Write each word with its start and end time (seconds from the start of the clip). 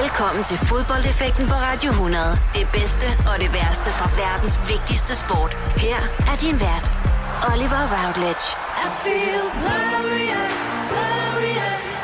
Velkommen 0.00 0.44
til 0.44 0.58
fodboldeffekten 0.70 1.44
på 1.52 1.56
Radio 1.68 1.90
100. 1.90 2.24
Det 2.58 2.66
bedste 2.78 3.06
og 3.30 3.34
det 3.42 3.50
værste 3.58 3.90
fra 3.98 4.08
verdens 4.22 4.56
vigtigste 4.72 5.12
sport. 5.22 5.52
Her 5.84 6.00
er 6.30 6.36
din 6.44 6.56
vært, 6.66 6.86
Oliver 7.50 7.82
Routledge. 7.94 8.46
I 8.84 8.88
feel 9.02 9.44
glorious, 9.60 10.56
glorious. 10.90 11.96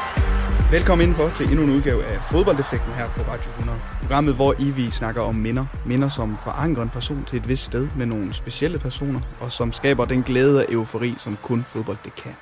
Velkommen 0.76 1.02
indenfor 1.04 1.28
til 1.36 1.44
endnu 1.50 1.62
en 1.64 1.70
udgave 1.70 2.04
af 2.04 2.18
Fodboldeffekten 2.22 2.92
her 2.92 3.08
på 3.16 3.20
Radio 3.32 3.50
100. 3.50 3.78
Programmet, 4.00 4.34
hvor 4.34 4.54
I 4.58 4.70
vi 4.70 4.90
snakker 4.90 5.22
om 5.22 5.34
minder. 5.34 5.66
Minder, 5.86 6.08
som 6.08 6.36
forankrer 6.36 6.82
en 6.82 6.90
person 6.90 7.24
til 7.28 7.36
et 7.36 7.48
vist 7.48 7.64
sted 7.64 7.88
med 7.96 8.06
nogle 8.06 8.34
specielle 8.34 8.78
personer, 8.78 9.20
og 9.40 9.52
som 9.52 9.72
skaber 9.72 10.04
den 10.04 10.22
glæde 10.22 10.58
og 10.58 10.66
eufori, 10.72 11.14
som 11.18 11.38
kun 11.42 11.64
fodbold 11.64 11.98
det 12.04 12.14
kan. 12.14 12.34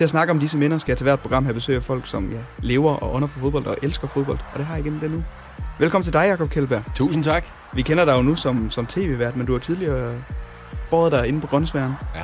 Til 0.00 0.04
at 0.04 0.10
snakke 0.10 0.30
om 0.30 0.40
disse 0.40 0.58
minder 0.58 0.78
skal 0.78 0.92
jeg 0.92 0.96
til 0.96 1.04
hvert 1.04 1.20
program 1.20 1.44
have 1.44 1.54
besøg 1.54 1.76
af 1.76 1.82
folk, 1.82 2.06
som 2.06 2.32
ja, 2.32 2.38
lever 2.58 2.92
og 2.92 3.12
under 3.12 3.28
for 3.28 3.40
fodbold 3.40 3.66
og 3.66 3.76
elsker 3.82 4.08
fodbold. 4.08 4.38
Og 4.52 4.58
det 4.58 4.66
har 4.66 4.76
jeg 4.76 4.86
igen 4.86 5.00
det 5.00 5.10
nu. 5.10 5.24
Velkommen 5.78 6.04
til 6.04 6.12
dig, 6.12 6.26
Jakob 6.28 6.50
Kjellberg. 6.50 6.82
Tusind 6.94 7.24
tak. 7.24 7.44
Vi 7.72 7.82
kender 7.82 8.04
dig 8.04 8.12
jo 8.12 8.22
nu 8.22 8.34
som, 8.34 8.70
som 8.70 8.86
tv-vært, 8.86 9.36
men 9.36 9.46
du 9.46 9.52
har 9.52 9.58
tidligere 9.58 10.14
båret 10.90 11.12
dig 11.12 11.28
inde 11.28 11.40
på 11.40 11.46
Grønnsværen. 11.46 11.92
Ja. 12.14 12.22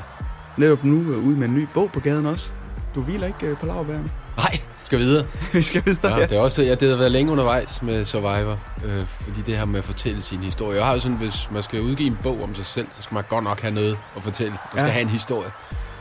Netop 0.57 0.85
nu 0.85 0.97
uh, 0.97 1.27
ude 1.27 1.37
med 1.37 1.49
en 1.49 1.55
ny 1.55 1.67
bog 1.75 1.91
på 1.93 2.01
gaden 2.01 2.27
også. 2.27 2.51
Du 2.95 3.03
hviler 3.03 3.27
ikke 3.27 3.53
uh, 3.53 3.59
på 3.59 3.67
lavbærene. 3.67 4.11
Nej, 4.37 4.61
skal 4.85 4.99
videre. 4.99 5.27
vi 5.53 5.63
skal 5.63 5.83
videre, 5.85 6.15
ja. 6.15 6.21
ja. 6.21 6.27
Det, 6.27 6.37
er 6.37 6.41
også, 6.41 6.63
ja, 6.63 6.75
det 6.75 6.91
har 6.91 6.97
været 6.97 7.13
længe 7.13 7.33
undervejs 7.33 7.83
med 7.83 8.05
Survivor, 8.05 8.59
øh, 8.85 9.07
fordi 9.07 9.41
det 9.47 9.57
her 9.57 9.65
med 9.65 9.79
at 9.79 9.85
fortælle 9.85 10.23
sin 10.23 10.39
historie. 10.39 10.77
Jeg 10.77 10.87
har 10.87 10.95
jo 10.95 11.01
sådan, 11.01 11.17
hvis 11.17 11.49
man 11.53 11.63
skal 11.63 11.81
udgive 11.81 12.07
en 12.07 12.19
bog 12.23 12.43
om 12.43 12.55
sig 12.55 12.65
selv, 12.65 12.87
så 12.93 13.03
skal 13.03 13.15
man 13.15 13.25
godt 13.29 13.45
nok 13.45 13.61
have 13.61 13.75
noget 13.75 13.99
at 14.17 14.23
fortælle. 14.23 14.53
Man 14.53 14.59
skal 14.71 14.83
ja. 14.83 14.89
have 14.89 15.03
en 15.03 15.09
historie. 15.09 15.51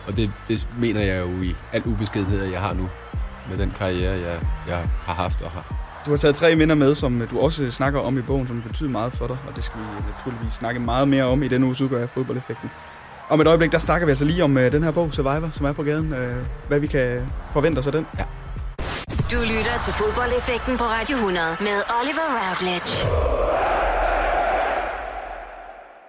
Og 0.07 0.17
det, 0.17 0.31
det 0.47 0.67
mener 0.79 1.01
jeg 1.01 1.21
jo 1.21 1.41
i 1.41 1.55
al 1.73 1.83
ubeskedenhed, 1.85 2.43
jeg 2.43 2.61
har 2.61 2.73
nu. 2.73 2.89
Med 3.49 3.57
den 3.57 3.73
karriere, 3.77 4.11
jeg, 4.11 4.39
jeg 4.67 4.77
har 4.77 5.13
haft 5.13 5.41
og 5.41 5.51
har. 5.51 5.75
Du 6.05 6.09
har 6.09 6.17
taget 6.17 6.35
tre 6.35 6.55
minder 6.55 6.75
med, 6.75 6.95
som 6.95 7.27
du 7.31 7.39
også 7.39 7.71
snakker 7.71 7.99
om 7.99 8.17
i 8.17 8.21
bogen, 8.21 8.47
som 8.47 8.61
betyder 8.61 8.89
meget 8.89 9.13
for 9.13 9.27
dig. 9.27 9.37
Og 9.47 9.55
det 9.55 9.63
skal 9.63 9.79
vi 9.79 9.85
naturligvis 10.15 10.53
snakke 10.53 10.79
meget 10.79 11.07
mere 11.07 11.23
om 11.23 11.43
i 11.43 11.47
den 11.47 11.63
uges 11.63 11.81
udgave 11.81 12.01
af 12.01 12.09
fodboldeffekten. 12.09 12.71
Om 13.29 13.41
et 13.41 13.47
øjeblik, 13.47 13.71
der 13.71 13.79
snakker 13.79 14.05
vi 14.05 14.11
altså 14.11 14.25
lige 14.25 14.43
om 14.43 14.55
uh, 14.55 14.61
den 14.61 14.83
her 14.83 14.91
bog, 14.91 15.13
Survivor, 15.13 15.49
som 15.53 15.65
er 15.65 15.73
på 15.73 15.83
gaden. 15.83 16.13
Uh, 16.13 16.67
hvad 16.67 16.79
vi 16.79 16.87
kan 16.87 17.31
forvente 17.53 17.79
os 17.79 17.87
af 17.87 17.91
den. 17.91 18.07
Ja. 18.17 18.23
Du 19.31 19.41
lytter 19.41 19.79
til 19.83 19.93
fodboldeffekten 19.93 20.77
på 20.77 20.83
Radio 20.83 21.15
100 21.15 21.47
med 21.59 21.77
Oliver 21.99 22.27
Routledge. 22.37 23.84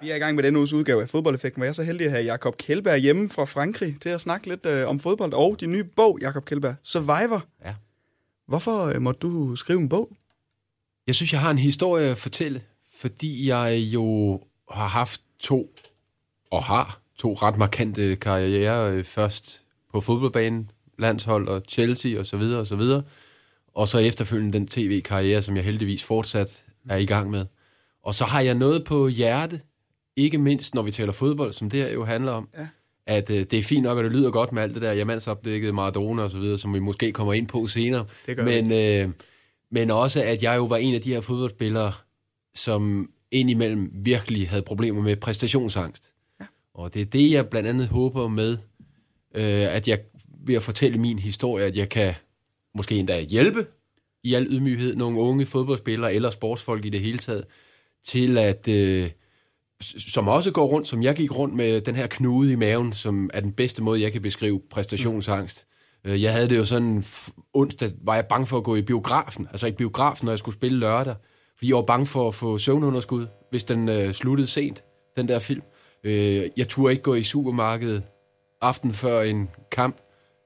Vi 0.00 0.11
er 0.11 0.14
i 0.14 0.19
gang 0.19 0.34
med 0.34 0.42
denne 0.42 0.58
uges 0.58 0.72
udgave 0.72 1.02
af 1.02 1.08
Fodboldeffekten, 1.08 1.61
hvor 1.61 1.64
jeg 1.64 1.69
er 1.69 1.75
så 1.75 1.83
heldig 1.83 2.05
at 2.05 2.11
have 2.11 2.25
Jakob 2.25 2.56
Kjellberg 2.56 2.98
hjemme 2.98 3.28
fra 3.28 3.44
Frankrig 3.44 3.97
til 4.00 4.08
at 4.08 4.20
snakke 4.20 4.48
lidt 4.48 4.66
øh, 4.66 4.88
om 4.88 5.00
fodbold 5.00 5.33
og 5.33 5.56
din 5.61 5.70
nye 5.70 5.84
bog, 5.84 6.19
Jakob 6.20 6.44
Kjellberg, 6.44 6.75
Survivor. 6.83 7.44
Ja. 7.64 7.75
Hvorfor 8.48 8.84
øh, 8.84 9.03
måtte 9.03 9.19
du 9.19 9.56
skrive 9.56 9.80
en 9.80 9.88
bog? 9.88 10.12
Jeg 11.06 11.14
synes, 11.14 11.33
jeg 11.33 11.41
har 11.41 11.50
en 11.50 11.58
historie 11.58 12.11
at 12.11 12.19
fortælle, 12.19 12.62
fordi 12.97 13.48
jeg 13.48 13.78
jo 13.78 14.41
har 14.70 14.86
haft 14.86 15.20
to, 15.38 15.75
og 16.50 16.64
har 16.64 17.00
to 17.19 17.34
ret 17.34 17.58
markante 17.58 18.16
karrierer. 18.16 18.91
Øh, 18.91 19.05
først 19.05 19.62
på 19.92 20.00
fodboldbanen, 20.00 20.70
landshold 20.98 21.48
og 21.48 21.62
Chelsea 21.69 22.19
og 22.19 22.27
så 22.27 22.36
videre 22.36 22.60
og 22.60 22.66
så 22.66 22.77
videre. 22.77 23.03
Og 23.75 23.88
så 23.88 23.98
efterfølgende 23.98 24.53
den 24.53 24.66
tv-karriere, 24.66 25.42
som 25.42 25.56
jeg 25.56 25.64
heldigvis 25.64 26.05
fortsat 26.05 26.64
er 26.88 26.97
i 26.97 27.06
gang 27.06 27.31
med. 27.31 27.47
Og 28.03 28.14
så 28.14 28.25
har 28.25 28.41
jeg 28.41 28.55
noget 28.55 28.84
på 28.84 29.08
hjerte, 29.08 29.60
ikke 30.17 30.39
mindst 30.39 30.75
når 30.75 30.83
vi 30.83 30.91
taler 30.91 31.12
fodbold, 31.12 31.53
som 31.53 31.70
det 31.70 31.83
her 31.83 31.92
jo 31.92 32.05
handler 32.05 32.33
om, 32.33 32.48
ja. 32.59 32.67
at 33.06 33.31
øh, 33.31 33.36
det 33.36 33.53
er 33.53 33.62
fint 33.62 33.83
nok, 33.83 33.98
at 33.98 34.05
det 34.05 34.12
lyder 34.12 34.31
godt 34.31 34.53
med 34.53 34.62
alt 34.62 34.75
det 34.75 34.83
der 34.83 34.92
jamandsopdækket 34.92 35.75
Maradona 35.75 36.22
og 36.22 36.31
så 36.31 36.39
videre, 36.39 36.59
som 36.59 36.75
vi 36.75 36.78
måske 36.78 37.12
kommer 37.12 37.33
ind 37.33 37.48
på 37.48 37.67
senere. 37.67 38.06
Det 38.27 38.44
men, 38.44 38.72
øh, 38.72 39.11
men 39.70 39.91
også, 39.91 40.22
at 40.22 40.42
jeg 40.42 40.56
jo 40.56 40.64
var 40.64 40.77
en 40.77 40.94
af 40.94 41.00
de 41.00 41.12
her 41.12 41.20
fodboldspillere, 41.20 41.92
som 42.55 43.11
indimellem 43.31 43.91
virkelig 43.94 44.48
havde 44.48 44.62
problemer 44.62 45.03
med 45.03 45.17
præstationsangst. 45.17 46.12
Ja. 46.41 46.47
Og 46.75 46.94
det 46.94 47.03
er 47.03 47.06
det, 47.06 47.31
jeg 47.31 47.49
blandt 47.49 47.69
andet 47.69 47.87
håber 47.87 48.28
med, 48.28 48.59
øh, 49.34 49.75
at 49.75 49.88
jeg 49.88 49.99
ved 50.47 50.55
at 50.55 50.62
fortælle 50.62 50.99
min 50.99 51.19
historie, 51.19 51.65
at 51.65 51.76
jeg 51.76 51.88
kan 51.88 52.15
måske 52.75 52.97
endda 52.97 53.21
hjælpe 53.21 53.66
i 54.25 54.34
al 54.34 54.47
ydmyghed 54.50 54.97
nogle 54.97 55.19
unge 55.19 55.47
fodboldspillere 55.47 56.15
eller 56.15 56.31
sportsfolk 56.31 56.84
i 56.84 56.88
det 56.88 57.00
hele 57.00 57.19
taget, 57.19 57.44
til 58.05 58.38
at... 58.38 58.69
Øh, 58.69 59.10
som 59.81 60.28
også 60.28 60.50
går 60.50 60.66
rundt, 60.66 60.88
som 60.88 61.03
jeg 61.03 61.14
gik 61.14 61.38
rundt 61.38 61.54
med 61.54 61.81
den 61.81 61.97
her 61.97 62.06
knude 62.06 62.53
i 62.53 62.56
maven, 62.56 62.92
som 62.92 63.31
er 63.34 63.41
den 63.41 63.53
bedste 63.53 63.82
måde, 63.82 64.00
jeg 64.00 64.12
kan 64.12 64.22
beskrive 64.22 64.60
præstationsangst. 64.70 65.66
Mm. 66.04 66.10
Jeg 66.10 66.32
havde 66.32 66.48
det 66.48 66.56
jo 66.56 66.64
sådan, 66.64 67.04
onsdag 67.54 67.91
var 68.04 68.14
jeg 68.14 68.26
bange 68.26 68.47
for 68.47 68.56
at 68.56 68.64
gå 68.64 68.76
i 68.76 68.82
biografen, 68.82 69.48
altså 69.50 69.66
i 69.66 69.72
biografen, 69.72 70.26
når 70.26 70.32
jeg 70.32 70.38
skulle 70.38 70.54
spille 70.54 70.78
lørdag, 70.78 71.14
fordi 71.56 71.69
jeg 71.69 71.76
var 71.76 71.82
bange 71.82 72.06
for 72.06 72.28
at 72.28 72.34
få 72.34 72.59
søvnunderskud, 72.59 73.26
hvis 73.50 73.64
den 73.64 73.88
øh, 73.88 74.12
sluttede 74.12 74.47
sent, 74.47 74.84
den 75.16 75.28
der 75.28 75.38
film. 75.38 75.62
Øh, 76.04 76.48
jeg 76.56 76.69
turde 76.69 76.93
ikke 76.93 77.03
gå 77.03 77.14
i 77.14 77.22
supermarkedet 77.22 78.03
aften 78.60 78.93
før 78.93 79.22
en 79.22 79.48
kamp, 79.72 79.97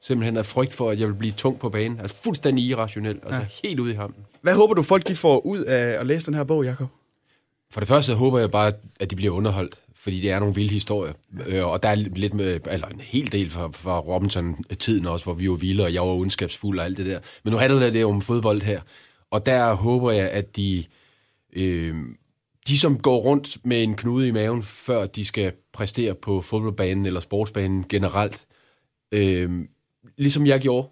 simpelthen 0.03 0.37
af 0.37 0.47
frygt 0.47 0.75
for, 0.75 0.91
at 0.91 1.01
jeg 1.01 1.09
vil 1.09 1.15
blive 1.15 1.33
tung 1.33 1.59
på 1.59 1.69
banen. 1.69 2.01
Altså 2.01 2.17
fuldstændig 2.17 2.65
irrationel, 2.65 3.21
altså 3.23 3.41
ja. 3.41 3.69
helt 3.69 3.81
ude 3.81 3.93
i 3.93 3.95
hampen. 3.95 4.25
Hvad 4.43 4.55
håber 4.55 4.75
du, 4.75 4.83
folk 4.83 5.09
de 5.09 5.17
får 5.17 5.47
ud 5.47 5.59
af 5.59 6.01
at 6.01 6.07
læse 6.07 6.27
den 6.27 6.35
her 6.35 6.45
bog, 6.45 6.65
Jacob? 6.65 6.89
For 7.73 7.81
det 7.81 7.89
første 7.89 8.15
håber 8.15 8.39
jeg 8.39 8.51
bare, 8.51 8.73
at 9.01 9.11
de 9.11 9.17
bliver 9.17 9.33
underholdt, 9.33 9.83
fordi 9.95 10.21
det 10.21 10.31
er 10.31 10.39
nogle 10.39 10.55
vilde 10.55 10.73
historier. 10.73 11.13
Ja. 11.49 11.65
og 11.65 11.83
der 11.83 11.89
er 11.89 11.95
lidt 11.95 12.35
med, 12.35 12.61
eller 12.71 12.87
en 12.87 13.01
hel 13.01 13.33
del 13.33 13.51
fra, 13.51 13.69
fra 13.73 13.99
Robinson-tiden 14.01 15.07
også, 15.07 15.25
hvor 15.25 15.35
vi 15.35 15.51
var 15.51 15.57
vilde, 15.57 15.85
og 15.85 15.95
jeg 15.95 16.03
var 16.03 16.09
ondskabsfuld 16.09 16.79
og 16.79 16.85
alt 16.85 16.99
det 16.99 17.07
der. 17.07 17.21
Men 17.45 17.53
nu 17.53 17.59
handler 17.59 17.91
det 17.91 18.05
om 18.05 18.21
fodbold 18.21 18.63
her. 18.63 18.81
Og 19.31 19.47
der 19.47 19.75
håber 19.75 20.11
jeg, 20.11 20.31
at 20.31 20.57
de, 20.57 20.85
øh, 21.53 21.95
de 22.69 22.79
som 22.79 22.99
går 22.99 23.19
rundt 23.19 23.59
med 23.65 23.83
en 23.83 23.97
knude 23.97 24.29
i 24.29 24.31
maven, 24.31 24.63
før 24.63 25.07
de 25.07 25.25
skal 25.25 25.53
præstere 25.73 26.15
på 26.15 26.41
fodboldbanen 26.41 27.07
eller 27.07 27.21
sportsbanen 27.21 27.85
generelt, 27.89 28.47
øh, 29.13 29.51
ligesom 30.19 30.47
jeg 30.47 30.61
gjorde, 30.61 30.89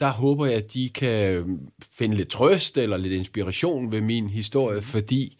der 0.00 0.10
håber 0.10 0.46
jeg, 0.46 0.54
at 0.54 0.74
de 0.74 0.90
kan 0.90 1.60
finde 1.92 2.16
lidt 2.16 2.28
trøst 2.28 2.78
eller 2.78 2.96
lidt 2.96 3.12
inspiration 3.12 3.92
ved 3.92 4.00
min 4.00 4.28
historie, 4.30 4.76
mm. 4.76 4.82
fordi 4.82 5.38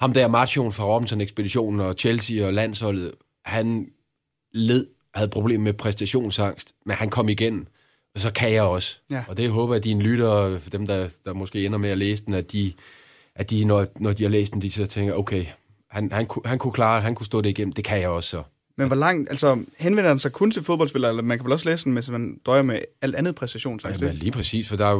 ham 0.00 0.12
der 0.12 0.28
Martion 0.28 0.72
fra 0.72 0.84
Robinson-ekspeditionen 0.84 1.80
og 1.80 1.94
Chelsea 1.98 2.46
og 2.46 2.52
landsholdet, 2.52 3.12
han 3.44 3.92
led, 4.52 4.86
havde 5.14 5.28
problemer 5.28 5.64
med 5.64 5.72
præstationsangst, 5.72 6.72
men 6.86 6.96
han 6.96 7.10
kom 7.10 7.28
igen, 7.28 7.68
og 8.14 8.20
så 8.20 8.32
kan 8.32 8.52
jeg 8.52 8.62
også. 8.62 8.98
Ja. 9.10 9.24
Og 9.28 9.36
det 9.36 9.50
håber 9.50 9.74
jeg, 9.74 9.78
at 9.78 9.84
dine 9.84 10.02
lyttere, 10.02 10.60
dem 10.72 10.86
der, 10.86 11.08
der 11.24 11.32
måske 11.32 11.66
ender 11.66 11.78
med 11.78 11.90
at 11.90 11.98
læse 11.98 12.24
den, 12.24 12.34
at 12.34 12.52
de, 12.52 12.72
at 13.34 13.50
de 13.50 13.64
når, 13.64 13.86
når 13.96 14.12
de 14.12 14.22
har 14.22 14.30
læst 14.30 14.52
den, 14.52 14.62
de 14.62 14.70
så 14.70 14.86
tænker, 14.86 15.14
okay, 15.14 15.44
han, 15.90 16.12
han, 16.12 16.26
han 16.44 16.58
kunne 16.58 16.72
klare 16.72 17.00
han 17.00 17.14
kunne 17.14 17.26
stå 17.26 17.40
det 17.40 17.48
igennem, 17.48 17.72
det 17.72 17.84
kan 17.84 18.00
jeg 18.00 18.08
også 18.08 18.30
så. 18.30 18.42
Men 18.78 18.86
hvor 18.86 18.96
langt, 18.96 19.30
altså 19.30 19.64
henvender 19.78 20.10
den 20.10 20.18
sig 20.18 20.32
kun 20.32 20.50
til 20.50 20.62
fodboldspillere, 20.62 21.10
eller 21.10 21.22
man 21.22 21.38
kan 21.38 21.44
vel 21.44 21.52
også 21.52 21.68
læse 21.68 21.84
den, 21.84 21.92
hvis 21.92 22.10
man 22.10 22.38
drøjer 22.46 22.62
med 22.62 22.78
alt 23.02 23.14
andet 23.14 23.34
præstation? 23.34 23.80
Ja, 23.84 24.12
lige 24.12 24.32
præcis, 24.32 24.68
for 24.68 24.76
der 24.76 24.86
er 24.86 24.90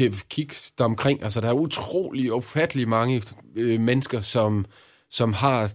jo 0.00 0.12
kig 0.30 0.50
der 0.78 0.84
omkring, 0.84 1.22
altså 1.22 1.40
der 1.40 1.48
er 1.48 1.52
utrolig 1.52 2.32
ufattelig 2.32 2.88
mange 2.88 3.22
øh, 3.56 3.80
mennesker, 3.80 4.20
som, 4.20 4.66
som 5.10 5.32
har 5.32 5.72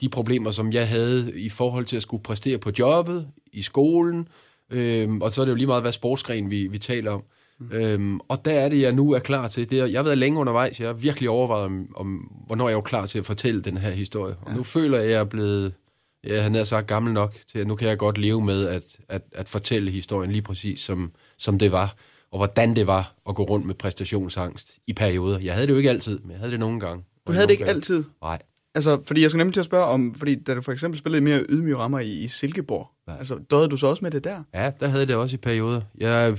de 0.00 0.08
problemer, 0.08 0.50
som 0.50 0.72
jeg 0.72 0.88
havde 0.88 1.40
i 1.40 1.48
forhold 1.48 1.84
til 1.84 1.96
at 1.96 2.02
skulle 2.02 2.22
præstere 2.22 2.58
på 2.58 2.70
jobbet, 2.78 3.28
i 3.52 3.62
skolen, 3.62 4.28
øh, 4.70 5.08
og 5.20 5.32
så 5.32 5.40
er 5.40 5.44
det 5.44 5.50
jo 5.50 5.56
lige 5.56 5.66
meget, 5.66 5.82
hvad 5.82 5.92
sportsgren 5.92 6.50
vi, 6.50 6.66
vi 6.66 6.78
taler 6.78 7.10
om. 7.10 7.22
Mm. 7.60 7.72
Øhm, 7.72 8.20
og 8.28 8.44
der 8.44 8.52
er 8.52 8.68
det, 8.68 8.80
jeg 8.80 8.92
nu 8.92 9.12
er 9.12 9.18
klar 9.18 9.48
til. 9.48 9.70
Det 9.70 9.80
er, 9.80 9.86
jeg 9.86 9.98
har 9.98 10.04
været 10.04 10.18
længe 10.18 10.40
undervejs. 10.40 10.80
Jeg 10.80 10.88
har 10.88 10.94
virkelig 10.94 11.30
overvejet, 11.30 11.64
om, 11.64 11.86
om, 11.96 12.16
hvornår 12.46 12.68
jeg 12.68 12.76
er 12.76 12.80
klar 12.80 13.06
til 13.06 13.18
at 13.18 13.26
fortælle 13.26 13.62
den 13.62 13.76
her 13.76 13.90
historie. 13.90 14.34
Og 14.42 14.50
ja. 14.50 14.56
nu 14.56 14.62
føler 14.62 14.98
jeg, 14.98 15.06
at 15.06 15.12
jeg 15.12 15.20
er 15.20 15.24
blevet 15.24 15.72
jeg 16.26 16.42
havde 16.42 16.64
sagt 16.64 16.86
gammel 16.86 17.12
nok 17.12 17.34
til, 17.52 17.58
at 17.58 17.66
nu 17.66 17.74
kan 17.74 17.88
jeg 17.88 17.98
godt 17.98 18.18
leve 18.18 18.44
med 18.44 18.66
at, 18.66 18.82
at, 19.08 19.22
at 19.32 19.48
fortælle 19.48 19.90
historien 19.90 20.30
lige 20.30 20.42
præcis, 20.42 20.80
som, 20.80 21.12
som 21.38 21.58
det 21.58 21.72
var, 21.72 21.96
og 22.30 22.38
hvordan 22.38 22.76
det 22.76 22.86
var 22.86 23.14
at 23.28 23.34
gå 23.34 23.42
rundt 23.42 23.66
med 23.66 23.74
præstationsangst 23.74 24.72
i 24.86 24.92
perioder. 24.92 25.38
Jeg 25.38 25.54
havde 25.54 25.66
det 25.66 25.72
jo 25.72 25.78
ikke 25.78 25.90
altid, 25.90 26.18
men 26.18 26.30
jeg 26.30 26.38
havde 26.38 26.52
det 26.52 26.60
nogle 26.60 26.80
gange. 26.80 27.04
Du 27.26 27.32
havde 27.32 27.46
det 27.46 27.52
ikke 27.52 27.64
gange. 27.64 27.76
altid? 27.76 28.04
Nej. 28.22 28.38
Altså, 28.74 29.02
fordi 29.06 29.22
jeg 29.22 29.30
skal 29.30 29.38
nemlig 29.38 29.54
til 29.54 29.60
at 29.60 29.66
spørge 29.66 29.84
om, 29.84 30.14
fordi 30.14 30.34
da 30.34 30.54
du 30.54 30.60
for 30.60 30.72
eksempel 30.72 30.98
spillede 30.98 31.24
mere 31.24 31.44
ydmyge 31.48 31.76
rammer 31.76 31.98
i, 31.98 32.10
i 32.10 32.28
Silkeborg, 32.28 32.90
ja. 33.08 33.16
altså 33.18 33.38
døde 33.50 33.68
du 33.68 33.76
så 33.76 33.86
også 33.86 34.04
med 34.04 34.10
det 34.10 34.24
der? 34.24 34.42
Ja, 34.54 34.70
der 34.80 34.88
havde 34.88 35.06
det 35.06 35.16
også 35.16 35.34
i 35.34 35.38
perioder. 35.38 35.80
Jeg, 35.98 36.38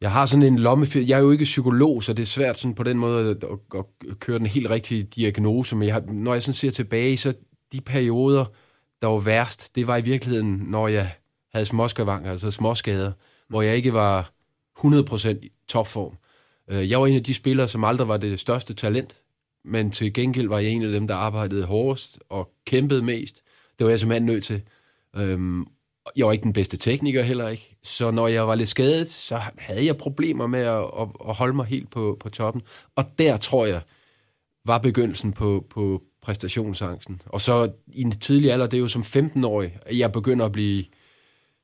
jeg 0.00 0.12
har 0.12 0.26
sådan 0.26 0.42
en 0.42 0.58
lomme, 0.58 0.86
jeg 0.94 1.16
er 1.16 1.22
jo 1.22 1.30
ikke 1.30 1.44
psykolog, 1.44 2.02
så 2.02 2.12
det 2.12 2.22
er 2.22 2.26
svært 2.26 2.58
sådan 2.58 2.74
på 2.74 2.82
den 2.82 2.98
måde 2.98 3.30
at, 3.30 3.44
at, 3.44 3.84
at 4.10 4.18
køre 4.20 4.38
den 4.38 4.46
helt 4.46 4.70
rigtige 4.70 5.02
diagnose, 5.02 5.76
men 5.76 5.86
jeg 5.86 5.94
har, 5.94 6.02
når 6.12 6.32
jeg 6.32 6.42
sådan 6.42 6.54
ser 6.54 6.70
tilbage, 6.70 7.16
så 7.16 7.34
de 7.72 7.80
perioder, 7.80 8.44
der 9.02 9.06
var 9.06 9.18
værst, 9.18 9.74
det 9.74 9.86
var 9.86 9.96
i 9.96 10.02
virkeligheden, 10.02 10.64
når 10.66 10.88
jeg 10.88 11.12
havde 11.52 11.66
småskavang, 11.66 12.26
altså 12.26 12.50
småskader, 12.50 13.12
hvor 13.48 13.62
jeg 13.62 13.76
ikke 13.76 13.92
var 13.92 14.32
100% 14.78 15.28
i 15.28 15.52
topform. 15.68 16.16
Øh, 16.70 16.90
jeg 16.90 17.00
var 17.00 17.06
en 17.06 17.16
af 17.16 17.24
de 17.24 17.34
spillere, 17.34 17.68
som 17.68 17.84
aldrig 17.84 18.08
var 18.08 18.16
det 18.16 18.40
største 18.40 18.74
talent, 18.74 19.16
men 19.64 19.90
til 19.90 20.12
gengæld 20.12 20.48
var 20.48 20.58
jeg 20.58 20.70
en 20.70 20.82
af 20.82 20.92
dem, 20.92 21.06
der 21.06 21.14
arbejdede 21.14 21.64
hårdest 21.64 22.18
og 22.28 22.50
kæmpede 22.66 23.02
mest. 23.02 23.42
Det 23.78 23.84
var 23.84 23.90
jeg 23.90 24.00
simpelthen 24.00 24.26
nødt 24.26 24.44
til. 24.44 24.62
Øhm, 25.16 25.66
jeg 26.16 26.26
var 26.26 26.32
ikke 26.32 26.42
den 26.42 26.52
bedste 26.52 26.76
tekniker 26.76 27.22
heller 27.22 27.48
ikke. 27.48 27.76
Så 27.82 28.10
når 28.10 28.28
jeg 28.28 28.48
var 28.48 28.54
lidt 28.54 28.68
skadet, 28.68 29.10
så 29.10 29.40
havde 29.58 29.86
jeg 29.86 29.96
problemer 29.96 30.46
med 30.46 30.60
at, 30.60 30.84
at 31.28 31.34
holde 31.34 31.54
mig 31.54 31.66
helt 31.66 31.90
på, 31.90 32.16
på 32.20 32.28
toppen. 32.28 32.62
Og 32.96 33.04
der 33.18 33.36
tror 33.36 33.66
jeg, 33.66 33.80
var 34.64 34.78
begyndelsen 34.78 35.32
på, 35.32 35.66
på 35.70 36.02
præstationsangsten. 36.22 37.22
Og 37.26 37.40
så 37.40 37.70
i 37.92 38.02
en 38.02 38.10
tidlig 38.10 38.52
alder, 38.52 38.66
det 38.66 38.76
er 38.76 38.80
jo 38.80 38.88
som 38.88 39.02
15-årig, 39.02 39.78
at 39.86 39.98
jeg 39.98 40.12
begynder 40.12 40.44
at 40.44 40.52
blive 40.52 40.84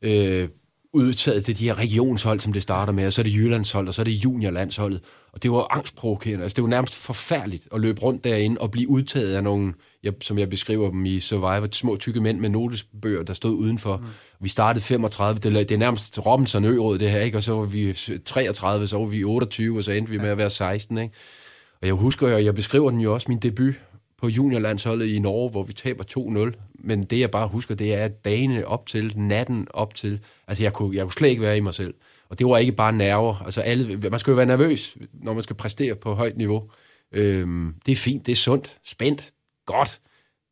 øh, 0.03 0.49
udtaget 0.97 1.45
til 1.45 1.59
de 1.59 1.65
her 1.65 1.79
regionshold, 1.79 2.41
som 2.41 2.53
det 2.53 2.63
starter 2.63 2.93
med, 2.93 3.07
og 3.07 3.13
så 3.13 3.21
er 3.21 3.23
det 3.23 3.35
Jyllandshold, 3.35 3.89
og 3.89 3.95
så 3.95 4.03
er 4.03 4.05
det 4.05 4.13
juniorlandsholdet. 4.13 5.01
Og 5.33 5.43
det 5.43 5.51
var 5.51 5.67
angstprovokerende. 5.71 6.43
Altså, 6.43 6.57
det 6.57 6.63
var 6.63 6.71
nærmest 6.71 6.95
forfærdeligt 6.95 7.69
at 7.75 7.81
løbe 7.81 8.01
rundt 8.01 8.25
derinde 8.25 8.61
og 8.61 8.71
blive 8.71 8.89
udtaget 8.89 9.35
af 9.35 9.45
nogle, 9.45 9.75
jeg, 10.03 10.13
som 10.21 10.39
jeg 10.39 10.49
beskriver 10.49 10.91
dem 10.91 11.07
i 11.07 11.21
Survivor, 11.21 11.69
små 11.73 11.97
tykke 11.97 12.21
mænd 12.21 12.41
med 12.41 12.49
notesbøger, 12.49 13.23
der 13.23 13.33
stod 13.33 13.55
udenfor. 13.55 13.97
Mm. 13.97 14.05
Vi 14.41 14.49
startede 14.49 14.85
35, 14.85 15.41
det, 15.41 15.69
det 15.69 15.75
er 15.75 15.79
nærmest 15.79 16.27
Robinson 16.27 16.65
Øråd, 16.65 16.99
det 16.99 17.11
her, 17.11 17.21
ikke? 17.21 17.39
og 17.39 17.43
så 17.43 17.53
var 17.53 17.65
vi 17.65 17.93
33, 18.25 18.87
så 18.87 18.99
var 18.99 19.07
vi 19.07 19.25
28, 19.25 19.79
og 19.79 19.85
så 19.85 19.93
endte 19.93 20.13
vi 20.13 20.19
med 20.19 20.29
at 20.29 20.39
være 20.39 20.51
16. 20.51 20.99
Ikke? 20.99 21.15
Og 21.81 21.87
jeg 21.87 21.95
husker, 21.95 22.35
og 22.35 22.45
jeg 22.45 22.55
beskriver 22.55 22.91
den 22.91 23.01
jo 23.01 23.15
også, 23.15 23.27
min 23.29 23.39
debut 23.39 23.75
på 24.19 24.29
juniorlandsholdet 24.29 25.07
i 25.07 25.19
Norge, 25.19 25.51
hvor 25.51 25.63
vi 25.63 25.73
taber 25.73 26.05
2-0. 26.55 26.73
Men 26.75 27.05
det, 27.05 27.21
jeg 27.21 27.31
bare 27.31 27.49
husker, 27.49 27.75
det 27.75 27.95
er 27.95 28.09
dagene 28.09 28.67
op 28.67 28.87
til, 28.87 29.19
natten 29.19 29.67
op 29.71 29.95
til. 29.95 30.21
Altså, 30.49 30.63
jeg 30.63 30.73
kunne, 30.73 30.97
jeg 30.97 31.05
kunne 31.05 31.13
slet 31.13 31.29
ikke 31.29 31.43
være 31.43 31.57
i 31.57 31.61
mig 31.61 31.75
selv. 31.75 31.95
Og 32.29 32.39
det 32.39 32.47
var 32.47 32.59
ikke 32.59 32.73
bare 32.73 32.93
nerver. 32.93 33.43
Altså, 33.45 33.61
alle, 33.61 33.97
man 33.97 34.19
skal 34.19 34.31
jo 34.31 34.37
være 34.37 34.47
nervøs, 34.47 34.97
når 35.13 35.35
man 35.35 35.43
skal 35.43 35.57
præstere 35.57 35.97
på 35.97 36.15
højt 36.15 36.37
niveau. 36.37 36.71
Øhm, 37.13 37.75
det 37.87 37.93
er 37.93 37.97
fint, 37.97 38.27
det 38.27 38.33
er 38.33 38.37
sundt, 38.37 38.79
spændt, 38.85 39.33
godt. 39.67 40.01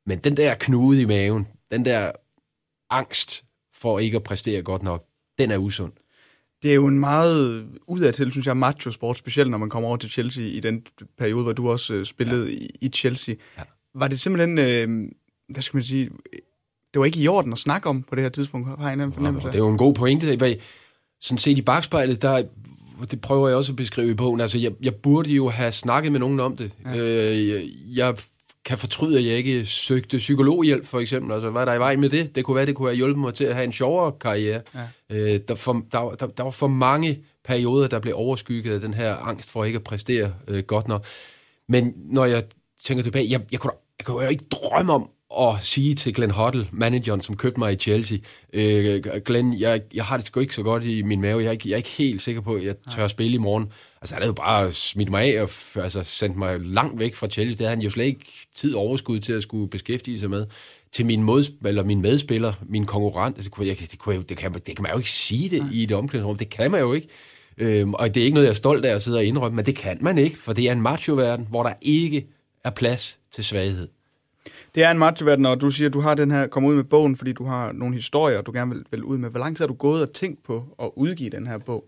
Men 0.06 0.18
den 0.18 0.36
der 0.36 0.54
knude 0.54 1.02
i 1.02 1.04
maven, 1.04 1.48
den 1.70 1.84
der 1.84 2.12
angst 2.90 3.44
for 3.74 3.98
ikke 3.98 4.16
at 4.16 4.22
præstere 4.22 4.62
godt 4.62 4.82
nok, 4.82 5.04
den 5.38 5.50
er 5.50 5.58
usund. 5.58 5.92
Det 6.64 6.70
er 6.70 6.74
jo 6.74 6.86
en 6.86 7.00
meget 7.00 7.66
udadtil, 7.86 8.30
synes 8.30 8.46
jeg, 8.46 8.56
macho-sport, 8.56 9.18
specielt 9.18 9.50
når 9.50 9.58
man 9.58 9.70
kommer 9.70 9.88
over 9.88 9.96
til 9.96 10.10
Chelsea 10.10 10.44
i 10.44 10.60
den 10.60 10.82
periode, 11.18 11.42
hvor 11.42 11.52
du 11.52 11.70
også 11.70 11.94
øh, 11.94 12.04
spillede 12.06 12.52
ja. 12.52 12.66
i, 12.80 12.88
Chelsea. 12.88 13.34
Ja. 13.58 13.62
Var 13.94 14.08
det 14.08 14.20
simpelthen, 14.20 14.58
øh, 14.58 15.10
hvad 15.48 15.62
skal 15.62 15.76
man 15.76 15.84
sige, 15.84 16.10
det 16.92 16.98
var 16.98 17.04
ikke 17.04 17.18
i 17.18 17.28
orden 17.28 17.52
at 17.52 17.58
snakke 17.58 17.88
om 17.88 18.02
på 18.02 18.14
det 18.14 18.22
her 18.22 18.28
tidspunkt, 18.28 18.68
har 18.68 18.90
jeg 18.90 19.02
en 19.02 19.12
fornemmelse 19.12 19.46
ja, 19.46 19.52
Det 19.52 19.58
er 19.58 19.64
jo 19.64 19.70
en 19.70 19.78
god 19.78 19.94
pointe. 19.94 20.58
Sådan 21.20 21.38
set 21.38 21.58
i 21.58 21.62
bagspejlet, 21.62 22.22
der, 22.22 22.42
det 23.10 23.20
prøver 23.20 23.48
jeg 23.48 23.56
også 23.56 23.72
at 23.72 23.76
beskrive 23.76 24.10
i 24.10 24.14
bogen. 24.14 24.40
Altså, 24.40 24.58
jeg, 24.58 24.72
jeg 24.82 24.94
burde 24.94 25.30
jo 25.30 25.48
have 25.48 25.72
snakket 25.72 26.12
med 26.12 26.20
nogen 26.20 26.40
om 26.40 26.56
det. 26.56 26.72
Ja. 26.84 26.98
Øh, 26.98 27.48
jeg, 27.48 27.68
jeg 27.86 28.16
kan 28.64 28.78
fortryde, 28.78 29.18
at 29.18 29.24
jeg 29.24 29.36
ikke 29.36 29.64
søgte 29.64 30.18
psykologhjælp, 30.18 30.86
for 30.86 31.00
eksempel. 31.00 31.32
Altså, 31.32 31.50
hvad 31.50 31.60
er 31.60 31.64
der 31.64 31.74
i 31.74 31.78
vej 31.78 31.96
med 31.96 32.08
det? 32.08 32.34
Det 32.34 32.44
kunne 32.44 32.54
være, 32.54 32.66
det 32.66 32.74
kunne 32.74 32.88
have 32.88 32.96
hjulpet 32.96 33.18
mig 33.18 33.34
til 33.34 33.44
at 33.44 33.54
have 33.54 33.64
en 33.64 33.72
sjovere 33.72 34.12
karriere. 34.20 34.60
Ja. 34.74 34.80
Øh, 35.16 35.40
der, 35.48 35.54
for, 35.54 35.84
der, 35.92 36.10
der, 36.20 36.26
der 36.26 36.42
var 36.42 36.50
for 36.50 36.68
mange 36.68 37.24
perioder, 37.44 37.88
der 37.88 37.98
blev 37.98 38.14
overskygget 38.16 38.74
af 38.74 38.80
den 38.80 38.94
her 38.94 39.16
angst 39.16 39.50
for 39.50 39.64
ikke 39.64 39.76
at 39.76 39.84
præstere 39.84 40.32
øh, 40.48 40.62
godt 40.62 40.88
nok. 40.88 41.04
Men 41.68 41.92
når 41.96 42.24
jeg 42.24 42.44
tænker 42.84 43.04
tilbage, 43.04 43.30
jeg, 43.30 43.40
jeg, 43.52 43.60
kunne, 43.60 43.72
jeg 43.98 44.06
kunne 44.06 44.24
jo 44.24 44.30
ikke 44.30 44.44
drømme 44.50 44.92
om 44.92 45.10
at 45.40 45.54
sige 45.62 45.94
til 45.94 46.14
Glenn 46.14 46.32
Hoddle, 46.32 46.68
manageren, 46.72 47.20
som 47.20 47.36
købte 47.36 47.58
mig 47.58 47.72
i 47.72 47.76
Chelsea, 47.76 48.18
øh, 48.52 49.02
Glenn, 49.24 49.60
jeg, 49.60 49.82
jeg 49.94 50.04
har 50.04 50.16
det 50.16 50.26
sgu 50.26 50.40
ikke 50.40 50.54
så 50.54 50.62
godt 50.62 50.84
i 50.84 51.02
min 51.02 51.20
mave, 51.20 51.40
jeg 51.40 51.46
er 51.48 51.52
ikke, 51.52 51.68
jeg 51.68 51.74
er 51.74 51.76
ikke 51.76 51.88
helt 51.88 52.22
sikker 52.22 52.40
på, 52.40 52.54
at 52.54 52.64
jeg 52.64 52.74
tør 52.96 53.04
at 53.04 53.10
spille 53.10 53.34
i 53.34 53.38
morgen. 53.38 53.72
Altså, 54.04 54.14
han 54.14 54.22
havde 54.22 54.28
jo 54.28 54.32
bare 54.32 54.72
smidt 54.72 55.10
mig 55.10 55.36
af 55.36 55.42
og 55.42 55.50
altså, 55.82 56.02
sendt 56.02 56.36
mig 56.36 56.60
langt 56.60 56.98
væk 56.98 57.14
fra 57.14 57.26
Chelsea. 57.26 57.52
Det 57.52 57.60
havde 57.60 57.70
han 57.70 57.80
jo 57.80 57.90
slet 57.90 58.04
ikke 58.04 58.24
tid 58.54 58.74
overskud 58.74 59.20
til 59.20 59.32
at 59.32 59.42
skulle 59.42 59.70
beskæftige 59.70 60.20
sig 60.20 60.30
med. 60.30 60.46
Til 60.92 61.06
min, 61.06 61.22
mod, 61.22 61.44
eller 61.64 61.84
min 61.84 62.02
medspiller, 62.02 62.52
min 62.68 62.84
konkurrent, 62.84 63.36
altså, 63.36 63.50
jeg, 63.58 63.78
det, 63.78 63.98
kunne 63.98 64.14
jeg, 64.14 64.28
det, 64.28 64.36
kan, 64.36 64.52
det 64.52 64.64
kan 64.64 64.82
man 64.82 64.92
jo 64.92 64.98
ikke 64.98 65.10
sige 65.10 65.50
det 65.50 65.66
i 65.72 65.82
et 65.82 65.92
omklædningsrum. 65.92 66.36
Det 66.36 66.50
kan 66.50 66.70
man 66.70 66.80
jo 66.80 66.92
ikke. 66.92 67.08
Øhm, 67.58 67.94
og 67.94 68.14
det 68.14 68.20
er 68.20 68.24
ikke 68.24 68.34
noget, 68.34 68.46
jeg 68.46 68.50
er 68.50 68.54
stolt 68.54 68.84
af 68.84 68.94
at 68.94 69.02
sidde 69.02 69.18
og 69.18 69.24
indrømme, 69.24 69.56
men 69.56 69.66
det 69.66 69.76
kan 69.76 69.98
man 70.00 70.18
ikke, 70.18 70.38
for 70.38 70.52
det 70.52 70.68
er 70.68 70.72
en 70.72 70.82
macho-verden, 70.82 71.46
hvor 71.50 71.62
der 71.62 71.72
ikke 71.82 72.26
er 72.64 72.70
plads 72.70 73.18
til 73.34 73.44
svaghed. 73.44 73.88
Det 74.74 74.82
er 74.84 74.90
en 74.90 74.98
macho-verden, 74.98 75.46
og 75.46 75.60
du 75.60 75.70
siger, 75.70 75.88
at 75.88 75.94
du 75.94 76.00
har 76.00 76.14
den 76.14 76.30
her, 76.30 76.46
kommer 76.46 76.70
ud 76.70 76.74
med 76.74 76.84
bogen, 76.84 77.16
fordi 77.16 77.32
du 77.32 77.44
har 77.44 77.72
nogle 77.72 77.94
historier, 77.94 78.42
du 78.42 78.52
gerne 78.52 78.74
vil, 78.74 78.84
vil 78.90 79.04
ud 79.04 79.18
med. 79.18 79.30
Hvor 79.30 79.40
lang 79.40 79.56
tid 79.56 79.62
har 79.62 79.68
du 79.68 79.74
gået 79.74 80.02
og 80.02 80.12
tænkt 80.12 80.44
på 80.44 80.64
at 80.82 80.90
udgive 80.96 81.30
den 81.30 81.46
her 81.46 81.58
bog? 81.58 81.84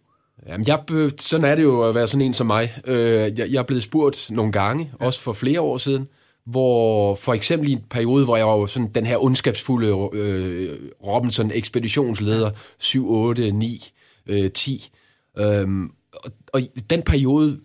Jamen, 0.46 0.66
jeg, 0.66 0.82
sådan 1.18 1.50
er 1.50 1.54
det 1.54 1.62
jo 1.62 1.88
at 1.88 1.94
være 1.94 2.08
sådan 2.08 2.26
en 2.26 2.34
som 2.34 2.46
mig. 2.46 2.78
Øh, 2.86 3.38
jeg, 3.38 3.50
jeg 3.50 3.58
er 3.58 3.62
blevet 3.62 3.82
spurgt 3.82 4.30
nogle 4.30 4.52
gange, 4.52 4.90
ja. 5.00 5.06
også 5.06 5.20
for 5.20 5.32
flere 5.32 5.60
år 5.60 5.78
siden, 5.78 6.08
hvor 6.46 7.14
for 7.14 7.34
eksempel 7.34 7.68
i 7.68 7.72
en 7.72 7.84
periode, 7.90 8.24
hvor 8.24 8.36
jeg 8.36 8.46
var 8.46 8.66
sådan 8.66 8.90
den 8.94 9.06
her 9.06 9.24
ondskabsfulde 9.24 9.88
øh, 10.12 10.78
Robinson-ekspeditionsleder, 11.04 12.50
7, 12.78 13.10
8, 13.10 13.50
9, 13.50 13.90
øh, 14.26 14.50
10. 14.50 14.90
Øhm, 15.38 15.90
og, 16.12 16.32
og 16.52 16.60
i 16.60 16.80
den 16.90 17.02
periode 17.02 17.60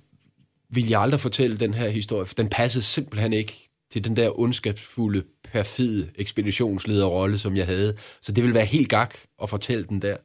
ville 0.69 0.91
jeg 0.91 1.01
aldrig 1.01 1.19
fortælle 1.19 1.57
den 1.57 1.74
her 1.74 1.89
historie, 1.89 2.25
for 2.25 2.35
den 2.35 2.50
passede 2.50 2.83
simpelthen 2.83 3.33
ikke 3.33 3.69
til 3.91 4.03
den 4.03 4.15
der 4.15 4.39
ondskabsfulde, 4.39 5.24
perfide 5.44 6.09
ekspeditionslederrolle, 6.15 7.38
som 7.38 7.56
jeg 7.56 7.65
havde. 7.65 7.95
Så 8.21 8.31
det 8.31 8.44
ville 8.44 8.56
være 8.56 8.65
helt 8.65 8.89
gak 8.89 9.15
at 9.41 9.50
fortælle 9.50 9.83
den 9.83 10.01
der. 10.01 10.17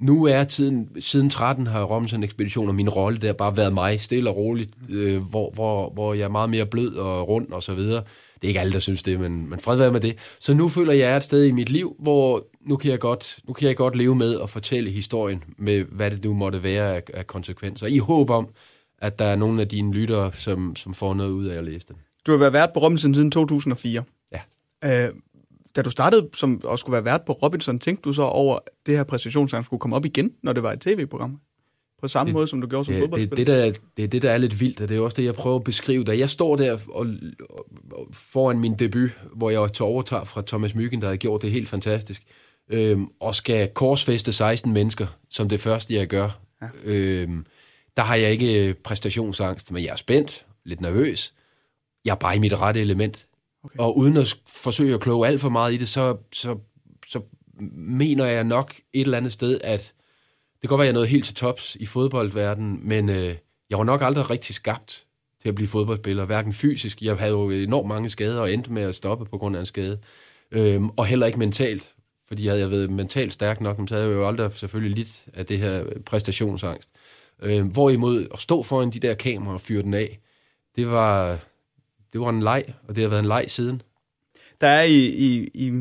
Nu 0.00 0.24
er 0.24 0.44
tiden, 0.44 0.88
siden 1.00 1.30
13 1.30 1.66
har 1.66 1.84
Robinson-ekspedition 1.84 2.68
og 2.68 2.74
min 2.74 2.88
rolle 2.88 3.18
der 3.18 3.32
bare 3.32 3.56
været 3.56 3.72
mig, 3.72 4.00
stille 4.00 4.30
og 4.30 4.36
roligt, 4.36 4.70
øh, 4.88 5.22
hvor, 5.22 5.50
hvor, 5.50 5.90
hvor 5.90 6.14
jeg 6.14 6.24
er 6.24 6.28
meget 6.28 6.50
mere 6.50 6.66
blød 6.66 6.94
og 6.96 7.28
rund 7.28 7.52
og 7.52 7.62
så 7.62 7.74
videre. 7.74 8.02
Det 8.34 8.44
er 8.44 8.48
ikke 8.48 8.60
alle, 8.60 8.72
der 8.72 8.78
synes 8.78 9.02
det, 9.02 9.20
men, 9.20 9.50
men 9.50 9.60
fred 9.60 9.76
være 9.76 9.92
med 9.92 10.00
det. 10.00 10.18
Så 10.40 10.54
nu 10.54 10.68
føler 10.68 10.92
jeg, 10.92 11.00
jeg 11.00 11.12
er 11.12 11.16
et 11.16 11.24
sted 11.24 11.44
i 11.44 11.52
mit 11.52 11.70
liv, 11.70 11.96
hvor 11.98 12.46
nu 12.66 12.76
kan 12.76 12.90
jeg 12.90 13.00
godt, 13.00 13.38
nu 13.48 13.52
kan 13.52 13.68
jeg 13.68 13.76
godt 13.76 13.96
leve 13.96 14.14
med 14.14 14.40
at 14.40 14.50
fortælle 14.50 14.90
historien 14.90 15.44
med, 15.58 15.84
hvad 15.84 16.10
det 16.10 16.24
nu 16.24 16.34
måtte 16.34 16.62
være 16.62 16.96
af, 16.96 17.02
af 17.14 17.26
konsekvenser. 17.26 17.86
I 17.86 17.98
håb 17.98 18.30
om, 18.30 18.48
at 18.98 19.18
der 19.18 19.24
er 19.24 19.36
nogle 19.36 19.60
af 19.60 19.68
dine 19.68 19.92
lyttere, 19.92 20.32
som, 20.32 20.76
som 20.76 20.94
får 20.94 21.14
noget 21.14 21.30
ud 21.30 21.46
af 21.46 21.58
at 21.58 21.64
læse 21.64 21.86
det. 21.88 21.96
Du 22.26 22.32
har 22.32 22.38
været 22.38 22.52
vært 22.52 22.70
på 22.74 22.80
Robinson 22.80 23.14
siden 23.14 23.30
2004. 23.30 24.02
Ja. 24.32 24.40
Øh, 24.84 25.14
da 25.76 25.82
du 25.82 25.90
startede 25.90 26.28
som 26.34 26.60
at 26.72 26.78
skulle 26.78 26.94
være 26.94 27.04
vært 27.04 27.22
på 27.26 27.32
Robinson, 27.32 27.78
tænkte 27.78 28.02
du 28.02 28.12
så 28.12 28.22
over, 28.22 28.56
at 28.56 28.62
det 28.86 28.96
her 28.96 29.04
præstationssang 29.04 29.64
skulle 29.64 29.80
komme 29.80 29.96
op 29.96 30.04
igen, 30.04 30.32
når 30.42 30.52
det 30.52 30.62
var 30.62 30.72
et 30.72 30.80
tv-program? 30.80 31.40
På 32.00 32.08
samme 32.08 32.28
det, 32.28 32.34
måde, 32.34 32.46
som 32.46 32.60
du 32.60 32.66
gjorde 32.66 32.84
som 32.84 32.94
ja, 32.94 33.00
fodboldspiller? 33.00 33.36
Det, 33.36 33.46
det, 33.46 33.74
der, 33.74 33.80
det 33.96 34.04
er 34.04 34.08
det, 34.08 34.22
der 34.22 34.30
er 34.30 34.38
lidt 34.38 34.60
vildt, 34.60 34.80
og 34.80 34.88
det 34.88 34.96
er 34.96 35.00
også 35.00 35.14
det, 35.16 35.24
jeg 35.24 35.34
prøver 35.34 35.56
at 35.56 35.64
beskrive. 35.64 36.04
Da 36.04 36.18
jeg 36.18 36.30
står 36.30 36.56
der 36.56 36.72
og, 36.72 36.80
og, 36.88 37.06
og 37.92 38.06
foran 38.12 38.58
min 38.58 38.74
debut, 38.74 39.10
hvor 39.36 39.50
jeg 39.50 39.72
til 39.72 39.82
overtager 39.82 40.24
fra 40.24 40.42
Thomas 40.46 40.74
Myggen, 40.74 41.00
der 41.00 41.08
har 41.08 41.16
gjort 41.16 41.42
det 41.42 41.50
helt 41.50 41.68
fantastisk, 41.68 42.22
øhm, 42.70 43.08
og 43.20 43.34
skal 43.34 43.68
korsfeste 43.68 44.32
16 44.32 44.72
mennesker, 44.72 45.06
som 45.30 45.48
det 45.48 45.60
første, 45.60 45.94
jeg 45.94 46.06
gør. 46.06 46.40
Ja. 46.62 46.68
Øhm, 46.84 47.46
der 47.96 48.02
har 48.02 48.14
jeg 48.14 48.32
ikke 48.32 48.74
præstationsangst, 48.84 49.72
men 49.72 49.82
jeg 49.82 49.90
er 49.90 49.96
spændt, 49.96 50.46
lidt 50.64 50.80
nervøs. 50.80 51.34
Jeg 52.04 52.10
er 52.10 52.16
bare 52.16 52.36
i 52.36 52.38
mit 52.38 52.60
rette 52.60 52.80
element. 52.80 53.26
Okay. 53.64 53.78
Og 53.78 53.98
uden 53.98 54.16
at 54.16 54.36
forsøge 54.46 54.94
at 54.94 55.00
kloge 55.00 55.26
alt 55.26 55.40
for 55.40 55.48
meget 55.48 55.74
i 55.74 55.76
det, 55.76 55.88
så, 55.88 56.16
så, 56.32 56.58
så 57.08 57.20
mener 57.76 58.24
jeg 58.24 58.44
nok 58.44 58.74
et 58.92 59.00
eller 59.00 59.16
andet 59.16 59.32
sted, 59.32 59.60
at 59.64 59.92
det 60.54 60.60
kan 60.60 60.68
godt 60.68 60.78
være, 60.78 60.86
at 60.86 60.92
jeg 60.92 60.94
nåede 60.94 61.08
helt 61.08 61.24
til 61.24 61.34
tops 61.34 61.76
i 61.80 61.86
fodboldverdenen, 61.86 62.80
men 62.88 63.08
øh, 63.08 63.34
jeg 63.70 63.78
var 63.78 63.84
nok 63.84 64.02
aldrig 64.02 64.30
rigtig 64.30 64.54
skabt 64.54 65.06
til 65.42 65.48
at 65.48 65.54
blive 65.54 65.68
fodboldspiller, 65.68 66.24
hverken 66.24 66.52
fysisk. 66.52 67.02
Jeg 67.02 67.16
havde 67.16 67.32
jo 67.32 67.50
enormt 67.50 67.88
mange 67.88 68.10
skader 68.10 68.40
og 68.40 68.52
endte 68.52 68.72
med 68.72 68.82
at 68.82 68.94
stoppe 68.94 69.24
på 69.24 69.38
grund 69.38 69.56
af 69.56 69.60
en 69.60 69.66
skade. 69.66 69.98
Øhm, 70.50 70.88
og 70.88 71.06
heller 71.06 71.26
ikke 71.26 71.38
mentalt, 71.38 71.94
fordi 72.28 72.46
havde 72.46 72.60
jeg 72.60 72.70
været 72.70 72.90
mentalt 72.90 73.32
stærk 73.32 73.60
nok, 73.60 73.76
så 73.88 73.94
havde 73.94 74.08
jeg 74.08 74.16
jo 74.16 74.28
aldrig 74.28 74.52
selvfølgelig 74.54 74.96
lidt 74.96 75.24
af 75.34 75.46
det 75.46 75.58
her 75.58 75.84
præstationsangst. 76.06 76.90
Øhm, 77.42 77.68
hvorimod 77.68 78.26
at 78.32 78.38
stå 78.38 78.62
foran 78.62 78.90
de 78.90 79.00
der 79.00 79.14
kameraer 79.14 79.54
og 79.54 79.60
fyre 79.60 79.82
den 79.82 79.94
af, 79.94 80.18
det 80.76 80.90
var, 80.90 81.38
det 82.14 82.22
var 82.22 82.30
en 82.30 82.42
leg, 82.42 82.74
og 82.88 82.94
det 82.94 83.02
har 83.02 83.08
været 83.08 83.20
en 83.20 83.28
leg 83.28 83.44
siden. 83.48 83.82
Der 84.60 84.68
er 84.68 84.82
i, 84.82 85.06
i, 85.06 85.50
i 85.54 85.72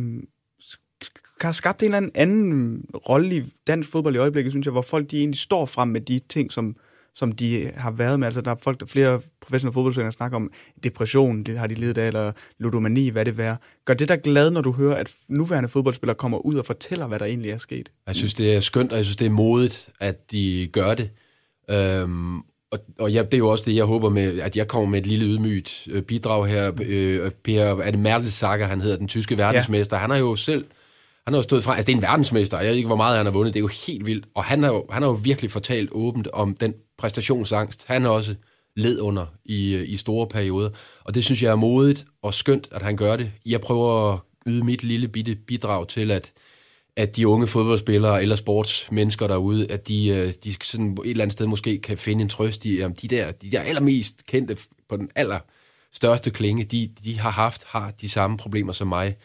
har 1.42 1.52
skabt 1.52 1.84
en 1.84 1.94
eller 1.94 2.10
anden, 2.16 2.86
rolle 3.10 3.36
i 3.36 3.44
dansk 3.68 3.90
fodbold 3.90 4.16
i 4.16 4.18
øjeblikket, 4.18 4.52
synes 4.52 4.66
jeg, 4.66 4.72
hvor 4.72 4.82
folk 4.82 5.12
de 5.12 5.18
egentlig 5.20 5.40
står 5.40 5.66
frem 5.66 5.88
med 5.88 6.02
de 6.02 6.20
ting, 6.30 6.52
som, 6.52 6.76
som 7.16 7.32
de 7.32 7.72
har 7.76 7.92
været 7.92 8.20
med. 8.20 8.28
Altså, 8.28 8.42
der 8.42 8.52
er 8.52 8.56
folk, 8.56 8.80
der 8.80 8.86
flere 8.86 9.22
professionelle 9.42 9.74
fodboldspillere 9.74 10.12
snakker 10.12 10.36
om 10.36 10.52
depression, 10.84 11.44
det 11.44 11.60
har 11.60 11.68
de 11.68 11.76
ledet 11.76 11.98
af, 11.98 12.08
eller 12.08 12.32
ludomani, 12.58 13.10
hvad 13.10 13.26
det 13.26 13.40
er. 13.40 13.56
Gør 13.86 13.94
det 13.94 14.10
dig 14.10 14.22
glad, 14.22 14.52
når 14.52 14.62
du 14.62 14.72
hører, 14.72 14.96
at 14.96 15.16
nuværende 15.28 15.70
fodboldspillere 15.70 16.16
kommer 16.16 16.38
ud 16.38 16.56
og 16.56 16.66
fortæller, 16.66 17.08
hvad 17.08 17.20
der 17.20 17.26
egentlig 17.26 17.52
er 17.52 17.58
sket? 17.58 17.92
Jeg 18.08 18.16
synes, 18.16 18.34
det 18.34 18.56
er 18.56 18.60
skønt, 18.60 18.92
og 18.92 18.98
jeg 18.98 19.06
synes, 19.06 19.18
det 19.18 19.26
er 19.26 19.32
modigt, 19.32 19.90
at 20.00 20.32
de 20.32 20.70
gør 20.74 20.94
det. 20.94 21.10
Øhm, 21.70 22.40
og, 22.74 22.80
og 23.00 23.12
ja, 23.12 23.24
det 23.24 23.34
er 23.34 23.38
jo 23.38 23.50
også 23.50 23.64
det, 23.68 23.76
jeg 23.76 23.86
håber 23.86 24.10
med, 24.10 24.40
at 24.40 24.56
jeg 24.56 24.68
kommer 24.68 24.90
med 24.90 25.00
et 25.00 25.06
lille 25.06 25.26
ydmygt 25.26 25.88
øh, 25.92 26.02
bidrag 26.02 26.48
her. 26.48 26.72
Øh, 26.86 27.32
per, 27.44 27.64
er 27.64 27.92
det 27.92 28.00
Mertelsacker, 28.00 28.66
han 28.66 28.82
hedder, 28.82 28.98
den 28.98 29.08
tyske 29.08 29.38
verdensmester. 29.38 29.98
Ja. 29.98 30.02
Han 30.02 30.10
har 30.10 30.18
jo 30.18 30.36
selv, 30.36 30.66
han 31.26 31.34
har 31.34 31.38
jo 31.38 31.44
stået 31.44 31.64
fra, 31.64 31.76
altså 31.76 31.88
det 31.88 31.94
er 31.94 31.98
en 31.98 32.02
verdensmester, 32.02 32.60
jeg 32.60 32.70
ved 32.70 32.76
ikke, 32.76 32.88
hvor 32.88 32.96
meget 32.96 33.18
han 33.18 33.26
har 33.26 33.34
vundet, 33.34 33.54
det 33.54 33.60
er 33.60 33.64
jo 33.64 33.70
helt 33.88 34.06
vildt. 34.06 34.26
Og 34.36 34.44
han 34.44 34.64
har 34.64 34.72
jo, 34.72 34.86
han 34.90 35.02
har 35.02 35.10
jo 35.10 35.20
virkelig 35.24 35.52
fortalt 35.52 35.90
åbent 35.92 36.28
om 36.28 36.56
den 36.56 36.74
præstationsangst, 36.98 37.86
han 37.88 38.06
også 38.06 38.36
led 38.76 39.00
under 39.00 39.26
i, 39.46 39.78
i 39.78 39.98
store 39.98 40.28
perioder. 40.28 40.70
Og 41.04 41.16
det 41.16 41.24
synes 41.24 41.44
jeg 41.44 41.52
er 41.52 41.56
modigt 41.56 42.06
og 42.22 42.34
skønt, 42.34 42.68
at 42.72 42.82
han 42.82 42.98
gør 42.98 43.16
det. 43.16 43.32
Jeg 43.46 43.62
prøver 43.62 44.14
at 44.14 44.20
yde 44.48 44.66
mit 44.66 44.84
lille 44.84 45.08
bitte 45.08 45.36
bidrag 45.36 45.88
til, 45.88 46.12
at, 46.12 46.32
at 46.98 47.16
de 47.16 47.28
unge 47.28 47.48
fodboldspillere 47.48 48.22
eller 48.22 48.36
sportsmennesker 48.36 49.28
derude, 49.28 49.72
at 49.72 49.88
de, 49.88 50.08
øh, 50.08 50.34
de 50.44 50.56
sådan 50.64 50.92
et 50.92 51.10
eller 51.10 51.24
andet 51.24 51.34
sted 51.34 51.48
måske 51.48 51.80
kan 51.80 51.98
finde 51.98 52.22
en 52.22 52.30
trøst 52.30 52.66
i, 52.66 52.84
om 52.84 52.96
de 52.96 53.08
der, 53.08 53.32
de 53.32 53.52
der 53.52 53.62
allermest 53.62 54.26
kendte 54.26 54.58
på 54.90 54.98
den 54.98 55.10
aller 55.16 55.40
største 55.94 56.32
klinge, 56.32 56.64
de, 56.64 56.90
de 57.06 57.20
har 57.20 57.30
haft, 57.30 57.64
har 57.68 57.92
de 58.02 58.10
samme 58.10 58.38
problemer 58.38 58.74
som 58.74 58.88
mig. 58.88 59.16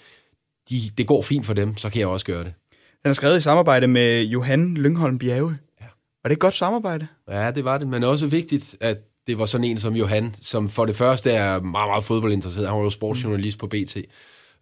De, 0.70 0.80
det 0.98 1.06
går 1.06 1.22
fint 1.22 1.46
for 1.46 1.54
dem, 1.54 1.76
så 1.76 1.90
kan 1.90 2.00
jeg 2.00 2.08
også 2.08 2.26
gøre 2.26 2.44
det. 2.44 2.54
Den 3.02 3.10
er 3.10 3.12
skrevet 3.12 3.38
i 3.38 3.40
samarbejde 3.40 3.86
med 3.86 4.24
Johan 4.24 4.74
Lyngholm 4.74 5.18
Bjerge. 5.18 5.56
Ja. 5.80 5.86
Var 6.22 6.28
det 6.28 6.32
et 6.32 6.40
godt 6.40 6.54
samarbejde? 6.54 7.06
Ja, 7.30 7.50
det 7.50 7.64
var 7.64 7.78
det, 7.78 7.88
men 7.88 8.04
også 8.04 8.26
vigtigt, 8.26 8.76
at 8.80 8.96
det 9.26 9.38
var 9.38 9.44
sådan 9.44 9.64
en 9.64 9.78
som 9.78 9.96
Johan, 9.96 10.34
som 10.42 10.68
for 10.68 10.86
det 10.86 10.96
første 10.96 11.30
er 11.30 11.60
meget, 11.60 11.88
meget 11.88 12.04
fodboldinteresseret. 12.04 12.68
Han 12.68 12.76
var 12.76 12.84
jo 12.84 12.90
sportsjournalist 12.90 13.58
på 13.58 13.66
BT. 13.66 13.96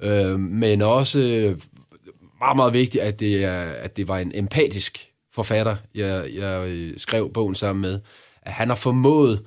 Øh, 0.03 0.41
men 0.41 0.83
også 0.83 1.19
meget, 2.38 2.57
meget 2.57 2.73
vigtigt, 2.73 3.05
at 3.05 3.21
det, 3.21 3.45
er, 3.45 3.62
at 3.62 3.97
det 3.97 4.09
var 4.09 4.19
en 4.19 4.33
empatisk 4.35 5.09
forfatter, 5.33 5.76
jeg, 5.95 6.35
jeg 6.35 6.69
øh, 6.69 6.99
skrev 6.99 7.33
bogen 7.33 7.55
sammen 7.55 7.83
med. 7.83 8.00
At 8.43 8.52
han 8.52 8.69
har 8.69 8.76
formået 8.76 9.43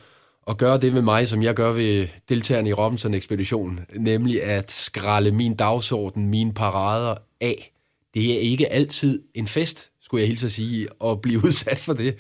at 0.48 0.58
gøre 0.58 0.79
det 0.79 0.93
med 0.93 1.01
mig, 1.01 1.27
som 1.27 1.43
jeg 1.43 1.53
gør 1.53 1.72
ved 1.72 2.08
deltagerne 2.29 2.69
i 2.69 2.74
Robinson-ekspeditionen, 2.74 3.79
nemlig 3.96 4.43
at 4.43 4.72
skralde 4.72 5.31
min 5.31 5.55
dagsorden, 5.55 6.27
mine 6.27 6.53
parader 6.53 7.15
af. 7.41 7.74
Det 8.13 8.36
er 8.36 8.39
ikke 8.39 8.72
altid 8.72 9.22
en 9.36 9.48
fest, 9.48 9.91
skulle 10.01 10.22
jeg 10.22 10.27
hilse 10.27 10.46
at 10.46 10.51
sige, 10.51 10.88
at 11.05 11.22
blive 11.22 11.43
udsat 11.46 11.79
for 11.79 11.93
det. 11.93 12.15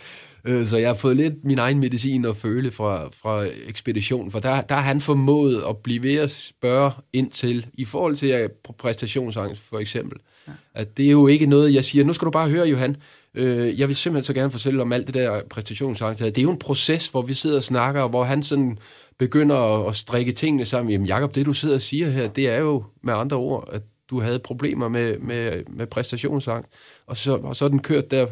Øh, 0.45 0.65
så 0.65 0.77
jeg 0.77 0.89
har 0.89 0.95
fået 0.95 1.17
lidt 1.17 1.33
min 1.43 1.59
egen 1.59 1.79
medicin 1.79 2.25
at 2.25 2.35
føle 2.35 2.71
fra, 2.71 3.09
fra 3.09 3.45
ekspeditionen, 3.67 4.31
for 4.31 4.39
der, 4.39 4.61
der 4.61 4.75
har 4.75 4.81
han 4.81 5.01
formået 5.01 5.63
at 5.69 5.77
blive 5.77 6.03
ved 6.03 6.15
at 6.15 6.31
spørge 6.31 6.91
ind 7.13 7.31
til, 7.31 7.67
i 7.73 7.85
forhold 7.85 8.15
til 8.15 8.49
præstationsangst 8.79 9.61
for 9.61 9.79
eksempel, 9.79 10.19
ja. 10.49 10.81
at 10.81 10.97
det 10.97 11.05
er 11.05 11.11
jo 11.11 11.27
ikke 11.27 11.45
noget, 11.45 11.73
jeg 11.73 11.85
siger, 11.85 12.05
nu 12.05 12.13
skal 12.13 12.25
du 12.25 12.31
bare 12.31 12.49
høre, 12.49 12.67
Johan, 12.67 12.95
øh, 13.33 13.79
jeg 13.79 13.87
vil 13.87 13.95
simpelthen 13.95 14.23
så 14.23 14.33
gerne 14.33 14.51
fortælle 14.51 14.81
om 14.81 14.93
alt 14.93 15.07
det 15.07 15.15
der 15.15 15.41
præstationsangst. 15.49 16.23
Det 16.23 16.37
er 16.37 16.41
jo 16.41 16.51
en 16.51 16.59
proces, 16.59 17.07
hvor 17.07 17.21
vi 17.21 17.33
sidder 17.33 17.57
og 17.57 17.63
snakker, 17.63 18.07
hvor 18.07 18.23
han 18.23 18.43
sådan 18.43 18.77
begynder 19.17 19.87
at, 19.87 19.95
strikke 19.95 20.31
tingene 20.31 20.65
sammen. 20.65 20.91
Jamen 20.91 21.07
Jacob, 21.07 21.35
det 21.35 21.45
du 21.45 21.53
sidder 21.53 21.75
og 21.75 21.81
siger 21.81 22.09
her, 22.09 22.27
det 22.27 22.49
er 22.49 22.59
jo 22.59 22.83
med 23.03 23.13
andre 23.13 23.37
ord, 23.37 23.69
at 23.71 23.81
du 24.09 24.21
havde 24.21 24.39
problemer 24.39 24.87
med, 24.87 25.19
med, 25.19 25.63
med 25.67 25.87
præstationsangst, 25.87 26.71
og 27.07 27.17
så, 27.17 27.35
og 27.35 27.55
så 27.55 27.65
er 27.65 27.69
den 27.69 27.79
kørt 27.79 28.11
der, 28.11 28.27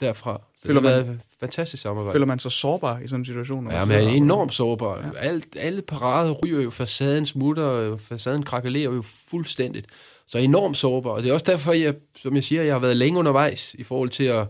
derfra. 0.00 0.40
Så 0.62 0.66
føler 0.66 0.80
det 0.80 0.90
har 0.90 0.98
man, 0.98 1.06
været 1.06 1.20
fantastisk 1.40 1.82
samarbejde. 1.82 2.12
Føler 2.12 2.26
man 2.26 2.38
sig 2.38 2.52
sårbar 2.52 2.98
i 2.98 3.08
sådan 3.08 3.20
en 3.20 3.24
situation? 3.24 3.70
Ja, 3.70 3.84
man 3.84 3.98
er 3.98 4.08
enormt 4.08 4.54
sårbar. 4.54 4.98
Ja. 4.98 5.18
Alt, 5.18 5.46
alle 5.56 5.82
parader 5.82 6.32
ryger 6.32 6.60
jo, 6.60 6.70
facaden 6.70 7.26
smutter, 7.26 7.96
facaden 7.96 8.42
krakelerer 8.42 8.92
jo 8.92 9.02
fuldstændigt. 9.02 9.86
Så 10.28 10.38
enormt 10.38 10.76
sårbar. 10.76 11.10
Og 11.10 11.22
det 11.22 11.28
er 11.28 11.32
også 11.32 11.46
derfor, 11.48 11.72
jeg, 11.72 11.94
som 12.16 12.34
jeg 12.34 12.44
siger, 12.44 12.62
jeg 12.62 12.74
har 12.74 12.78
været 12.78 12.96
længe 12.96 13.18
undervejs 13.18 13.74
i 13.78 13.82
forhold 13.82 14.08
til 14.08 14.24
at, 14.24 14.46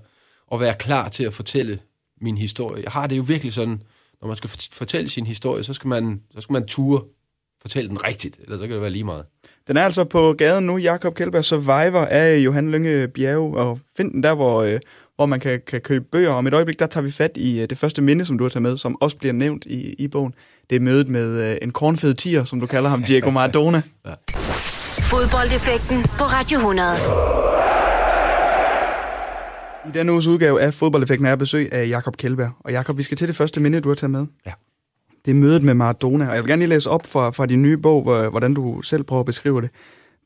at 0.53 0.61
være 0.61 0.75
klar 0.75 1.09
til 1.09 1.25
at 1.25 1.33
fortælle 1.33 1.79
min 2.21 2.39
historie. 2.39 2.83
Jeg 2.83 2.93
har 2.93 3.07
det 3.07 3.17
jo 3.17 3.23
virkelig 3.23 3.53
sådan, 3.53 3.83
når 4.21 4.29
man 4.29 4.37
skal 4.37 4.51
fortælle 4.73 5.09
sin 5.09 5.27
historie, 5.27 5.63
så 5.63 5.73
skal 5.73 5.89
man, 5.89 6.23
så 6.35 6.41
skal 6.41 6.53
man 6.53 6.67
ture 6.67 7.03
fortælle 7.65 7.89
den 7.89 8.05
rigtigt, 8.05 8.39
eller 8.43 8.59
så 8.59 8.67
kan 8.67 8.73
det 8.73 8.81
være 8.81 8.91
lige 8.91 9.05
meget. 9.05 9.25
Den 9.69 9.77
er 9.77 9.85
altså 9.85 10.05
på 10.05 10.33
gaden 10.33 10.67
nu, 10.67 10.77
Jakob 10.77 11.15
Kjellberg 11.15 11.45
Survivor 11.45 12.05
af 12.05 12.37
Johan 12.37 12.71
Lønge 12.71 13.09
Bjerge, 13.09 13.59
og 13.59 13.79
find 13.97 14.13
den 14.13 14.23
der, 14.23 14.35
hvor, 14.35 14.63
øh, 14.63 14.81
hvor 15.17 15.27
man 15.27 15.41
kan, 15.41 15.61
kan 15.67 15.81
købe 15.81 16.05
bøger. 16.13 16.31
Om 16.31 16.47
et 16.47 16.55
øjeblik, 16.55 16.79
der 16.79 16.87
tager 16.87 17.05
vi 17.05 17.11
fat 17.11 17.31
i 17.37 17.61
øh, 17.61 17.71
det 17.71 17.79
første 17.79 18.03
minde, 18.03 18.25
som 18.25 18.39
du 18.39 18.45
har 18.45 18.49
taget 18.49 18.63
med, 18.63 18.77
som 18.77 18.97
også 19.01 19.17
bliver 19.17 19.33
nævnt 19.33 19.67
i, 19.67 19.93
i 19.93 20.09
bogen. 20.09 20.35
Det 20.71 20.77
er 20.77 20.81
mødet 20.81 21.09
med 21.09 21.51
øh, 21.51 21.59
en 21.63 21.71
kornfed 21.71 22.15
tiger, 22.15 22.45
som 22.45 22.61
du 22.61 22.67
kalder 22.67 22.91
ham, 22.91 23.03
Diego 23.03 23.31
Maradona. 23.31 23.83
ja. 24.07 24.15
Fodboldeffekten 25.15 26.03
på 26.03 26.25
Radio 26.25 26.59
100. 26.59 26.89
I 29.89 29.99
denne 29.99 30.13
uges 30.13 30.27
udgave 30.27 30.61
af 30.61 30.75
Fodboldeffekten 30.75 31.27
er 31.27 31.37
besøg 31.37 31.73
af 31.73 31.89
Jakob 31.89 32.17
Kjellberg. 32.17 32.51
Og 32.61 32.73
Jakob, 32.73 32.99
vi 32.99 33.03
skal 33.03 33.17
til 33.17 33.29
det 33.29 33.37
første 33.37 33.61
minde, 33.61 33.81
du 33.81 33.89
har 33.89 33.95
taget 33.95 34.11
med. 34.11 34.27
Ja. 34.47 34.53
Det 35.25 35.31
er 35.31 35.35
mødet 35.35 35.63
med 35.63 35.75
Maradona, 35.75 36.29
og 36.29 36.35
jeg 36.35 36.43
vil 36.43 36.51
gerne 36.51 36.61
lige 36.61 36.69
læse 36.69 36.91
op 36.91 37.07
fra, 37.07 37.31
fra 37.31 37.47
din 37.47 37.63
nye 37.63 37.77
bog, 37.77 38.31
hvordan 38.31 38.55
du 38.55 38.83
selv 38.83 39.03
prøver 39.03 39.21
at 39.21 39.27
beskrive 39.27 39.63
det. 39.63 39.71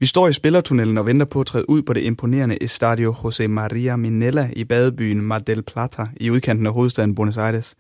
Vi 0.01 0.07
står 0.07 0.29
i 0.29 0.33
spillertunnelen 0.33 0.99
og 0.99 1.07
venter 1.07 1.27
på 1.27 1.41
at 1.41 1.47
træde 1.47 1.71
ud 1.71 1.83
på 1.83 1.93
det 1.93 2.03
imponerende 2.03 2.63
Estadio 2.63 3.13
José 3.13 3.47
María 3.47 3.97
Minella 3.97 4.51
i 4.57 4.65
badebyen 4.65 5.23
Mar 5.23 5.39
del 5.39 5.63
Plata 5.63 6.07
i 6.17 6.31
udkanten 6.31 6.67
af 6.67 6.73
hovedstaden 6.73 7.15
Buenos 7.15 7.37
Aires. 7.37 7.75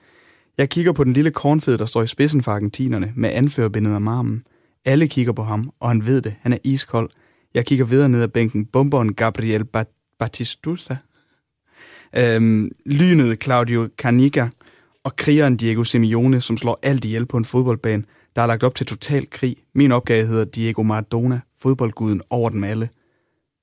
Jeg 0.58 0.68
kigger 0.68 0.92
på 0.92 1.04
den 1.04 1.12
lille 1.12 1.30
kornfed, 1.30 1.78
der 1.78 1.86
står 1.86 2.02
i 2.02 2.06
spidsen 2.06 2.42
for 2.42 2.52
argentinerne 2.52 3.12
med 3.16 3.30
anførbindet 3.32 3.94
af 3.94 4.00
marmen. 4.00 4.42
Alle 4.88 5.08
kigger 5.08 5.32
på 5.32 5.42
ham, 5.42 5.72
og 5.80 5.88
han 5.88 6.06
ved 6.06 6.22
det. 6.22 6.34
Han 6.40 6.52
er 6.52 6.58
iskold. 6.64 7.10
Jeg 7.54 7.66
kigger 7.66 7.84
videre 7.84 8.08
ned 8.08 8.22
ad 8.22 8.28
bænken. 8.28 8.66
Bomberen 8.66 9.14
Gabriel 9.14 9.64
Batistuta. 10.18 10.96
Øhm, 12.16 12.70
lynet 12.86 13.42
Claudio 13.42 13.88
Canica 13.96 14.48
og 15.04 15.16
krigeren 15.16 15.56
Diego 15.56 15.84
Simeone, 15.84 16.40
som 16.40 16.56
slår 16.56 16.78
alt 16.82 17.04
ihjel 17.04 17.26
på 17.26 17.36
en 17.36 17.44
fodboldbane, 17.44 18.02
der 18.36 18.42
er 18.42 18.46
lagt 18.46 18.62
op 18.62 18.74
til 18.74 18.86
total 18.86 19.30
krig. 19.30 19.56
Min 19.74 19.92
opgave 19.92 20.26
hedder 20.26 20.44
Diego 20.44 20.82
Maradona, 20.82 21.40
fodboldguden 21.62 22.20
over 22.30 22.50
dem 22.50 22.64
alle. 22.64 22.88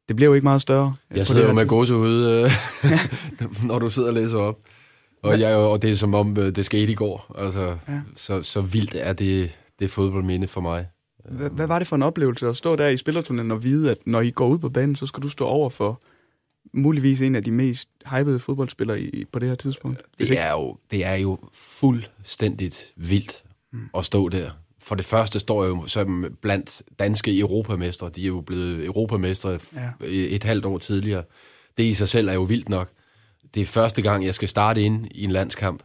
Det 0.08 0.16
bliver 0.16 0.30
jo 0.30 0.34
ikke 0.34 0.46
meget 0.46 0.62
større. 0.62 0.96
Jeg 1.16 1.28
sidder 1.28 1.48
jo 1.48 1.54
med 1.54 1.66
gåsehud, 1.68 2.26
øh, 2.26 2.52
når 3.68 3.80
du 3.80 3.90
sidder 3.90 4.08
og 4.08 4.14
læser 4.14 4.38
op. 4.38 4.58
Og, 5.24 5.40
jeg, 5.40 5.56
og 5.56 5.82
det 5.82 5.90
er 5.90 5.96
som 5.96 6.16
om, 6.16 6.38
øh, 6.38 6.56
det 6.56 6.66
skete 6.66 6.92
i 6.92 6.96
går. 6.96 7.36
Altså, 7.38 7.78
ja. 7.88 8.02
så, 8.16 8.44
så 8.44 8.62
vildt 8.62 8.96
er 8.96 9.14
det, 9.14 9.58
det 9.80 9.92
fodboldminde 9.92 10.48
for 10.48 10.62
mig. 10.62 10.86
Hvad, 11.30 11.50
hvad 11.50 11.68
var 11.68 11.80
det 11.80 11.88
for 11.88 11.96
en 11.96 12.04
oplevelse 12.04 12.48
at 12.48 12.58
stå 12.58 12.76
der 12.76 12.88
i 12.88 12.98
spillertunnelen 12.98 13.52
og 13.52 13.64
vide, 13.64 13.92
at 13.92 13.98
når 14.06 14.22
I 14.22 14.32
går 14.32 14.48
ud 14.48 14.58
på 14.58 14.70
banen, 14.70 14.96
så 14.96 15.06
skal 15.06 15.24
du 15.24 15.30
stå 15.30 15.46
over 15.46 15.70
for 15.70 16.02
muligvis 16.74 17.22
en 17.22 17.36
af 17.36 17.44
de 17.44 17.52
mest 17.52 17.90
hypede 18.12 18.40
fodboldspillere 18.40 19.02
i, 19.02 19.26
på 19.26 19.40
det 19.40 19.50
her 19.50 19.56
tidspunkt? 19.56 20.02
Det 20.20 20.40
er, 20.40 20.52
jo, 20.52 20.78
det 20.92 21.06
er 21.06 21.16
jo 21.16 21.40
fuldstændigt 21.54 22.94
vildt 22.96 23.44
mm. 23.72 23.90
at 23.98 24.06
stå 24.06 24.30
der. 24.30 24.52
For 24.82 24.96
det 24.96 25.06
første 25.06 25.40
står 25.40 25.64
jeg 25.64 25.70
jo 25.70 25.88
som 25.88 26.38
blandt 26.42 26.82
danske 27.00 27.40
europamestre. 27.40 28.10
De 28.16 28.24
er 28.24 28.28
jo 28.28 28.42
blevet 28.42 28.86
europamestre 28.86 29.60
ja. 29.76 29.92
et 30.08 30.44
halvt 30.44 30.66
år 30.66 30.78
tidligere. 30.78 31.24
Det 31.78 31.84
i 31.84 31.94
sig 31.94 32.10
selv 32.10 32.28
er 32.28 32.34
jo 32.34 32.44
vildt 32.44 32.70
nok. 32.70 32.90
Det 33.54 33.62
er 33.62 33.66
første 33.66 34.02
gang, 34.02 34.26
jeg 34.26 34.36
skal 34.36 34.48
starte 34.48 34.82
ind 34.82 35.08
i 35.12 35.24
en 35.24 35.32
landskamp 35.32 35.84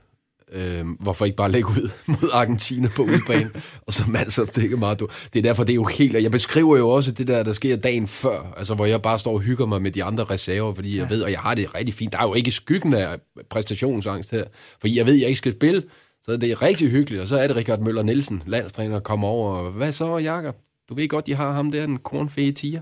Øh, 0.53 0.87
hvorfor 1.01 1.25
ikke 1.25 1.37
bare 1.37 1.51
lægge 1.51 1.69
ud 1.69 1.91
mod 2.21 2.31
Argentina 2.33 2.89
på 2.97 3.03
udbanen, 3.03 3.51
og 3.87 3.93
så 3.93 4.05
mandsopdække 4.09 4.77
meget. 4.77 5.03
Det 5.33 5.39
er 5.39 5.43
derfor, 5.43 5.65
det 5.65 5.73
er 5.73 5.75
jo 5.75 5.85
helt... 5.85 6.23
Jeg 6.23 6.31
beskriver 6.31 6.77
jo 6.77 6.89
også 6.89 7.13
det 7.13 7.29
der, 7.29 7.43
der 7.43 7.53
sker 7.53 7.77
dagen 7.77 8.07
før, 8.07 8.55
altså 8.57 8.75
hvor 8.75 8.87
jeg 8.87 9.03
bare 9.03 9.19
står 9.19 9.33
og 9.33 9.41
hygger 9.41 9.67
mig 9.67 9.83
med 9.83 9.91
de 9.91 10.05
andre 10.05 10.25
reserver, 10.25 10.75
fordi 10.75 10.97
jeg 10.97 11.07
ja. 11.11 11.15
ved, 11.15 11.23
og 11.23 11.31
jeg 11.31 11.41
har 11.41 11.55
det 11.55 11.75
rigtig 11.75 11.95
fint. 11.95 12.13
Der 12.13 12.19
er 12.19 12.27
jo 12.27 12.35
ikke 12.35 12.51
skyggen 12.51 12.95
af 12.95 13.19
præstationsangst 13.51 14.31
her, 14.31 14.45
fordi 14.81 14.99
jeg 14.99 15.07
ved, 15.07 15.15
at 15.15 15.21
jeg 15.21 15.29
ikke 15.29 15.39
skal 15.39 15.53
spille, 15.53 15.83
så 16.23 16.37
det 16.37 16.51
er 16.51 16.63
rigtig 16.63 16.91
hyggeligt. 16.91 17.23
Og 17.23 17.29
så 17.29 17.37
er 17.37 17.47
det 17.47 17.57
Richard 17.57 17.81
Møller 17.81 18.03
Nielsen, 18.03 18.43
landstræner, 18.47 19.01
kommer 19.01 19.29
over, 19.29 19.57
og 19.57 19.71
hvad 19.73 19.93
så, 19.93 20.19
Jakob? 20.19 20.57
Du 20.89 20.95
ved 20.95 21.09
godt, 21.09 21.27
de 21.27 21.35
har 21.35 21.53
ham 21.53 21.71
der, 21.71 21.87
den 21.87 21.99
kornfæge 21.99 22.53
tiger. 22.53 22.81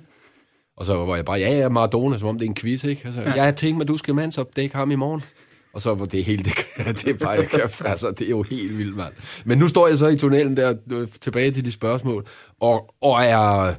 Og 0.77 0.87
så 0.87 0.95
var 0.95 1.17
jeg 1.17 1.25
bare, 1.25 1.39
ja, 1.39 1.59
ja, 1.59 1.69
Maradona, 1.69 2.19
som 2.19 2.29
om 2.29 2.39
det 2.39 2.45
er 2.45 2.49
en 2.49 2.55
quiz, 2.55 2.85
ikke? 2.85 3.03
Altså, 3.05 3.21
ja. 3.21 3.33
jeg 3.33 3.57
tænkt 3.57 3.77
mig, 3.77 3.83
at 3.83 3.89
du 3.89 3.97
skal 3.97 4.15
mandsopdække 4.15 4.77
ham 4.77 4.91
i 4.91 4.95
morgen. 4.95 5.23
Og 5.79 5.83
så 5.83 5.95
var 5.95 6.07
det 6.07 6.25
hele, 6.25 6.45
det, 6.45 6.55
det 6.77 7.07
er 7.09 7.15
bare, 7.15 7.31
jeg 7.31 7.71
altså, 7.85 8.11
det 8.11 8.25
er 8.25 8.31
jo 8.31 8.43
helt 8.43 8.79
vildt, 8.79 8.97
mand. 8.97 9.13
Men 9.45 9.59
nu 9.59 9.69
står 9.69 9.89
jeg 9.89 9.99
så 9.99 10.07
i 10.07 10.17
tunnelen 10.17 10.57
der, 10.57 10.75
øh, 10.91 11.09
tilbage 11.21 11.51
til 11.51 11.65
de 11.65 11.73
spørgsmål, 11.73 12.27
og, 12.61 12.95
og 13.01 13.25
er, 13.25 13.75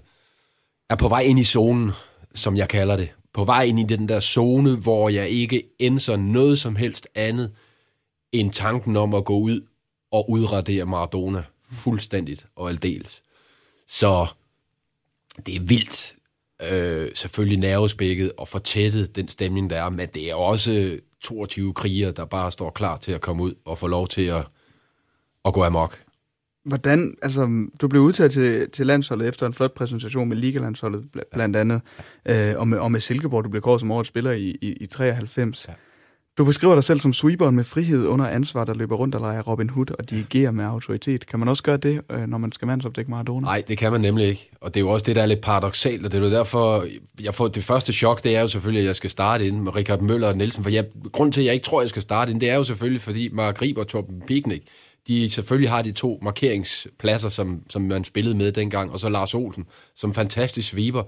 er 0.89 0.95
på 0.99 1.07
vej 1.07 1.21
ind 1.21 1.39
i 1.39 1.43
zonen, 1.43 1.91
som 2.35 2.57
jeg 2.57 2.69
kalder 2.69 2.95
det. 2.95 3.09
På 3.33 3.43
vej 3.43 3.63
ind 3.63 3.79
i 3.79 3.83
den 3.83 4.09
der 4.09 4.19
zone, 4.19 4.75
hvor 4.75 5.09
jeg 5.09 5.29
ikke 5.29 5.63
ændrer 5.79 6.17
noget 6.17 6.59
som 6.59 6.75
helst 6.75 7.07
andet, 7.15 7.51
end 8.31 8.51
tanken 8.51 8.97
om 8.97 9.13
at 9.13 9.25
gå 9.25 9.37
ud 9.39 9.61
og 10.11 10.29
udradere 10.29 10.85
Maradona 10.85 11.43
fuldstændigt 11.71 12.45
og 12.55 12.69
aldeles. 12.69 13.21
Så 13.87 14.27
det 15.45 15.55
er 15.55 15.61
vildt, 15.67 16.15
øh, 16.71 17.09
selvfølgelig 17.13 17.59
nervespækket 17.59 18.31
og 18.37 18.47
fortættet 18.47 19.15
den 19.15 19.27
stemning, 19.27 19.69
der 19.69 19.77
er, 19.77 19.89
men 19.89 20.07
det 20.13 20.29
er 20.29 20.35
også 20.35 20.99
22 21.21 21.73
krigere, 21.73 22.11
der 22.11 22.25
bare 22.25 22.51
står 22.51 22.69
klar 22.69 22.97
til 22.97 23.11
at 23.11 23.21
komme 23.21 23.43
ud 23.43 23.53
og 23.65 23.77
få 23.77 23.87
lov 23.87 24.07
til 24.07 24.21
at, 24.21 24.47
at 25.45 25.53
gå 25.53 25.63
amok. 25.63 25.99
Hvordan, 26.65 27.15
altså, 27.21 27.67
du 27.81 27.87
blev 27.87 28.01
udtaget 28.01 28.31
til, 28.31 28.71
til 28.71 28.87
landsholdet 28.87 29.27
efter 29.27 29.45
en 29.45 29.53
flot 29.53 29.73
præsentation 29.73 30.29
med 30.29 30.37
Ligalandsholdet 30.37 31.05
blandt 31.31 31.55
andet, 31.55 31.81
øh, 32.25 32.35
og, 32.57 32.67
med, 32.67 32.77
og 32.77 32.91
med 32.91 32.99
Silkeborg, 32.99 33.43
du 33.43 33.49
blev 33.49 33.61
kåret 33.61 33.79
som 33.79 33.91
årets 33.91 34.07
spiller 34.07 34.31
i, 34.31 34.57
i, 34.61 34.73
i 34.73 34.85
93. 34.85 35.67
Ja. 35.67 35.73
Du 36.39 36.45
beskriver 36.45 36.75
dig 36.75 36.83
selv 36.83 36.99
som 36.99 37.13
sweeperen 37.13 37.55
med 37.55 37.63
frihed 37.63 38.07
under 38.07 38.27
ansvar, 38.27 38.65
der 38.65 38.73
løber 38.73 38.95
rundt 38.95 39.15
og 39.15 39.21
leger 39.21 39.41
Robin 39.41 39.69
Hood 39.69 39.91
og 39.99 40.09
dirigerer 40.09 40.51
med 40.51 40.65
autoritet. 40.65 41.27
Kan 41.27 41.39
man 41.39 41.47
også 41.47 41.63
gøre 41.63 41.77
det, 41.77 42.01
øh, 42.11 42.27
når 42.27 42.37
man 42.37 42.51
skal 42.51 42.65
mandsopdække 42.65 43.11
Maradona? 43.11 43.45
Nej, 43.45 43.63
det 43.67 43.77
kan 43.77 43.91
man 43.91 44.01
nemlig 44.01 44.27
ikke. 44.27 44.49
Og 44.61 44.73
det 44.73 44.79
er 44.79 44.81
jo 44.81 44.89
også 44.89 45.03
det, 45.03 45.15
der 45.15 45.21
er 45.21 45.25
lidt 45.25 45.41
paradoxalt, 45.41 46.05
og 46.05 46.11
det 46.11 46.17
er 46.17 46.23
jo 46.23 46.29
derfor, 46.29 46.85
jeg 47.21 47.35
får 47.35 47.47
det 47.47 47.63
første 47.63 47.93
chok, 47.93 48.23
det 48.23 48.35
er 48.35 48.41
jo 48.41 48.47
selvfølgelig, 48.47 48.81
at 48.81 48.87
jeg 48.87 48.95
skal 48.95 49.09
starte 49.09 49.47
ind 49.47 49.59
med 49.59 49.75
Richard 49.75 50.01
Møller 50.01 50.27
og 50.27 50.37
Nielsen. 50.37 50.63
For 50.63 50.69
jeg, 50.69 50.85
grunden 51.11 51.31
til, 51.31 51.41
at 51.41 51.45
jeg 51.45 51.53
ikke 51.53 51.65
tror, 51.65 51.79
at 51.79 51.83
jeg 51.83 51.89
skal 51.89 52.01
starte 52.01 52.31
ind, 52.31 52.41
det 52.41 52.49
er 52.49 52.55
jo 52.55 52.63
selvfølgelig, 52.63 53.01
fordi 53.01 53.29
Mark 53.33 53.57
Grib 53.57 53.77
og 53.77 53.87
Torben 53.87 54.23
Picnic, 54.27 54.61
de 55.07 55.29
selvfølgelig 55.29 55.69
har 55.69 55.81
de 55.81 55.91
to 55.91 56.19
markeringspladser, 56.21 57.29
som, 57.29 57.63
som 57.69 57.81
man 57.81 58.03
spillede 58.03 58.35
med 58.35 58.51
dengang, 58.51 58.91
og 58.91 58.99
så 58.99 59.09
Lars 59.09 59.33
Olsen, 59.33 59.65
som 59.95 60.13
fantastisk 60.13 60.69
sweeper. 60.69 61.03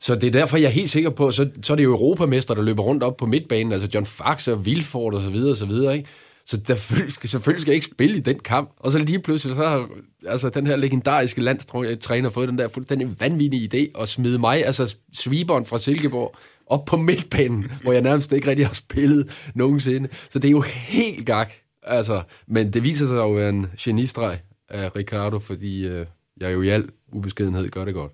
Så 0.00 0.14
det 0.14 0.26
er 0.26 0.30
derfor, 0.30 0.56
jeg 0.56 0.66
er 0.66 0.70
helt 0.70 0.90
sikker 0.90 1.10
på, 1.10 1.30
så, 1.30 1.48
så 1.62 1.72
er 1.72 1.76
det 1.76 1.84
jo 1.84 1.92
europamester, 1.92 2.54
der 2.54 2.62
løber 2.62 2.82
rundt 2.82 3.02
op 3.02 3.16
på 3.16 3.26
midtbanen, 3.26 3.72
altså 3.72 3.88
John 3.94 4.06
Fax 4.06 4.48
og 4.48 4.66
Vilford 4.66 5.14
og 5.14 5.22
så 5.22 5.30
videre 5.30 5.50
og 5.50 5.56
så 5.56 5.66
videre, 5.66 5.96
ikke? 5.96 6.08
Så 6.46 6.56
der 6.56 6.74
skal, 7.08 7.30
selvfølgelig 7.30 7.60
skal 7.60 7.70
jeg 7.70 7.74
ikke 7.74 7.86
spille 7.86 8.16
i 8.16 8.20
den 8.20 8.38
kamp. 8.38 8.70
Og 8.76 8.92
så 8.92 8.98
lige 8.98 9.22
pludselig, 9.22 9.56
så 9.56 9.62
har 9.62 9.88
altså, 10.26 10.48
den 10.48 10.66
her 10.66 10.76
legendariske 10.76 11.40
landstræner 11.40 12.30
fået 12.30 12.48
den 12.48 12.58
der 12.58 12.68
fuldstændig 12.68 13.20
vanvittige 13.20 13.70
idé 13.74 14.02
at 14.02 14.08
smide 14.08 14.38
mig, 14.38 14.66
altså 14.66 14.96
sweeperen 15.12 15.66
fra 15.66 15.78
Silkeborg, 15.78 16.36
op 16.66 16.84
på 16.84 16.96
midtbanen, 16.96 17.70
hvor 17.82 17.92
jeg 17.92 18.02
nærmest 18.02 18.32
ikke 18.32 18.48
rigtig 18.48 18.66
har 18.66 18.74
spillet 18.74 19.50
nogensinde. 19.54 20.08
Så 20.30 20.38
det 20.38 20.48
er 20.48 20.52
jo 20.52 20.60
helt 20.60 21.26
gak. 21.26 21.52
Altså, 21.82 22.22
men 22.48 22.72
det 22.72 22.84
viser 22.84 23.06
sig 23.06 23.16
jo 23.16 23.30
at 23.30 23.36
være 23.36 23.48
en 23.48 23.66
genistreg 23.78 24.38
af 24.68 24.96
Ricardo, 24.96 25.38
fordi 25.38 25.86
øh, 25.86 26.06
jeg 26.40 26.52
jo 26.52 26.62
i 26.62 26.68
al 26.68 26.88
ubeskedenhed 27.12 27.68
gør 27.68 27.84
det 27.84 27.94
godt. 27.94 28.12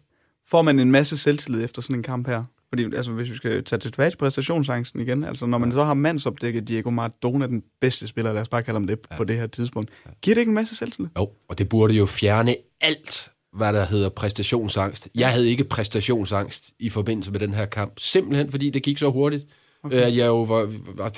Får 0.51 0.63
man 0.63 0.79
en 0.79 0.91
masse 0.91 1.17
selvtillid 1.17 1.65
efter 1.65 1.83
sådan 1.83 1.97
en 1.97 2.03
kamp 2.03 2.27
her? 2.27 2.45
Fordi 2.69 2.85
altså, 2.85 3.13
hvis 3.13 3.31
vi 3.31 3.37
skal 3.37 3.65
tage 3.65 3.79
tilbage 3.79 4.11
til 4.11 4.17
præstationsangsten 4.17 5.01
igen, 5.01 5.25
altså 5.25 5.47
når 5.47 5.59
man 5.59 5.73
så 5.73 5.85
har 5.85 5.95
mandsopdækket 5.95 6.69
Diego 6.69 6.91
Maradona, 6.91 7.47
den 7.47 7.63
bedste 7.81 8.09
spiller, 8.09 8.33
lad 8.33 8.43
os 8.43 8.49
bare 8.49 8.63
kalde 8.63 8.79
ham 8.79 8.87
det, 8.87 8.99
ja. 9.11 9.17
på 9.17 9.25
det 9.25 9.39
her 9.39 9.47
tidspunkt, 9.47 9.91
giver 10.23 10.35
det 10.35 10.41
ikke 10.41 10.51
en 10.51 10.55
masse 10.55 10.77
selvtillid? 10.77 11.11
Jo, 11.19 11.31
og 11.49 11.59
det 11.59 11.69
burde 11.69 11.95
jo 11.95 12.07
fjerne 12.07 12.57
alt, 12.81 13.31
hvad 13.53 13.73
der 13.73 13.85
hedder 13.85 14.09
præstationsangst. 14.09 15.09
Jeg 15.15 15.33
havde 15.33 15.51
ikke 15.51 15.65
præstationsangst 15.65 16.73
i 16.79 16.89
forbindelse 16.89 17.31
med 17.31 17.41
den 17.41 17.55
her 17.55 17.67
kamp, 17.67 17.93
simpelthen 17.99 18.51
fordi 18.51 18.71
det 18.71 18.83
gik 18.83 18.99
så 18.99 19.11
hurtigt. 19.11 19.47
Okay. 19.83 20.17
Jeg 20.17 20.27
jo 20.27 20.43
var, 20.43 20.73
var 20.95 21.09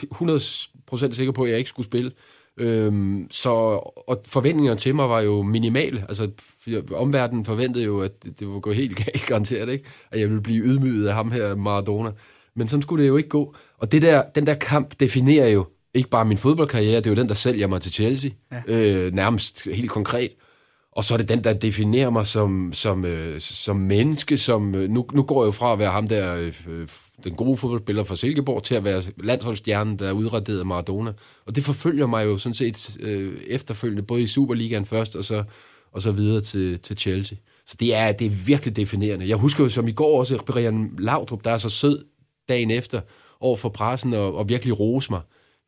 100% 1.10 1.12
sikker 1.12 1.32
på, 1.32 1.42
at 1.42 1.50
jeg 1.50 1.58
ikke 1.58 1.68
skulle 1.68 1.86
spille. 1.86 2.12
Øhm, 2.58 3.26
så, 3.30 3.50
og 4.06 4.22
forventningerne 4.26 4.80
til 4.80 4.94
mig 4.94 5.08
var 5.08 5.20
jo 5.20 5.42
minimale. 5.42 6.04
Altså, 6.08 6.30
omverdenen 6.92 7.44
forventede 7.44 7.84
jo, 7.84 8.00
at 8.00 8.24
det, 8.24 8.40
det 8.40 8.48
ville 8.48 8.60
gå 8.60 8.72
helt 8.72 8.96
galt, 8.96 9.26
garanteret, 9.26 9.68
ikke? 9.68 9.84
At 10.10 10.20
jeg 10.20 10.28
ville 10.28 10.42
blive 10.42 10.64
ydmyget 10.64 11.08
af 11.08 11.14
ham 11.14 11.30
her, 11.30 11.54
Maradona. 11.54 12.10
Men 12.56 12.68
sådan 12.68 12.82
skulle 12.82 13.02
det 13.02 13.08
jo 13.08 13.16
ikke 13.16 13.28
gå. 13.28 13.54
Og 13.78 13.92
det 13.92 14.02
der, 14.02 14.22
den 14.34 14.46
der 14.46 14.54
kamp 14.54 15.00
definerer 15.00 15.48
jo 15.48 15.66
ikke 15.94 16.10
bare 16.10 16.24
min 16.24 16.38
fodboldkarriere, 16.38 16.96
det 16.96 17.06
er 17.06 17.10
jo 17.10 17.16
den, 17.16 17.28
der 17.28 17.34
sælger 17.34 17.66
mig 17.66 17.82
til 17.82 17.92
Chelsea. 17.92 18.30
Ja. 18.52 18.74
Øh, 18.74 19.14
nærmest 19.14 19.64
helt 19.64 19.90
konkret. 19.90 20.30
Og 20.98 21.04
så 21.04 21.14
er 21.14 21.18
det 21.18 21.28
den, 21.28 21.44
der 21.44 21.52
definerer 21.52 22.10
mig 22.10 22.26
som, 22.26 22.72
som, 22.72 23.04
øh, 23.04 23.40
som 23.40 23.76
menneske, 23.76 24.36
som... 24.36 24.74
Øh, 24.74 24.90
nu, 24.90 25.06
nu 25.12 25.22
går 25.22 25.42
jeg 25.42 25.46
jo 25.46 25.50
fra 25.50 25.72
at 25.72 25.78
være 25.78 25.90
ham 25.90 26.08
der, 26.08 26.36
øh, 26.36 26.88
den 27.24 27.34
gode 27.34 27.56
fodboldspiller 27.56 28.04
fra 28.04 28.16
Silkeborg, 28.16 28.62
til 28.62 28.74
at 28.74 28.84
være 28.84 29.02
landsholdsstjernen, 29.16 29.98
der 29.98 30.12
udraderede 30.12 30.64
Maradona. 30.64 31.12
Og 31.46 31.56
det 31.56 31.64
forfølger 31.64 32.06
mig 32.06 32.24
jo 32.24 32.38
sådan 32.38 32.54
set 32.54 32.96
øh, 33.00 33.40
efterfølgende, 33.46 34.02
både 34.02 34.22
i 34.22 34.26
Superligaen 34.26 34.84
først, 34.84 35.16
og 35.16 35.24
så, 35.24 35.44
og 35.92 36.02
så 36.02 36.12
videre 36.12 36.40
til, 36.40 36.80
til 36.80 36.98
Chelsea. 36.98 37.38
Så 37.66 37.76
det 37.80 37.94
er, 37.94 38.12
det 38.12 38.26
er 38.26 38.44
virkelig 38.46 38.76
definerende. 38.76 39.28
Jeg 39.28 39.36
husker 39.36 39.64
jo 39.64 39.68
som 39.68 39.88
i 39.88 39.92
går 39.92 40.18
også, 40.18 40.38
Brian 40.46 40.90
Laudrup, 40.98 41.44
der 41.44 41.50
er 41.50 41.58
så 41.58 41.70
sød 41.70 42.04
dagen 42.48 42.70
efter, 42.70 43.00
over 43.40 43.56
for 43.56 43.68
pressen, 43.68 44.14
og, 44.14 44.34
og 44.34 44.48
virkelig 44.48 44.80
rose 44.80 45.12
mig. 45.12 45.20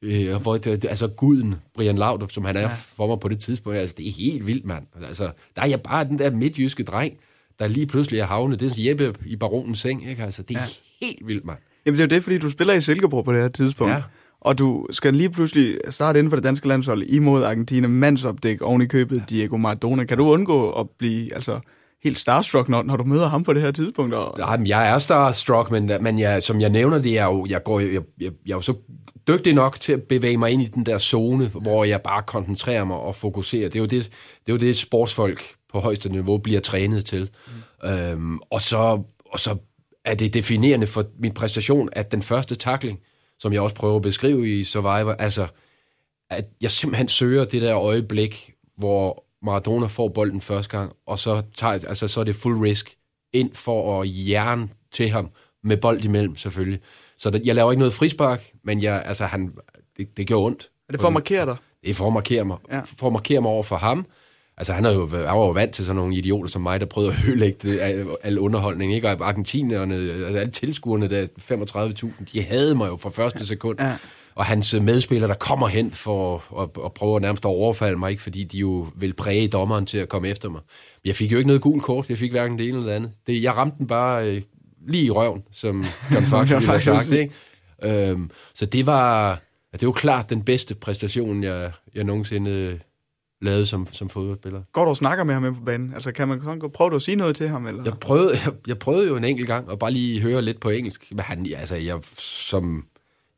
Øh, 0.02 0.34
hvor, 0.42 0.56
det, 0.56 0.84
altså 0.84 1.08
guden, 1.08 1.54
Brian 1.74 1.98
Laudrup, 1.98 2.32
som 2.32 2.44
han 2.44 2.56
er 2.56 2.60
ja. 2.60 2.70
for 2.96 3.06
mig 3.06 3.20
på 3.20 3.28
det 3.28 3.40
tidspunkt, 3.40 3.78
altså 3.78 3.94
det 3.98 4.08
er 4.08 4.12
helt 4.12 4.46
vildt, 4.46 4.66
mand. 4.66 4.84
Altså, 5.06 5.30
der 5.56 5.62
er 5.62 5.66
jeg 5.66 5.80
bare 5.80 6.04
den 6.04 6.18
der 6.18 6.30
midtjyske 6.30 6.82
dreng, 6.82 7.12
der 7.58 7.68
lige 7.68 7.86
pludselig 7.86 8.20
er 8.20 8.26
havnet. 8.26 8.60
Det 8.60 8.78
er 8.78 8.88
Jeppe 8.88 9.14
i 9.26 9.36
baronens 9.36 9.80
seng, 9.80 10.10
ikke? 10.10 10.22
Altså, 10.22 10.42
det 10.42 10.56
er 10.56 10.60
ja. 11.00 11.06
helt 11.06 11.26
vildt, 11.26 11.44
mand. 11.44 11.58
Jamen 11.86 11.98
det 11.98 12.02
er 12.02 12.06
jo 12.06 12.16
det, 12.16 12.22
fordi 12.22 12.38
du 12.38 12.50
spiller 12.50 12.74
i 12.74 12.80
Silkeborg 12.80 13.24
på 13.24 13.32
det 13.32 13.40
her 13.40 13.48
tidspunkt. 13.48 13.92
Ja. 13.92 14.02
Og 14.40 14.58
du 14.58 14.86
skal 14.90 15.14
lige 15.14 15.30
pludselig 15.30 15.78
starte 15.90 16.18
inden 16.18 16.30
for 16.30 16.36
det 16.36 16.44
danske 16.44 16.68
landshold 16.68 17.02
imod 17.02 17.44
Argentina, 17.44 17.88
mandsopdæk 17.88 18.62
oven 18.62 18.82
i 18.82 18.86
købet 18.86 19.16
ja. 19.16 19.22
Diego 19.28 19.56
Maradona. 19.56 20.04
Kan 20.04 20.18
du 20.18 20.28
undgå 20.28 20.70
at 20.70 20.86
blive 20.98 21.34
altså, 21.34 21.60
helt 22.02 22.18
starstruck, 22.18 22.68
når, 22.68 22.82
når 22.82 22.96
du 22.96 23.04
møder 23.04 23.28
ham 23.28 23.42
på 23.42 23.52
det 23.52 23.62
her 23.62 23.70
tidspunkt? 23.70 24.14
Og... 24.14 24.38
Nej, 24.38 24.56
men 24.56 24.66
jeg 24.66 24.90
er 24.90 24.98
starstruck, 24.98 25.70
men, 25.70 25.90
men 26.00 26.18
jeg, 26.18 26.42
som 26.42 26.60
jeg 26.60 26.70
nævner 26.70 26.98
det, 26.98 27.12
jeg, 27.12 27.24
jo, 27.24 27.46
jeg, 27.48 27.64
går, 27.64 27.80
jeg, 27.80 28.02
jeg, 28.20 28.32
jeg 28.46 28.52
er 28.52 28.56
jo 28.56 28.60
så 28.60 28.74
dygtig 29.28 29.54
nok 29.54 29.80
til 29.80 29.92
at 29.92 30.02
bevæge 30.02 30.36
mig 30.36 30.50
ind 30.50 30.62
i 30.62 30.66
den 30.66 30.86
der 30.86 30.98
zone, 30.98 31.48
hvor 31.48 31.84
jeg 31.84 32.02
bare 32.02 32.22
koncentrerer 32.22 32.84
mig 32.84 32.96
og 32.96 33.14
fokuserer. 33.14 33.68
Det 33.68 33.76
er 33.76 33.80
jo 33.80 33.86
det, 33.86 34.04
det, 34.46 34.52
er 34.52 34.52
jo 34.52 34.56
det 34.56 34.76
sportsfolk 34.76 35.42
på 35.72 35.80
højeste 35.80 36.08
niveau 36.08 36.38
bliver 36.38 36.60
trænet 36.60 37.04
til. 37.04 37.30
Mm. 37.82 37.88
Øhm, 37.88 38.38
og, 38.50 38.60
så, 38.60 39.02
og 39.26 39.40
så 39.40 39.56
er 40.04 40.14
det 40.14 40.34
definerende 40.34 40.86
for 40.86 41.04
min 41.18 41.34
præstation, 41.34 41.88
at 41.92 42.12
den 42.12 42.22
første 42.22 42.54
takling, 42.54 43.00
som 43.38 43.52
jeg 43.52 43.60
også 43.60 43.76
prøver 43.76 43.96
at 43.96 44.02
beskrive 44.02 44.60
i 44.60 44.64
Survivor, 44.64 45.12
altså, 45.12 45.46
at 46.30 46.44
jeg 46.60 46.70
simpelthen 46.70 47.08
søger 47.08 47.44
det 47.44 47.62
der 47.62 47.76
øjeblik, 47.76 48.52
hvor 48.76 49.24
Maradona 49.42 49.86
får 49.86 50.08
bolden 50.08 50.40
første 50.40 50.78
gang, 50.78 50.92
og 51.06 51.18
så, 51.18 51.42
tager, 51.56 51.72
altså, 51.72 52.08
så 52.08 52.20
er 52.20 52.24
det 52.24 52.34
full 52.34 52.56
risk 52.56 52.96
ind 53.32 53.54
for 53.54 54.00
at 54.00 54.08
jern 54.08 54.72
til 54.92 55.08
ham, 55.08 55.30
med 55.64 55.76
bold 55.76 56.04
imellem 56.04 56.36
selvfølgelig. 56.36 56.80
Så 57.20 57.30
det, 57.30 57.42
jeg 57.44 57.54
laver 57.54 57.72
ikke 57.72 57.78
noget 57.78 57.94
frispark, 57.94 58.44
men 58.64 58.82
jeg, 58.82 59.02
altså, 59.06 59.24
han, 59.24 59.52
det, 59.96 60.16
det 60.16 60.26
gjorde 60.26 60.46
ondt. 60.46 60.70
Er 60.88 60.92
det 60.92 61.00
for 61.00 61.08
at 61.08 61.12
markere 61.12 61.46
dig? 61.46 61.56
Det 61.82 61.90
er 61.90 61.94
for 61.94 62.06
at 62.06 62.12
markere 62.12 62.44
mig. 62.44 62.56
Ja. 62.70 62.80
For 62.80 63.06
at 63.06 63.12
markere 63.12 63.40
mig 63.40 63.50
over 63.50 63.62
for 63.62 63.76
ham. 63.76 64.06
Altså, 64.56 64.72
han 64.72 64.84
er 64.84 64.92
jo, 64.92 65.06
han 65.06 65.24
var 65.24 65.34
jo 65.34 65.50
vant 65.50 65.74
til 65.74 65.84
sådan 65.84 65.96
nogle 65.96 66.16
idioter 66.16 66.50
som 66.50 66.62
mig, 66.62 66.80
der 66.80 66.86
prøvede 66.86 67.12
at 67.12 67.24
ødelægge 67.28 67.58
det, 67.62 67.80
al, 67.80 68.06
al 68.22 68.38
underholdning. 68.38 68.94
Ikke? 68.94 69.08
Og 69.08 69.28
argentinerne, 69.28 69.94
altså 69.94 70.38
alle 70.38 70.52
tilskuerne, 70.52 71.08
der 71.08 71.26
35.000, 72.16 72.24
de 72.32 72.42
havde 72.42 72.74
mig 72.74 72.88
jo 72.88 72.96
fra 72.96 73.10
første 73.10 73.46
sekund. 73.46 73.80
Ja. 73.80 73.96
Og 74.34 74.44
hans 74.44 74.74
medspillere, 74.82 75.28
der 75.28 75.34
kommer 75.34 75.68
hen 75.68 75.92
for 75.92 76.44
at, 76.62 76.68
at 76.84 76.92
prøve 76.92 77.16
at 77.16 77.22
nærmest 77.22 77.44
at 77.44 77.48
overfalde 77.48 77.98
mig, 77.98 78.10
ikke? 78.10 78.22
fordi 78.22 78.44
de 78.44 78.58
jo 78.58 78.86
vil 78.96 79.14
præge 79.14 79.48
dommeren 79.48 79.86
til 79.86 79.98
at 79.98 80.08
komme 80.08 80.28
efter 80.28 80.48
mig. 80.48 80.60
Jeg 81.04 81.16
fik 81.16 81.32
jo 81.32 81.38
ikke 81.38 81.46
noget 81.46 81.62
gul 81.62 81.80
kort, 81.80 82.10
jeg 82.10 82.18
fik 82.18 82.30
hverken 82.30 82.58
det 82.58 82.68
ene 82.68 82.76
eller 82.76 82.88
det 82.88 82.96
andet. 82.96 83.12
Det, 83.26 83.42
jeg 83.42 83.56
ramte 83.56 83.78
den 83.78 83.86
bare 83.86 84.28
øh, 84.28 84.42
lige 84.86 85.04
i 85.04 85.10
røven, 85.10 85.42
som 85.52 85.84
John 86.14 86.26
Fox 86.26 86.48
ville 86.50 86.66
have 86.66 86.80
sagt. 86.80 87.12
Ikke? 87.12 87.32
Øhm, 87.82 88.30
så 88.54 88.66
det 88.66 88.86
var, 88.86 89.38
det 89.72 89.86
var 89.86 89.92
klart 89.92 90.30
den 90.30 90.42
bedste 90.42 90.74
præstation, 90.74 91.42
jeg, 91.42 91.72
jeg 91.94 92.04
nogensinde 92.04 92.80
lavede 93.40 93.66
som, 93.66 93.86
som 93.92 94.08
fodboldspiller. 94.08 94.62
Går 94.72 94.84
du 94.84 94.90
og 94.90 94.96
snakker 94.96 95.24
med 95.24 95.34
ham 95.34 95.42
med 95.42 95.52
på 95.52 95.60
banen? 95.60 95.94
Altså, 95.94 96.12
kan 96.12 96.28
man 96.28 96.40
sådan 96.42 96.58
gå, 96.58 96.68
prøve 96.68 96.94
at 96.94 97.02
sige 97.02 97.16
noget 97.16 97.36
til 97.36 97.48
ham? 97.48 97.66
Eller? 97.66 97.84
Jeg, 97.84 97.98
prøvede, 97.98 98.30
jeg, 98.44 98.52
jeg 98.66 98.78
prøvede 98.78 99.08
jo 99.08 99.16
en 99.16 99.24
enkelt 99.24 99.48
gang 99.48 99.72
at 99.72 99.78
bare 99.78 99.90
lige 99.90 100.20
høre 100.20 100.42
lidt 100.42 100.60
på 100.60 100.70
engelsk. 100.70 101.06
Men 101.10 101.20
han, 101.20 101.46
altså, 101.56 101.76
jeg, 101.76 101.98
som 102.18 102.84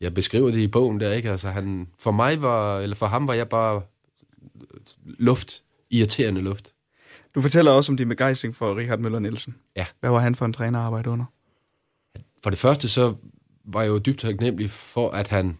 jeg 0.00 0.14
beskriver 0.14 0.50
det 0.50 0.58
i 0.58 0.68
bogen 0.68 1.00
der, 1.00 1.12
ikke? 1.12 1.30
Altså, 1.30 1.48
han, 1.48 1.88
for 1.98 2.10
mig 2.10 2.42
var, 2.42 2.80
eller 2.80 2.96
for 2.96 3.06
ham 3.06 3.28
var 3.28 3.34
jeg 3.34 3.48
bare 3.48 3.82
luft, 5.04 5.62
irriterende 5.90 6.40
luft. 6.40 6.72
Du 7.34 7.40
fortæller 7.40 7.70
også 7.70 7.92
om 7.92 7.96
din 7.96 8.08
begejstring 8.08 8.56
for 8.56 8.76
Richard 8.76 8.98
Møller 8.98 9.18
Nielsen. 9.18 9.54
Ja. 9.76 9.86
Hvad 10.00 10.10
var 10.10 10.18
han 10.18 10.34
for 10.34 10.46
en 10.46 10.52
træner 10.52 10.78
at 10.78 10.84
arbejde 10.84 11.10
under? 11.10 11.24
For 12.42 12.50
det 12.50 12.58
første, 12.58 12.88
så 12.88 13.14
var 13.64 13.82
jeg 13.82 13.88
jo 13.88 13.98
dybt 13.98 14.18
taknemmelig 14.18 14.70
for, 14.70 15.10
at 15.10 15.28
han 15.28 15.58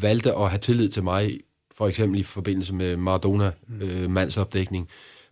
valgte 0.00 0.34
at 0.34 0.50
have 0.50 0.58
tillid 0.58 0.88
til 0.88 1.04
mig, 1.04 1.40
for 1.76 1.88
eksempel 1.88 2.20
i 2.20 2.22
forbindelse 2.22 2.74
med 2.74 2.96
Maradona 2.96 3.52
mm. 3.68 3.82
øh. 3.82 4.10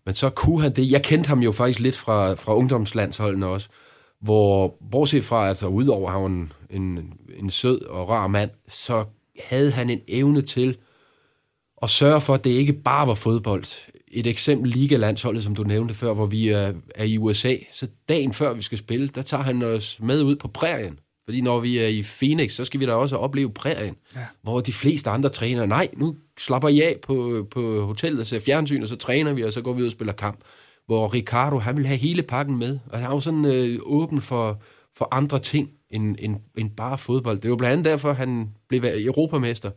Men 0.04 0.14
så 0.14 0.30
kunne 0.30 0.62
han 0.62 0.72
det. 0.76 0.90
Jeg 0.90 1.02
kendte 1.02 1.28
ham 1.28 1.40
jo 1.40 1.52
faktisk 1.52 1.80
lidt 1.80 1.96
fra, 1.96 2.34
fra 2.34 2.56
ungdomslandsholdene 2.56 3.46
også, 3.46 3.68
hvor 4.20 4.76
bortset 4.90 5.24
fra, 5.24 5.50
at 5.50 5.62
udover 5.62 6.10
han 6.10 6.20
var 6.20 6.26
en, 6.26 6.52
en, 6.70 7.12
en 7.38 7.50
sød 7.50 7.82
og 7.82 8.08
rar 8.08 8.26
mand, 8.26 8.50
så 8.68 9.04
havde 9.44 9.70
han 9.70 9.90
en 9.90 10.00
evne 10.08 10.42
til 10.42 10.76
at 11.82 11.90
sørge 11.90 12.20
for, 12.20 12.34
at 12.34 12.44
det 12.44 12.50
ikke 12.50 12.72
bare 12.72 13.08
var 13.08 13.14
fodbold 13.14 13.64
et 14.10 14.26
eksempel 14.26 14.70
Liga-landsholdet, 14.70 15.42
som 15.42 15.54
du 15.54 15.62
nævnte 15.62 15.94
før, 15.94 16.14
hvor 16.14 16.26
vi 16.26 16.48
er, 16.48 16.72
er 16.94 17.04
i 17.04 17.18
USA. 17.18 17.56
Så 17.72 17.86
dagen 18.08 18.32
før 18.32 18.52
vi 18.52 18.62
skal 18.62 18.78
spille, 18.78 19.08
der 19.08 19.22
tager 19.22 19.42
han 19.42 19.62
os 19.62 20.00
med 20.02 20.22
ud 20.22 20.36
på 20.36 20.48
prærien. 20.48 20.98
Fordi 21.24 21.40
når 21.40 21.60
vi 21.60 21.78
er 21.78 21.86
i 21.86 22.04
Phoenix, 22.18 22.52
så 22.52 22.64
skal 22.64 22.80
vi 22.80 22.86
da 22.86 22.92
også 22.92 23.16
opleve 23.16 23.50
prærien. 23.50 23.96
Ja. 24.16 24.20
Hvor 24.42 24.60
de 24.60 24.72
fleste 24.72 25.10
andre 25.10 25.28
træner, 25.28 25.66
nej, 25.66 25.88
nu 25.96 26.16
slapper 26.38 26.68
jeg 26.68 26.84
af 26.84 26.96
på, 27.02 27.46
på 27.50 27.84
hotellet 27.86 28.20
og 28.20 28.26
ser 28.26 28.40
fjernsyn, 28.40 28.82
og 28.82 28.88
så 28.88 28.96
træner 28.96 29.32
vi, 29.32 29.44
og 29.44 29.52
så 29.52 29.60
går 29.60 29.72
vi 29.72 29.82
ud 29.82 29.86
og 29.86 29.92
spiller 29.92 30.12
kamp. 30.12 30.38
Hvor 30.86 31.14
Ricardo, 31.14 31.58
han 31.58 31.76
vil 31.76 31.86
have 31.86 31.98
hele 31.98 32.22
pakken 32.22 32.58
med. 32.58 32.78
Og 32.90 32.98
han 32.98 33.10
er 33.10 33.14
jo 33.14 33.20
sådan 33.20 33.44
øh, 33.44 33.78
åben 33.82 34.20
for, 34.20 34.62
for 34.96 35.08
andre 35.10 35.38
ting 35.38 35.70
end, 35.90 36.16
end, 36.18 36.36
end 36.58 36.70
bare 36.70 36.98
fodbold. 36.98 37.38
Det 37.38 37.50
var 37.50 37.56
blandt 37.56 37.72
andet 37.72 37.84
derfor, 37.84 38.12
han 38.12 38.50
blev 38.68 38.82
europamester 38.84 39.70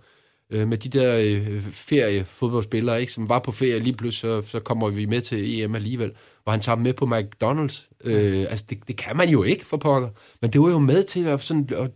øh, 0.52 0.68
med 0.68 0.78
de 0.78 0.90
der 0.90 1.18
øh, 1.18 1.62
feriefodboldspillere, 1.62 3.02
ikke, 3.02 3.14
som 3.14 3.30
var 3.30 3.40
på 3.40 3.52
ferie, 3.52 3.80
lige 3.80 3.94
pludselig 3.94 4.44
så, 4.44 4.50
så 4.50 4.60
kommer 4.60 4.90
vi 4.90 5.06
med 5.06 5.22
til 5.22 5.62
EM 5.62 5.76
alligevel, 5.76 6.12
hvor 6.44 6.52
han 6.52 6.62
tager 6.62 6.76
dem 6.76 6.84
med 6.84 6.94
på 6.94 7.06
McDonald's. 7.06 7.90
Øh, 8.04 8.46
altså, 8.50 8.66
det, 8.70 8.88
det 8.88 8.98
kan 8.98 9.18
man 9.18 9.30
jo 9.30 9.44
ikke 9.44 9.66
for 9.66 9.78
pokker. 9.78 10.10
Men 10.42 10.52
det 10.52 10.62
var 10.62 10.70
jo 10.70 10.80
med 10.80 11.04
til 11.04 11.26
at, 11.26 11.42
sådan, 11.42 11.70
at, 11.72 11.92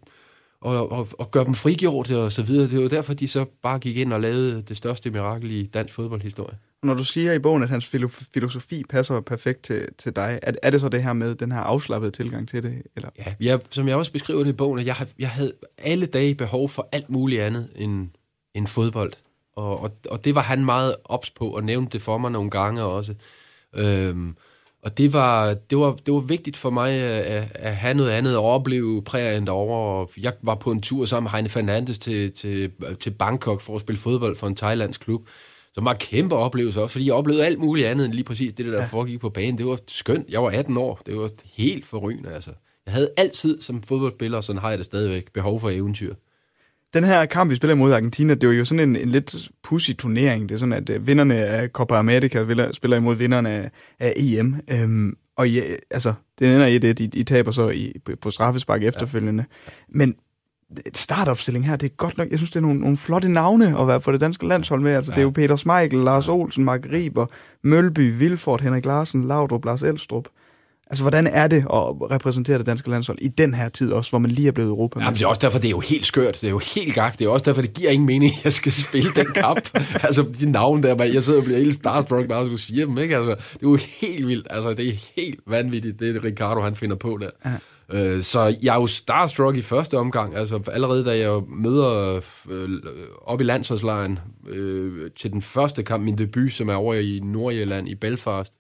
at, 0.66 1.00
at, 1.00 1.08
at 1.20 1.32
gøre 1.32 1.46
dem 1.46 1.54
frigjort 1.54 2.12
og 2.12 2.32
så 2.32 2.44
videre. 2.44 2.70
Det 2.70 2.84
var 2.84 2.90
derfor, 2.90 3.14
de 3.14 3.28
så 3.28 3.46
bare 3.64 3.80
gik 3.80 3.98
ind 3.98 4.14
og 4.14 4.22
lavede 4.22 4.62
det 4.62 4.78
største 4.78 5.12
mirakel 5.12 5.52
i 5.52 5.66
dansk 5.66 5.94
fodboldhistorie. 5.94 6.58
Når 6.84 6.94
du 6.94 7.04
siger 7.04 7.34
i 7.34 7.40
bogen, 7.40 7.64
at 7.64 7.70
hans 7.70 7.96
filosofi 8.34 8.84
passer 8.90 9.22
perfekt 9.22 9.64
til, 9.64 9.88
til 9.98 10.16
dig, 10.16 10.40
er, 10.42 10.52
er 10.64 10.70
det 10.70 10.82
så 10.82 10.90
det 10.90 11.04
her 11.04 11.14
med 11.14 11.36
den 11.36 11.52
her 11.52 11.60
afslappede 11.60 12.12
tilgang 12.12 12.48
til 12.48 12.64
det? 12.64 12.82
Eller? 12.96 13.10
Ja, 13.18 13.34
jeg, 13.40 13.60
som 13.70 13.88
jeg 13.88 13.96
også 13.96 14.12
beskriver 14.12 14.44
det 14.44 14.50
i 14.50 14.54
bogen, 14.54 14.80
at 14.80 14.86
jeg, 14.86 14.96
jeg 15.20 15.30
havde 15.30 15.54
alle 15.78 16.06
dage 16.06 16.36
behov 16.36 16.70
for 16.70 16.90
alt 16.92 17.10
muligt 17.10 17.42
andet 17.42 17.70
end 17.76 18.10
end 18.56 18.68
fodbold. 18.68 19.14
Og, 19.56 19.80
og, 19.80 19.92
og 20.10 20.26
det 20.26 20.36
var 20.36 20.42
han 20.42 20.66
meget 20.66 20.96
ops 21.06 21.32
på, 21.32 21.50
og 21.50 21.64
nævnte 21.64 21.94
det 21.94 22.02
for 22.02 22.18
mig 22.18 22.32
nogle 22.32 22.50
gange 22.50 22.84
også. 22.84 23.14
Øhm, 23.76 24.36
Og 24.82 24.98
det 24.98 25.14
var, 25.14 25.54
det 25.54 25.78
var, 25.78 25.92
det 26.06 26.14
var 26.14 26.20
vigtigt 26.20 26.58
for 26.58 26.70
mig 26.70 26.92
at, 26.92 27.52
at 27.56 27.76
have 27.76 27.94
noget 27.94 28.10
andet 28.12 28.38
og 28.38 28.44
opleve 28.44 29.04
prærien 29.04 29.48
derovre. 29.48 30.08
Jeg 30.22 30.34
var 30.42 30.56
på 30.56 30.72
en 30.72 30.82
tur 30.82 31.06
sammen 31.06 31.26
med 31.26 31.32
Heine 31.32 31.50
Fernandes 31.50 31.98
til, 31.98 32.32
til, 32.34 32.72
til 33.00 33.12
Bangkok 33.12 33.62
for 33.62 33.76
at 33.76 33.82
spille 33.82 34.00
fodbold 34.00 34.36
for 34.36 34.48
en 34.48 34.56
thailandsk 34.56 35.02
klub. 35.02 35.28
Så 35.74 35.82
var 35.82 35.92
en 35.92 35.98
kæmpe 36.00 36.36
oplevelse 36.36 36.82
også, 36.82 36.92
fordi 36.92 37.06
jeg 37.06 37.14
oplevede 37.14 37.46
alt 37.46 37.60
muligt 37.60 37.88
andet 37.88 38.06
end 38.06 38.14
lige 38.14 38.24
præcis 38.24 38.54
det, 38.54 38.66
der 38.66 38.80
ja. 38.80 38.86
foregik 38.86 39.20
på 39.20 39.30
banen. 39.30 39.58
Det 39.58 39.66
var 39.66 39.80
skønt. 39.88 40.30
Jeg 40.30 40.44
var 40.44 40.50
18 40.50 40.78
år. 40.78 41.02
Det 41.06 41.18
var 41.18 41.30
helt 41.58 41.86
forrygende, 41.86 42.34
altså. 42.34 42.52
Jeg 42.86 42.94
havde 42.94 43.10
altid 43.18 43.62
som 43.62 43.84
fodboldspiller, 43.84 44.38
og 44.38 44.44
sådan 44.44 44.62
har 44.62 44.70
jeg 44.70 44.78
det 44.78 44.86
stadigvæk, 44.86 45.32
behov 45.34 45.60
for 45.60 45.70
eventyr. 45.70 46.16
Den 46.96 47.04
her 47.04 47.26
kamp, 47.26 47.52
vi 47.52 47.56
spiller 47.56 47.76
mod 47.76 47.94
Argentina, 47.94 48.34
det 48.34 48.50
var 48.50 48.56
jo 48.56 48.66
sådan 48.66 48.90
en, 48.90 48.96
en 48.96 49.10
lidt 49.10 49.50
pussy 49.64 49.92
turnering. 49.92 50.50
Det 50.50 50.56
er 50.56 50.60
sådan, 50.60 50.74
at 50.74 50.90
uh, 50.90 51.08
vinderne 51.08 51.36
af 51.36 51.70
Copa 51.70 51.96
America 51.96 52.72
spiller 52.74 52.98
imod 52.98 53.16
vinderne 53.16 53.50
af, 53.50 53.72
af 54.00 54.14
EM. 54.18 54.56
Øhm, 54.72 55.18
og 55.38 55.50
ja, 55.50 55.62
altså, 55.92 56.14
det 56.40 56.56
ender 56.56 56.94
1-1. 56.94 57.04
I, 57.04 57.10
I 57.14 57.24
taber 57.24 57.52
så 57.52 57.70
i, 57.70 57.94
på 58.22 58.32
straffespark 58.32 58.84
efterfølgende. 58.84 59.46
Ja. 59.68 59.72
Men 59.90 60.16
startopstilling 60.94 61.68
her, 61.68 61.76
det 61.76 61.92
er 61.92 61.96
godt 61.96 62.18
nok, 62.18 62.30
jeg 62.30 62.40
synes, 62.40 62.50
det 62.50 62.56
er 62.56 62.62
nogle, 62.62 62.80
nogle 62.80 62.98
flotte 62.98 63.30
navne 63.30 63.80
at 63.80 63.88
være 63.88 64.00
på 64.00 64.12
det 64.12 64.22
danske 64.22 64.48
landshold 64.48 64.82
med. 64.82 64.92
Altså, 64.92 65.12
ja. 65.12 65.16
det 65.16 65.22
er 65.22 65.24
jo 65.24 65.30
Peter 65.30 65.56
Smeichel, 65.56 66.00
Lars 66.00 66.28
Olsen, 66.28 66.64
Mark 66.64 66.88
Riber, 66.92 67.26
Mølby, 67.64 68.18
Vilfort, 68.18 68.62
Henrik 68.62 68.86
Larsen, 68.86 69.28
Laudrup, 69.28 69.66
Lars 69.66 69.84
Elstrup. 69.84 70.28
Altså, 70.88 71.04
hvordan 71.04 71.28
er 71.28 71.48
det 71.48 71.58
at 71.58 72.12
repræsentere 72.12 72.58
det 72.58 72.66
danske 72.66 72.90
landshold 72.90 73.18
i 73.22 73.28
den 73.28 73.54
her 73.54 73.70
tid 73.70 73.92
også, 73.92 74.10
hvor 74.10 74.20
man 74.20 74.32
lige 74.32 74.48
er 74.48 74.52
blevet 74.52 74.70
Europa? 74.70 75.00
Jamen, 75.00 75.14
det 75.14 75.24
er 75.24 75.28
også 75.28 75.40
derfor, 75.40 75.60
det 75.60 75.68
er 75.68 75.72
jo 75.72 75.80
helt 75.80 76.06
skørt. 76.06 76.42
Det 76.42 76.48
er 76.48 76.52
jo 76.52 76.62
helt 76.76 76.96
gak. 76.96 77.20
Det 77.20 77.26
er 77.26 77.30
også 77.30 77.46
derfor, 77.46 77.62
det 77.62 77.74
giver 77.74 77.92
ingen 77.92 78.06
mening, 78.06 78.34
at 78.38 78.44
jeg 78.44 78.54
skal 78.54 78.72
spille 78.72 79.10
den 79.16 79.26
kamp. 79.26 79.70
altså, 80.08 80.26
de 80.40 80.52
navne 80.52 80.84
der, 80.84 80.96
man, 80.96 81.14
jeg 81.14 81.24
sidder 81.24 81.40
og 81.40 81.46
bliver 81.46 81.60
helt 81.60 81.74
starstruck, 81.74 82.28
bare 82.28 82.50
du 82.50 82.58
siger 82.58 82.86
dem, 82.86 82.98
ikke? 82.98 83.16
Altså, 83.18 83.30
det 83.30 83.66
er 83.66 83.70
jo 83.70 83.78
helt 84.02 84.28
vildt. 84.28 84.48
Altså, 84.50 84.74
det 84.74 84.88
er 84.88 84.94
helt 85.16 85.40
vanvittigt, 85.48 86.00
det 86.00 86.24
Ricardo, 86.24 86.62
han 86.62 86.76
finder 86.76 86.96
på 86.96 87.20
der. 87.22 87.30
Ja. 87.46 87.52
Øh, 87.90 88.24
så 88.24 88.56
jeg 88.62 88.76
er 88.76 88.80
jo 88.80 88.88
starstruck 88.88 89.56
i 89.56 89.62
første 89.62 89.98
omgang. 89.98 90.36
Altså, 90.36 90.60
allerede 90.72 91.06
da 91.06 91.18
jeg 91.18 91.42
møder 91.48 92.22
øh, 92.50 92.70
op 93.26 93.42
i 93.42 93.44
landsholdslejren 93.44 94.20
øh, 94.48 95.12
til 95.12 95.32
den 95.32 95.42
første 95.42 95.84
kamp, 95.84 96.04
min 96.04 96.18
debut, 96.18 96.52
som 96.52 96.70
er 96.70 96.76
over 96.76 96.94
i 96.94 97.20
Nordjylland 97.24 97.90
i 97.90 97.96
Belfast, 97.96 98.54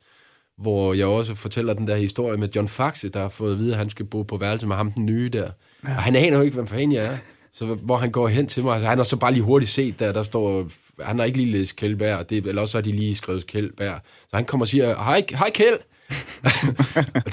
hvor 0.57 0.93
jeg 0.93 1.05
også 1.05 1.35
fortæller 1.35 1.73
den 1.73 1.87
der 1.87 1.95
historie 1.95 2.37
med 2.37 2.49
John 2.55 2.67
Faxe, 2.67 3.09
der 3.09 3.21
har 3.21 3.29
fået 3.29 3.51
at 3.51 3.59
vide, 3.59 3.71
at 3.71 3.77
han 3.77 3.89
skal 3.89 4.05
bo 4.05 4.23
på 4.23 4.37
værelse 4.37 4.67
med 4.67 4.75
ham, 4.75 4.91
den 4.91 5.05
nye 5.05 5.29
der. 5.33 5.49
Ja. 5.87 5.95
Og 5.95 6.01
han 6.01 6.15
aner 6.15 6.37
jo 6.37 6.43
ikke, 6.43 6.55
hvem 6.55 6.67
fanden 6.67 6.91
jeg 6.91 7.05
er. 7.05 7.17
Så 7.53 7.65
hvor 7.65 7.97
han 7.97 8.11
går 8.11 8.27
hen 8.27 8.47
til 8.47 8.63
mig, 8.63 8.73
altså, 8.73 8.87
han 8.87 8.97
har 8.97 9.03
så 9.03 9.17
bare 9.17 9.33
lige 9.33 9.43
hurtigt 9.43 9.71
set, 9.71 9.99
der, 9.99 10.11
der 10.11 10.23
står, 10.23 10.67
han 11.01 11.19
har 11.19 11.25
ikke 11.25 11.37
lige 11.37 11.51
læst 11.51 11.75
Kjeldberg, 11.75 12.29
det, 12.29 12.45
eller 12.45 12.61
også 12.61 12.77
har 12.77 12.81
de 12.81 12.91
lige 12.91 13.15
skrevet 13.15 13.47
Kjeldberg. 13.47 13.99
Så 14.29 14.35
han 14.35 14.45
kommer 14.45 14.63
og 14.63 14.67
siger, 14.67 14.95
hej, 14.95 15.23
hej 15.29 15.49
Kjeld! 15.53 15.77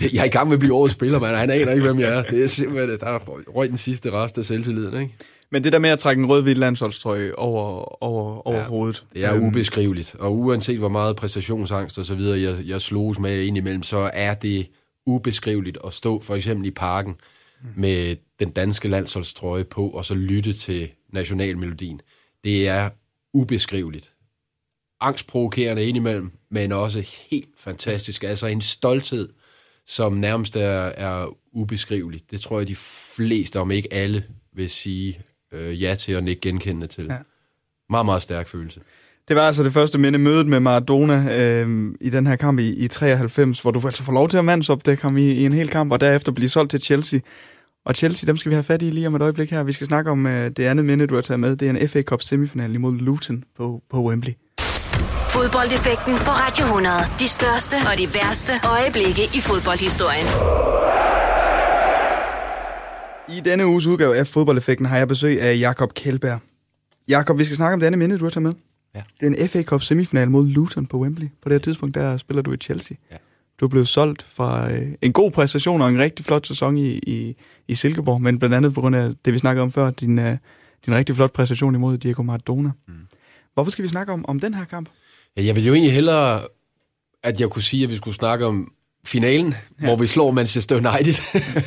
jeg 0.15 0.21
er 0.21 0.25
i 0.25 0.29
gang 0.29 0.49
med 0.49 0.55
at 0.55 0.59
blive 0.59 0.75
årets 0.75 0.95
spiller, 0.95 1.19
man. 1.19 1.35
Han 1.35 1.51
aner 1.51 1.73
ikke, 1.73 1.85
hvem 1.85 2.01
jeg 2.01 2.19
er. 2.19 2.23
Det 2.23 2.45
er 2.45 2.47
simpelthen, 2.47 2.99
der 3.01 3.07
er 3.07 3.19
røg 3.49 3.69
den 3.69 3.77
sidste 3.77 4.11
rest 4.11 4.39
af 4.39 4.45
selvtilliden, 4.45 5.03
ikke? 5.03 5.15
Men 5.53 5.65
det 5.65 5.73
der 5.73 5.79
med 5.79 5.91
at 5.91 5.99
trække 5.99 6.21
en 6.23 6.29
rød-hvid 6.29 6.55
landsholdstrøje 6.55 7.35
over, 7.35 8.03
over, 8.05 8.47
over 8.49 8.59
ja, 8.59 8.65
hovedet. 8.65 9.05
Det 9.13 9.25
er 9.25 9.35
øhm. 9.35 9.47
ubeskriveligt. 9.47 10.15
Og 10.15 10.39
uanset 10.39 10.79
hvor 10.79 10.89
meget 10.89 11.17
præstationsangst 11.17 11.99
og 11.99 12.05
så 12.05 12.15
videre, 12.15 12.41
jeg, 12.41 12.67
jeg 12.67 12.81
sloges 12.81 13.19
med 13.19 13.43
indimellem, 13.43 13.83
så 13.83 14.11
er 14.15 14.35
det 14.35 14.69
ubeskriveligt 15.07 15.79
at 15.85 15.93
stå 15.93 16.21
for 16.21 16.35
eksempel 16.35 16.67
i 16.67 16.71
parken 16.71 17.17
mm. 17.63 17.69
med 17.77 18.17
den 18.39 18.51
danske 18.51 18.89
landsholdstrøje 18.89 19.65
på, 19.65 19.89
og 19.89 20.05
så 20.05 20.15
lytte 20.15 20.53
til 20.53 20.91
nationalmelodien. 21.13 22.01
Det 22.45 22.69
er 22.69 22.91
ubeskriveligt. 23.35 24.13
Angstprovokerende 25.01 25.85
indimellem, 25.85 26.31
men 26.51 26.73
også 26.73 27.27
helt 27.31 27.49
fantastisk. 27.59 28.25
Altså 28.25 28.47
en 28.47 28.61
stolthed, 28.61 29.29
som 29.87 30.13
nærmest 30.13 30.57
er, 30.57 30.83
er 30.85 31.37
ubeskrivelig. 31.53 32.21
Det 32.31 32.41
tror 32.41 32.59
jeg, 32.59 32.69
de 32.69 32.77
fleste, 33.17 33.61
om 33.61 33.71
ikke 33.71 33.93
alle, 33.93 34.25
vil 34.55 34.71
sige 34.71 35.21
øh, 35.53 35.83
ja 35.83 35.95
til 35.95 36.17
og 36.17 36.29
ikke 36.29 36.41
genkendende 36.41 36.87
til. 36.87 37.05
Ja. 37.05 37.17
Meget, 37.91 38.07
meget 38.07 38.23
stærk 38.23 38.49
følelse. 38.49 38.81
Det 39.29 39.37
var 39.37 39.43
altså 39.43 39.65
det 39.65 39.73
første 39.73 39.99
minde, 39.99 40.19
mødet 40.19 40.47
med 40.47 40.61
Maradona 40.61 41.41
øh, 41.41 41.95
i 42.01 42.11
den 42.11 42.27
her 42.27 42.37
kamp 42.37 42.59
i, 42.59 42.75
i 42.85 42.89
93, 42.89 43.61
hvor 43.61 43.71
du 43.71 43.81
altså 43.85 44.03
får 44.03 44.13
lov 44.13 44.29
til 44.29 44.37
at 44.37 44.45
mandsopdække 44.45 45.03
ham 45.03 45.17
i, 45.17 45.31
i 45.33 45.45
en 45.45 45.53
hel 45.53 45.69
kamp, 45.69 45.93
og 45.93 46.01
derefter 46.01 46.33
blive 46.33 46.49
solgt 46.49 46.71
til 46.71 46.81
Chelsea. 46.81 47.21
Og 47.87 47.95
Chelsea, 47.95 48.27
dem 48.27 48.37
skal 48.37 48.51
vi 48.51 48.55
have 48.55 48.65
fat 48.65 48.83
i 48.83 48.91
lige 48.91 49.07
om 49.07 49.15
et 49.15 49.23
øjeblik 49.23 49.51
her. 49.51 49.63
Vi 49.63 49.73
skal 49.73 49.87
snakke 49.87 50.11
om 50.11 50.27
øh, 50.27 50.51
det 50.57 50.65
andet 50.65 50.85
minde, 50.85 51.07
du 51.07 51.15
har 51.15 51.23
taget 51.23 51.41
med. 51.41 51.57
Det 51.57 51.67
er 51.67 51.71
en 51.71 51.89
FA 51.89 52.03
Cup 52.03 52.23
semifinal 52.23 52.75
imod 52.75 52.99
Luton 52.99 53.45
på, 53.57 53.83
på 53.91 54.03
Wembley. 54.03 54.33
Fodboldeffekten 55.31 56.15
på 56.15 56.31
Radio 56.31 56.65
100. 56.65 56.95
De 57.19 57.29
største 57.29 57.77
og 57.93 57.99
de 57.99 58.15
værste 58.15 58.53
øjeblikke 58.65 59.25
i 59.25 59.41
fodboldhistorien. 59.41 61.12
I 63.29 63.41
denne 63.41 63.67
uges 63.67 63.87
udgave 63.87 64.17
af 64.17 64.27
Fodboldeffekten 64.27 64.87
har 64.87 64.99
jeg 64.99 65.09
besøg 65.09 65.41
af 65.41 65.59
Jakob 65.59 65.95
Kjeldberg. 65.95 66.41
Jakob, 67.09 67.39
vi 67.39 67.45
skal 67.45 67.57
snakke 67.57 67.75
om 67.75 67.81
det 67.81 67.87
andet 67.87 67.99
minde, 67.99 68.19
du 68.19 68.25
har 68.25 68.31
taget 68.31 68.43
med. 68.43 68.53
Ja. 68.95 69.03
Det 69.21 69.27
er 69.27 69.43
en 69.43 69.49
FA 69.49 69.63
Cup 69.63 69.83
semifinal 69.83 70.31
mod 70.31 70.47
Luton 70.47 70.87
på 70.87 70.99
Wembley. 70.99 71.27
På 71.43 71.49
det 71.49 71.53
her 71.53 71.59
tidspunkt, 71.59 71.95
der 71.95 72.17
spiller 72.17 72.43
du 72.43 72.53
i 72.53 72.57
Chelsea. 72.57 72.97
Ja. 73.11 73.17
Du 73.61 73.69
blevet 73.69 73.89
solgt 73.89 74.23
fra 74.23 74.73
øh, 74.73 74.93
en 75.03 75.13
god 75.13 75.31
præstation 75.31 75.83
og 75.83 75.89
en 75.89 75.99
rigtig 75.99 76.25
flot 76.25 76.47
sæson 76.47 76.79
i, 76.79 76.99
i, 76.99 77.37
i 77.69 77.75
Silkeborg, 77.75 78.23
men 78.23 78.39
blandt 78.39 78.55
andet 78.55 78.75
på 78.75 78.81
grund 78.81 78.97
af 78.97 79.13
det, 79.25 79.33
vi 79.33 79.39
snakkede 79.39 79.63
om 79.63 79.73
før, 79.73 79.91
din, 79.91 80.19
øh, 80.19 80.37
din 80.87 80.95
rigtig 80.95 81.17
flot 81.17 81.33
præstation 81.33 81.75
imod 81.75 81.99
Diego 81.99 82.23
Maradona. 82.23 82.71
Mm. 82.89 82.95
Hvorfor 83.55 83.71
skal 83.71 83.83
vi 83.83 83.89
snakke 83.89 84.13
om, 84.13 84.25
om 84.29 84.41
den 84.41 84.55
her 84.55 84.65
kamp? 84.65 84.89
Ja, 85.37 85.45
jeg 85.45 85.57
vil 85.57 85.67
jo 85.67 85.73
egentlig 85.73 85.93
hellere, 85.93 86.41
at 87.23 87.41
jeg 87.41 87.51
kunne 87.51 87.63
sige, 87.63 87.85
at 87.85 87.91
vi 87.91 87.97
skulle 87.97 88.15
snakke 88.15 88.47
om 88.47 88.73
finalen, 89.07 89.55
ja. 89.81 89.87
hvor 89.87 89.97
vi 89.97 90.07
slår 90.07 90.31
Manchester 90.31 90.77
United. 90.77 91.15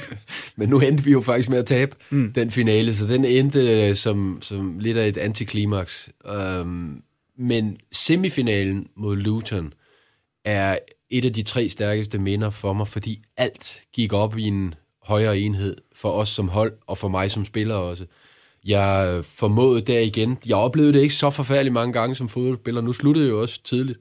Men 0.58 0.70
nu 0.70 0.80
endte 0.80 1.04
vi 1.04 1.12
jo 1.12 1.22
faktisk 1.22 1.50
med 1.50 1.58
at 1.58 1.66
tabe 1.66 1.96
mm. 2.10 2.34
den 2.34 2.52
finale, 2.52 2.96
så 2.96 3.08
den 3.08 3.26
endte 3.26 3.88
øh, 3.90 3.96
som, 3.96 4.40
som 4.42 4.80
lidt 4.80 4.98
af 4.98 5.08
et 5.08 5.18
antiklimaks. 5.18 6.10
Um, 6.62 7.02
men 7.38 7.78
semifinalen 7.92 8.88
mod 8.98 9.18
Luton 9.18 9.74
er 10.46 10.78
et 11.10 11.26
af 11.26 11.34
de 11.34 11.44
tre 11.44 11.70
stærkeste 11.70 12.18
minder 12.20 12.50
for 12.50 12.74
mig, 12.74 12.88
fordi 12.88 13.24
alt 13.38 13.82
gik 13.94 14.14
op 14.14 14.38
i 14.38 14.44
en 14.44 14.76
højere 15.04 15.40
enhed 15.40 15.76
for 15.96 16.10
os 16.12 16.30
som 16.30 16.50
hold, 16.50 16.74
og 16.88 16.98
for 16.98 17.08
mig 17.08 17.32
som 17.32 17.46
spiller 17.46 17.76
også. 17.76 18.06
Jeg 18.66 19.20
formåede 19.26 19.82
der 19.82 20.00
igen. 20.00 20.38
Jeg 20.46 20.58
oplevede 20.58 20.94
det 20.94 21.02
ikke 21.02 21.16
så 21.16 21.30
forfærdeligt 21.30 21.74
mange 21.74 21.94
gange 21.94 22.16
som 22.16 22.30
fodboldspiller. 22.30 22.82
Nu 22.82 22.94
sluttede 22.94 23.26
jeg 23.26 23.32
jo 23.32 23.42
også 23.42 23.64
tidligt 23.64 24.00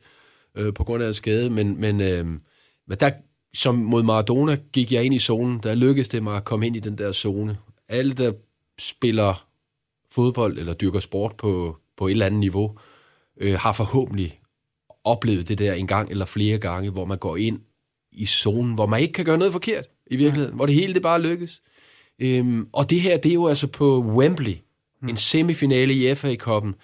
øh, 0.56 0.74
på 0.74 0.84
grund 0.84 1.02
af 1.02 1.14
skade, 1.14 1.50
men, 1.50 1.80
men, 1.80 2.00
øh, 2.00 2.26
men 2.88 2.98
der, 3.00 3.10
som 3.54 3.74
mod 3.74 4.02
Maradona, 4.02 4.56
gik 4.72 4.92
jeg 4.92 5.04
ind 5.04 5.14
i 5.14 5.18
zonen. 5.18 5.60
Der 5.62 5.74
lykkedes 5.74 6.08
det 6.08 6.22
mig 6.22 6.36
at 6.36 6.44
komme 6.44 6.66
ind 6.66 6.76
i 6.76 6.80
den 6.80 6.98
der 6.98 7.12
zone. 7.12 7.58
Alle, 7.88 8.12
der 8.12 8.32
spiller 8.78 9.46
fodbold 10.10 10.58
eller 10.58 10.74
dyrker 10.74 11.00
sport 11.00 11.36
på, 11.36 11.76
på 11.96 12.06
et 12.06 12.10
eller 12.10 12.26
andet 12.26 12.40
niveau, 12.40 12.78
øh, 13.40 13.58
har 13.58 13.72
forhåbentlig 13.72 14.40
oplevet 15.04 15.48
det 15.48 15.58
der 15.58 15.72
en 15.72 15.86
gang 15.86 16.10
eller 16.10 16.24
flere 16.24 16.58
gange, 16.58 16.90
hvor 16.90 17.04
man 17.04 17.18
går 17.18 17.36
ind 17.36 17.60
i 18.12 18.26
zonen, 18.26 18.74
hvor 18.74 18.86
man 18.86 19.00
ikke 19.00 19.12
kan 19.12 19.24
gøre 19.24 19.38
noget 19.38 19.52
forkert 19.52 19.84
i 20.06 20.16
virkeligheden, 20.16 20.52
ja. 20.52 20.56
hvor 20.56 20.66
det 20.66 20.74
hele 20.74 20.94
det 20.94 21.02
bare 21.02 21.22
lykkes. 21.22 21.62
Øhm, 22.18 22.68
og 22.72 22.90
det 22.90 23.00
her, 23.00 23.16
det 23.16 23.30
er 23.30 23.34
jo 23.34 23.46
altså 23.46 23.66
på 23.66 24.00
Wembley, 24.00 24.56
mm. 25.02 25.08
en 25.08 25.16
semifinale 25.16 25.94
i 25.94 26.14
FA-koppen. 26.14 26.74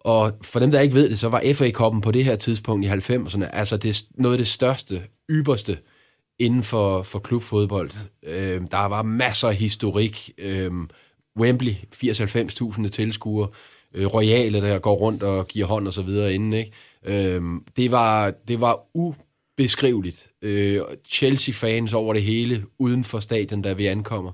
Og 0.00 0.32
for 0.42 0.60
dem, 0.60 0.70
der 0.70 0.80
ikke 0.80 0.94
ved 0.94 1.10
det, 1.10 1.18
så 1.18 1.28
var 1.28 1.42
FA-koppen 1.54 2.00
på 2.00 2.10
det 2.10 2.24
her 2.24 2.36
tidspunkt 2.36 2.86
i 2.86 2.88
90'erne, 2.88 3.44
altså 3.44 3.76
det, 3.76 4.04
noget 4.14 4.34
af 4.34 4.38
det 4.38 4.46
største, 4.46 5.02
yberste 5.30 5.78
inden 6.38 6.62
for, 6.62 7.02
for 7.02 7.18
klubfodbold. 7.18 7.90
Øhm, 8.22 8.68
der 8.68 8.78
var 8.78 9.02
masser 9.02 9.48
af 9.48 9.54
historik. 9.54 10.30
Øhm, 10.38 10.90
Wembley, 11.38 11.72
80-90.000 11.94 12.88
tilskuere. 12.88 13.48
Øh, 13.94 14.06
Royale, 14.06 14.60
der 14.60 14.78
går 14.78 14.94
rundt 14.94 15.22
og 15.22 15.48
giver 15.48 15.66
hånd 15.66 15.86
og 15.86 15.92
så 15.92 16.02
videre 16.02 16.34
inden. 16.34 16.52
Ikke? 16.52 16.72
Øhm, 17.04 17.64
det, 17.76 17.90
var, 17.90 18.30
det 18.48 18.60
var 18.60 18.80
ubeskriveligt. 18.94 20.30
Øh, 20.42 20.80
Chelsea-fans 21.08 21.92
over 21.92 22.14
det 22.14 22.22
hele, 22.22 22.64
uden 22.78 23.04
for 23.04 23.20
stadion, 23.20 23.62
da 23.62 23.72
vi 23.72 23.86
ankommer. 23.86 24.32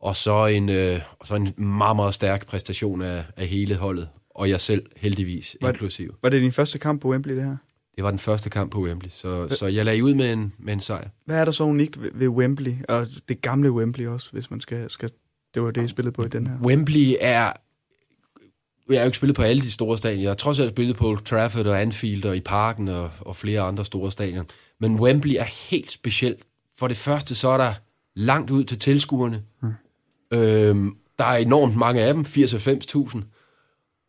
Og 0.00 0.16
så 0.16 0.46
en, 0.46 0.68
øh, 0.68 1.00
og 1.18 1.26
så 1.26 1.34
en 1.34 1.54
meget, 1.56 1.96
meget 1.96 2.14
stærk 2.14 2.46
præstation 2.46 3.02
af, 3.02 3.24
af 3.36 3.46
hele 3.46 3.74
holdet, 3.74 4.08
og 4.30 4.48
jeg 4.48 4.60
selv 4.60 4.86
heldigvis 4.96 5.56
var, 5.60 5.68
inklusiv. 5.68 6.14
Var 6.22 6.28
det 6.28 6.42
din 6.42 6.52
første 6.52 6.78
kamp 6.78 7.02
på 7.02 7.08
Wembley, 7.08 7.34
det 7.34 7.44
her? 7.44 7.56
Det 7.96 8.04
var 8.04 8.10
den 8.10 8.18
første 8.18 8.50
kamp 8.50 8.72
på 8.72 8.80
Wembley, 8.80 9.10
så, 9.10 9.48
så 9.48 9.66
jeg 9.66 9.84
lagde 9.84 10.04
ud 10.04 10.14
med 10.14 10.32
en, 10.32 10.52
med 10.58 10.72
en 10.72 10.80
sejr. 10.80 11.08
Hvad 11.24 11.40
er 11.40 11.44
der 11.44 11.52
så 11.52 11.64
unikt 11.64 12.02
ved, 12.02 12.10
ved 12.14 12.28
Wembley, 12.28 12.74
og 12.88 13.06
det 13.28 13.40
gamle 13.40 13.72
Wembley 13.72 14.06
også, 14.06 14.28
hvis 14.32 14.50
man 14.50 14.60
skal... 14.60 14.90
skal 14.90 15.10
det 15.54 15.62
var 15.62 15.70
det, 15.70 15.80
jeg 15.80 15.90
spillede 15.90 16.12
på 16.12 16.24
i 16.24 16.28
den 16.28 16.46
her. 16.46 16.54
Wembley 16.62 17.14
er... 17.20 17.52
Jeg 18.88 18.98
har 18.98 19.04
jo 19.04 19.06
ikke 19.06 19.16
spillet 19.16 19.36
på 19.36 19.42
alle 19.42 19.62
de 19.62 19.70
store 19.70 19.98
stadioner. 19.98 20.22
Jeg 20.22 20.30
har 20.30 20.34
trods 20.34 20.60
alt 20.60 20.70
spillet 20.70 20.96
på 20.96 21.08
Old 21.08 21.24
Trafford 21.24 21.66
og 21.66 21.80
Anfield 21.80 22.24
og 22.24 22.36
i 22.36 22.40
Parken 22.40 22.88
og, 22.88 23.10
og 23.20 23.36
flere 23.36 23.60
andre 23.60 23.84
store 23.84 24.10
stadioner. 24.10 24.44
Men 24.80 25.00
Wembley 25.00 25.34
er 25.34 25.70
helt 25.70 25.92
specielt. 25.92 26.42
For 26.78 26.88
det 26.88 26.96
første, 26.96 27.34
så 27.34 27.48
er 27.48 27.56
der 27.56 27.74
langt 28.14 28.50
ud 28.50 28.64
til 28.64 28.78
tilskuerne. 28.78 29.42
Hmm. 29.60 29.72
Øhm, 30.30 30.96
der 31.18 31.24
er 31.24 31.36
enormt 31.36 31.76
mange 31.76 32.02
af 32.02 32.14
dem, 32.14 32.22
80-90.000. 32.22 33.22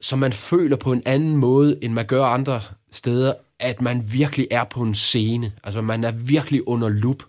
så 0.01 0.15
man 0.15 0.33
føler 0.33 0.75
på 0.75 0.91
en 0.91 1.03
anden 1.05 1.35
måde, 1.35 1.79
end 1.81 1.93
man 1.93 2.05
gør 2.05 2.25
andre 2.25 2.61
steder, 2.91 3.33
at 3.59 3.81
man 3.81 4.03
virkelig 4.13 4.47
er 4.51 4.63
på 4.63 4.81
en 4.81 4.95
scene. 4.95 5.51
Altså, 5.63 5.81
man 5.81 6.03
er 6.03 6.11
virkelig 6.11 6.67
under 6.67 6.89
lup. 6.89 7.23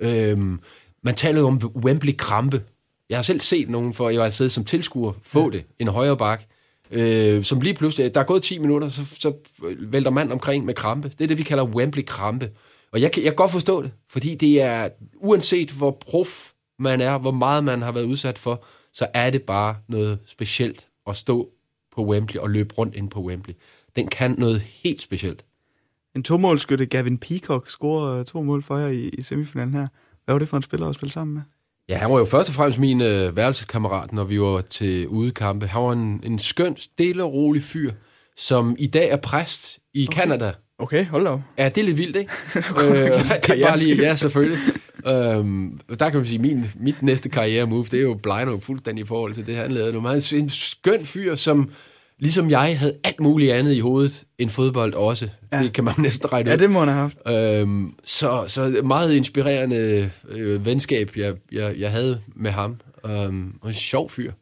Øhm, 0.00 0.60
man 1.02 1.14
taler 1.14 1.40
jo 1.40 1.46
om 1.46 1.60
Wembley-krampe. 1.76 2.62
Jeg 3.10 3.18
har 3.18 3.22
selv 3.22 3.40
set 3.40 3.68
nogen, 3.68 3.94
for 3.94 4.10
jeg 4.10 4.22
har 4.22 4.30
siddet 4.30 4.52
som 4.52 4.64
tilskuer, 4.64 5.12
få 5.22 5.50
det, 5.50 5.64
en 5.78 5.88
højre 5.88 6.16
bak, 6.16 6.42
øh, 6.90 7.44
som 7.44 7.60
lige 7.60 7.74
pludselig, 7.74 8.14
der 8.14 8.20
er 8.20 8.24
gået 8.24 8.42
10 8.42 8.58
minutter, 8.58 8.88
så, 8.88 9.04
så 9.04 9.32
vælter 9.78 10.10
mand 10.10 10.32
omkring 10.32 10.64
med 10.64 10.74
krampe. 10.74 11.08
Det 11.08 11.20
er 11.20 11.28
det, 11.28 11.38
vi 11.38 11.42
kalder 11.42 11.64
Wembley-krampe. 11.64 12.50
Og 12.92 13.00
jeg, 13.00 13.10
jeg 13.16 13.24
kan 13.24 13.34
godt 13.34 13.50
forstå 13.50 13.82
det, 13.82 13.92
fordi 14.10 14.34
det 14.34 14.62
er, 14.62 14.88
uanset 15.16 15.70
hvor 15.70 15.90
prof 15.90 16.50
man 16.78 17.00
er, 17.00 17.18
hvor 17.18 17.30
meget 17.30 17.64
man 17.64 17.82
har 17.82 17.92
været 17.92 18.04
udsat 18.04 18.38
for, 18.38 18.64
så 18.92 19.06
er 19.14 19.30
det 19.30 19.42
bare 19.42 19.76
noget 19.88 20.18
specielt 20.26 20.88
at 21.06 21.16
stå 21.16 21.50
på 21.94 22.04
Wembley 22.04 22.40
og 22.40 22.50
løbe 22.50 22.74
rundt 22.74 22.94
ind 22.94 23.10
på 23.10 23.20
Wembley. 23.22 23.54
Den 23.96 24.08
kan 24.08 24.34
noget 24.38 24.60
helt 24.60 25.02
specielt. 25.02 25.44
En 26.16 26.22
tomålskytte, 26.22 26.86
Gavin 26.86 27.18
Peacock, 27.18 27.70
scorer 27.70 28.22
to 28.22 28.42
mål 28.42 28.62
for 28.62 28.78
jer 28.78 28.88
i, 28.88 29.08
i 29.08 29.22
semifinalen 29.22 29.74
her. 29.74 29.86
Hvad 30.24 30.34
var 30.34 30.38
det 30.38 30.48
for 30.48 30.56
en 30.56 30.62
spiller 30.62 30.88
at 30.88 30.94
spille 30.94 31.12
sammen 31.12 31.34
med? 31.34 31.42
Ja, 31.88 31.96
han 31.96 32.10
var 32.10 32.18
jo 32.18 32.24
først 32.24 32.48
og 32.48 32.54
fremmest 32.54 32.78
min 32.78 33.00
øh, 33.00 33.36
værelseskammerat, 33.36 34.12
når 34.12 34.24
vi 34.24 34.40
var 34.40 34.60
til 34.60 35.08
udekampe. 35.08 35.66
Han 35.66 35.82
var 35.82 35.92
en, 35.92 36.20
en 36.24 36.38
skøn, 36.38 36.76
stille 36.76 37.24
og 37.24 37.32
rolig 37.32 37.62
fyr, 37.62 37.92
som 38.36 38.76
i 38.78 38.86
dag 38.86 39.10
er 39.10 39.16
præst 39.16 39.78
i 39.94 40.06
okay. 40.08 40.20
Canada. 40.20 40.52
Okay, 40.78 41.06
hold 41.06 41.24
da 41.24 41.42
Ja, 41.58 41.68
det 41.68 41.80
er 41.80 41.84
lidt 41.84 41.98
vildt, 41.98 42.16
ikke? 42.16 42.32
øh, 42.56 42.94
det 43.46 43.50
er 43.50 43.66
bare 43.68 43.78
lige, 43.78 43.96
ja, 43.96 44.16
selvfølgelig. 44.16 44.58
øhm, 45.06 45.80
der 45.98 46.10
kan 46.10 46.16
man 46.16 46.26
sige, 46.26 46.38
min, 46.38 46.66
mit 46.80 47.02
næste 47.02 47.28
karriere-move, 47.28 47.84
det 47.84 47.94
er 47.94 48.02
jo 48.02 48.14
blind 48.22 48.60
fuldstændig 48.60 49.04
i 49.04 49.06
forhold 49.06 49.34
til 49.34 49.46
det, 49.46 49.56
han 49.56 49.72
lavede. 49.72 49.92
Nu 49.92 49.98
er 49.98 50.32
en 50.34 50.48
skøn 50.48 51.04
fyr, 51.04 51.34
som 51.34 51.70
ligesom 52.18 52.50
jeg 52.50 52.78
havde 52.78 52.96
alt 53.04 53.20
muligt 53.20 53.52
andet 53.52 53.72
i 53.72 53.80
hovedet 53.80 54.24
end 54.38 54.50
fodbold 54.50 54.94
også. 54.94 55.28
Ja. 55.52 55.62
Det 55.62 55.72
kan 55.72 55.84
man 55.84 55.94
næsten 56.08 56.32
regne 56.32 56.48
ud. 56.48 56.50
Ja, 56.50 56.56
det 56.56 56.70
må 56.70 56.78
han 56.78 56.88
have 56.88 57.00
haft. 57.00 57.18
Øhm, 57.28 57.94
så, 58.04 58.44
så 58.46 58.80
meget 58.84 59.14
inspirerende 59.14 60.10
øh, 60.28 60.66
venskab, 60.66 61.10
jeg, 61.16 61.34
jeg, 61.52 61.74
jeg 61.78 61.90
havde 61.90 62.20
med 62.36 62.50
ham. 62.50 62.76
Øhm, 63.06 63.54
og 63.60 63.68
en 63.68 63.74
sjov 63.74 64.10
fyr. 64.10 64.32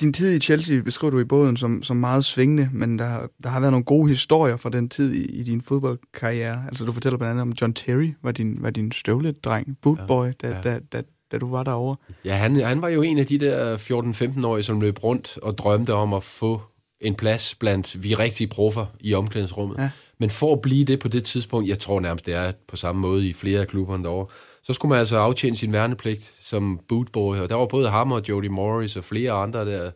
Din 0.00 0.12
tid 0.12 0.36
i 0.36 0.40
Chelsea 0.40 0.80
beskriver 0.80 1.10
du 1.10 1.20
i 1.20 1.24
båden 1.24 1.56
som, 1.56 1.82
som 1.82 1.96
meget 1.96 2.24
svingende, 2.24 2.68
men 2.72 2.98
der, 2.98 3.26
der 3.42 3.48
har 3.48 3.60
været 3.60 3.72
nogle 3.72 3.84
gode 3.84 4.08
historier 4.08 4.56
fra 4.56 4.70
den 4.70 4.88
tid 4.88 5.12
i, 5.12 5.24
i 5.24 5.42
din 5.42 5.60
fodboldkarriere. 5.60 6.64
Altså 6.68 6.84
du 6.84 6.92
fortæller 6.92 7.18
blandt 7.18 7.30
andet 7.30 7.42
om 7.42 7.52
John 7.60 7.72
Terry, 7.72 8.12
var 8.22 8.32
din, 8.32 8.56
var 8.60 8.70
din 8.70 8.92
støvledreng, 8.92 9.78
bootboy, 9.82 10.26
ja, 10.26 10.32
da, 10.42 10.48
ja. 10.48 10.60
Da, 10.62 10.78
da, 10.92 11.02
da 11.32 11.38
du 11.38 11.50
var 11.50 11.62
derovre. 11.62 11.96
Ja, 12.24 12.34
han, 12.34 12.56
han 12.60 12.82
var 12.82 12.88
jo 12.88 13.02
en 13.02 13.18
af 13.18 13.26
de 13.26 13.38
der 13.38 13.76
14-15-årige, 13.76 14.62
som 14.62 14.80
løb 14.80 15.04
rundt 15.04 15.38
og 15.42 15.58
drømte 15.58 15.94
om 15.94 16.14
at 16.14 16.22
få 16.22 16.62
en 17.04 17.14
plads 17.14 17.54
blandt 17.54 18.02
vi 18.02 18.14
rigtige 18.14 18.48
proffer 18.48 18.86
i 19.00 19.14
omklædningsrummet. 19.14 19.78
Ja. 19.78 19.90
Men 20.18 20.30
for 20.30 20.52
at 20.52 20.60
blive 20.60 20.84
det 20.84 20.98
på 20.98 21.08
det 21.08 21.24
tidspunkt, 21.24 21.68
jeg 21.68 21.78
tror 21.78 22.00
nærmest, 22.00 22.26
det 22.26 22.34
er 22.34 22.52
på 22.68 22.76
samme 22.76 23.00
måde 23.00 23.28
i 23.28 23.32
flere 23.32 23.60
af 23.60 23.68
klubberne 23.68 24.04
derovre, 24.04 24.26
så 24.62 24.72
skulle 24.72 24.90
man 24.90 24.98
altså 24.98 25.16
aftjene 25.16 25.56
sin 25.56 25.72
værnepligt 25.72 26.32
som 26.40 26.80
bootboy, 26.88 27.36
og 27.36 27.48
der 27.48 27.54
var 27.54 27.66
både 27.66 27.88
ham 27.88 28.12
og 28.12 28.22
Jody 28.28 28.46
Morris 28.46 28.96
og 28.96 29.04
flere 29.04 29.32
andre 29.32 29.66
der 29.72 29.90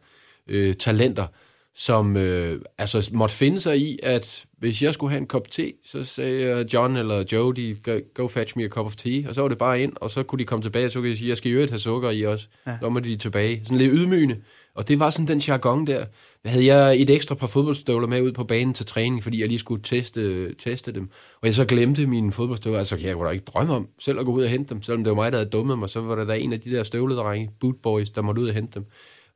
øh, 0.49 0.75
talenter, 0.75 1.27
som 1.75 2.17
øh, 2.17 2.61
altså 2.79 3.11
måtte 3.13 3.35
finde 3.35 3.61
sig 3.61 3.79
i, 3.79 3.99
at 4.03 4.45
hvis 4.59 4.83
jeg 4.83 4.95
skulle 4.95 5.11
have 5.11 5.21
en 5.21 5.27
kop 5.27 5.51
te, 5.51 5.73
så 5.85 6.05
sagde 6.05 6.67
John 6.75 6.97
eller 6.97 7.25
Jody, 7.33 7.77
go, 7.83 7.99
go 8.15 8.29
fetch 8.29 8.59
me 8.59 8.65
a 8.65 8.69
cup 8.69 8.87
of 8.87 8.97
tea, 8.97 9.29
og 9.29 9.35
så 9.35 9.41
var 9.41 9.49
det 9.49 9.59
bare 9.59 9.83
ind, 9.83 9.93
og 9.97 10.11
så 10.11 10.23
kunne 10.23 10.39
de 10.39 10.45
komme 10.45 10.63
tilbage, 10.63 10.87
og 10.87 10.93
så 10.93 10.99
kunne 10.99 11.11
de 11.11 11.17
sige, 11.17 11.29
jeg 11.29 11.37
skal 11.37 11.53
jo 11.53 11.59
have 11.69 11.79
sukker 11.79 12.11
i 12.11 12.23
også. 12.23 12.47
Ja. 12.67 12.77
Så 12.81 12.89
må 12.89 13.01
de 13.01 13.17
tilbage. 13.17 13.61
Sådan 13.65 13.79
lidt 13.79 13.93
ydmygende. 13.95 14.37
Og 14.75 14.89
det 14.89 14.99
var 14.99 15.11
sådan 15.11 15.29
den 15.29 15.39
jargon 15.39 15.87
der. 15.87 16.05
Havde 16.45 16.67
jeg 16.67 17.01
et 17.01 17.11
ekstra 17.11 17.35
par 17.35 17.47
fodboldstøvler 17.47 18.09
med 18.09 18.23
ud 18.23 18.33
på 18.33 18.45
banen 18.45 18.75
til 18.75 18.87
træning, 18.87 19.23
fordi 19.23 19.41
jeg 19.41 19.49
lige 19.49 19.59
skulle 19.59 19.83
teste, 19.83 20.55
teste 20.55 20.93
dem. 20.93 21.11
Og 21.41 21.47
jeg 21.47 21.55
så 21.55 21.65
glemte 21.65 22.07
mine 22.07 22.33
fodboldstøvler. 22.33 22.79
Altså, 22.79 22.97
jeg 22.97 23.15
kunne 23.15 23.27
da 23.27 23.33
ikke 23.33 23.45
drømme 23.45 23.75
om 23.75 23.89
selv 23.99 24.19
at 24.19 24.25
gå 24.25 24.33
ud 24.33 24.43
og 24.43 24.49
hente 24.49 24.75
dem. 24.75 24.83
Selvom 24.83 25.05
det 25.05 25.11
var 25.11 25.17
mig, 25.17 25.33
der 25.33 25.39
havde 25.39 25.51
dummet 25.51 25.79
mig, 25.79 25.89
så 25.89 26.01
var 26.01 26.15
der, 26.15 26.25
der 26.25 26.35
en 26.35 26.53
af 26.53 26.61
de 26.61 26.71
der 26.71 26.83
støvledrenge, 26.83 27.51
bootboys, 27.61 28.11
der 28.11 28.23
måtte 28.23 28.43
ud 28.43 28.49
og 28.49 28.55
hente 28.55 28.81
dem. 28.81 28.87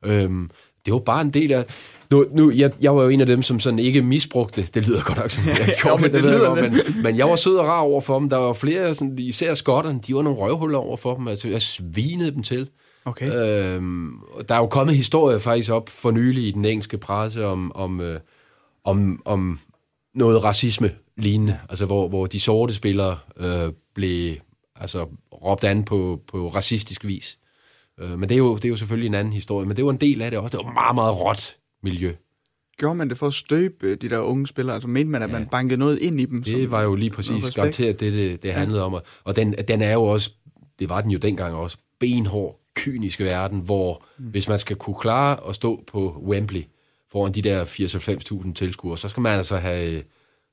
Øhm, 0.05 0.49
det 0.85 0.93
var 0.93 0.99
bare 0.99 1.21
en 1.21 1.29
del 1.29 1.51
af... 1.51 1.65
Nu, 2.11 2.25
nu, 2.31 2.51
jeg, 2.51 2.71
jeg 2.81 2.95
var 2.95 3.03
jo 3.03 3.09
en 3.09 3.21
af 3.21 3.27
dem, 3.27 3.41
som 3.41 3.59
sådan 3.59 3.79
ikke 3.79 4.01
misbrugte 4.01 4.67
det. 4.73 4.87
lyder 4.87 5.03
godt 5.03 5.17
nok, 5.17 5.29
som 5.29 5.43
jeg 5.47 5.75
gjorde 5.81 5.95
ja, 5.95 5.95
men 5.95 6.03
det, 6.03 6.23
det, 6.23 6.31
lyder 6.31 6.55
men, 6.55 7.03
men 7.03 7.17
jeg 7.17 7.29
var 7.29 7.35
sød 7.35 7.55
og 7.55 7.65
rar 7.65 7.79
over 7.79 8.01
for 8.01 8.19
dem. 8.19 8.29
Der 8.29 8.37
var 8.37 8.53
flere, 8.53 8.95
sådan, 8.95 9.19
især 9.19 9.53
skotterne, 9.53 9.99
de 10.07 10.15
var 10.15 10.21
nogle 10.21 10.39
røvhuller 10.39 10.77
over 10.77 10.97
for 10.97 11.15
dem. 11.15 11.27
Altså, 11.27 11.47
jeg 11.47 11.61
svinede 11.61 12.31
dem 12.31 12.43
til. 12.43 12.69
Okay. 13.05 13.31
Øhm, 13.33 14.19
der 14.49 14.55
er 14.55 14.59
jo 14.59 14.67
kommet 14.67 14.95
historier 14.95 15.39
faktisk 15.39 15.71
op 15.71 15.89
for 15.89 16.11
nylig 16.11 16.47
i 16.47 16.51
den 16.51 16.65
engelske 16.65 16.97
presse 16.97 17.45
om, 17.45 17.71
om, 17.75 18.01
øh, 18.01 18.19
om, 18.83 19.21
om 19.25 19.59
noget 20.15 20.43
racisme 20.43 20.91
lignende, 21.17 21.59
altså 21.69 21.85
hvor, 21.85 22.07
hvor 22.07 22.25
de 22.25 22.39
sorte 22.39 22.73
spillere 22.73 23.17
øh, 23.37 23.73
blev 23.95 24.35
altså, 24.75 25.07
råbt 25.33 25.63
an 25.63 25.83
på, 25.83 26.21
på 26.27 26.47
racistisk 26.47 27.05
vis. 27.05 27.37
Øh, 27.99 28.19
men 28.19 28.29
det 28.29 28.35
er, 28.35 28.39
jo, 28.39 28.55
det 28.55 28.65
er 28.65 28.69
jo 28.69 28.75
selvfølgelig 28.75 29.07
en 29.07 29.13
anden 29.13 29.33
historie, 29.33 29.67
men 29.67 29.77
det 29.77 29.85
var 29.85 29.91
en 29.91 29.97
del 29.97 30.21
af 30.21 30.31
det 30.31 30.39
også. 30.39 30.57
Det 30.57 30.65
var 30.65 30.73
meget, 30.73 30.95
meget 30.95 31.19
råt 31.19 31.55
miljø. 31.83 32.13
Gjorde 32.77 32.95
man 32.95 33.09
det 33.09 33.17
for 33.17 33.27
at 33.27 33.33
støbe 33.33 33.95
de 33.95 34.09
der 34.09 34.19
unge 34.19 34.47
spillere? 34.47 34.75
Altså 34.75 34.87
mente 34.87 35.11
man, 35.11 35.21
at 35.21 35.29
ja. 35.29 35.39
man 35.39 35.47
bankede 35.47 35.79
noget 35.79 35.99
ind 35.99 36.19
i 36.19 36.25
dem? 36.25 36.43
Det 36.43 36.71
var 36.71 36.81
jo 36.81 36.95
lige 36.95 37.09
præcis 37.09 37.55
garanteret 37.55 37.99
det, 37.99 38.13
det, 38.13 38.43
det 38.43 38.53
handlede 38.53 38.79
ja. 38.79 38.85
om. 38.85 39.01
Og 39.23 39.35
den, 39.35 39.55
den 39.67 39.81
er 39.81 39.93
jo 39.93 40.03
også, 40.03 40.31
det 40.79 40.89
var 40.89 41.01
den 41.01 41.11
jo 41.11 41.17
dengang 41.17 41.55
også, 41.55 41.77
benhård 41.99 42.62
kyniske 42.75 43.23
verden, 43.23 43.59
hvor 43.59 44.03
mm. 44.17 44.25
hvis 44.25 44.49
man 44.49 44.59
skal 44.59 44.75
kunne 44.75 44.95
klare 45.01 45.47
at 45.49 45.55
stå 45.55 45.83
på 45.87 46.23
Wembley 46.27 46.63
foran 47.11 47.31
de 47.31 47.41
der 47.41 47.65
80-90.000 47.65 48.53
tilskuere, 48.53 48.97
så 48.97 49.07
skal 49.07 49.21
man 49.21 49.37
altså 49.37 49.57
have, 49.57 50.03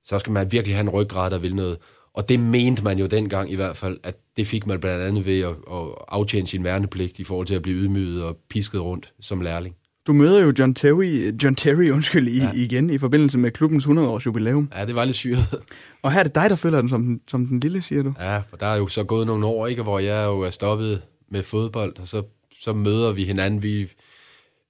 så 0.05 0.19
skal 0.19 0.33
man 0.33 0.53
virkelig 0.53 0.77
have 0.77 0.81
en 0.81 0.91
ryggrad, 0.91 1.31
der 1.31 1.39
vil 1.39 1.55
noget. 1.55 1.79
Og 2.15 2.29
det 2.29 2.41
mente 2.41 2.85
man 2.85 2.99
jo 2.99 3.07
dengang 3.07 3.53
i 3.53 3.57
hvert 3.57 3.77
fald, 3.77 3.99
at 4.03 4.17
det 4.37 4.47
fik 4.47 4.67
man 4.67 4.81
blandt 4.81 5.05
andet 5.05 5.27
ved 5.27 5.41
at, 5.41 5.51
at 5.51 5.89
aftjene 6.09 6.47
sin 6.47 6.65
værnepligt 6.65 7.19
i 7.19 7.25
forhold 7.25 7.47
til 7.47 7.55
at 7.55 7.63
blive 7.63 7.77
ydmyget 7.77 8.25
og 8.25 8.37
pisket 8.51 8.81
rundt 8.81 9.13
som 9.21 9.41
lærling. 9.41 9.77
Du 10.07 10.13
møder 10.13 10.43
jo 10.43 10.53
John 10.59 10.75
Terry, 10.75 11.33
John 11.43 11.55
Terry 11.55 11.91
undskyld, 11.91 12.29
i, 12.29 12.39
ja. 12.39 12.51
igen 12.55 12.91
i 12.91 12.99
forbindelse 12.99 13.39
med 13.39 13.51
klubbens 13.51 13.87
100-års 13.87 14.27
jubilæum. 14.27 14.73
Ja, 14.77 14.87
det 14.87 14.95
var 14.95 15.05
lidt 15.05 15.17
syret. 15.17 15.41
Og 16.03 16.13
her 16.13 16.19
er 16.21 16.25
det 16.25 16.35
dig, 16.35 16.51
der 16.51 16.57
føler 16.57 16.81
den 16.81 16.89
som, 16.89 17.21
som 17.29 17.47
den 17.47 17.61
lille, 17.61 17.83
siger 17.83 18.03
du? 18.03 18.15
Ja, 18.21 18.39
for 18.39 18.57
der 18.57 18.67
er 18.67 18.77
jo 18.77 18.87
så 18.87 19.05
gået 19.05 19.27
nogle 19.27 19.47
år, 19.47 19.67
ikke, 19.67 19.83
hvor 19.83 19.99
jeg 19.99 20.27
jo 20.27 20.41
er 20.41 20.51
stoppet 20.51 21.03
med 21.31 21.43
fodbold, 21.43 21.99
og 21.99 22.09
så, 22.09 22.23
så 22.61 22.73
møder 22.73 23.13
vi 23.13 23.25
hinanden. 23.25 23.63
Vi, 23.63 23.89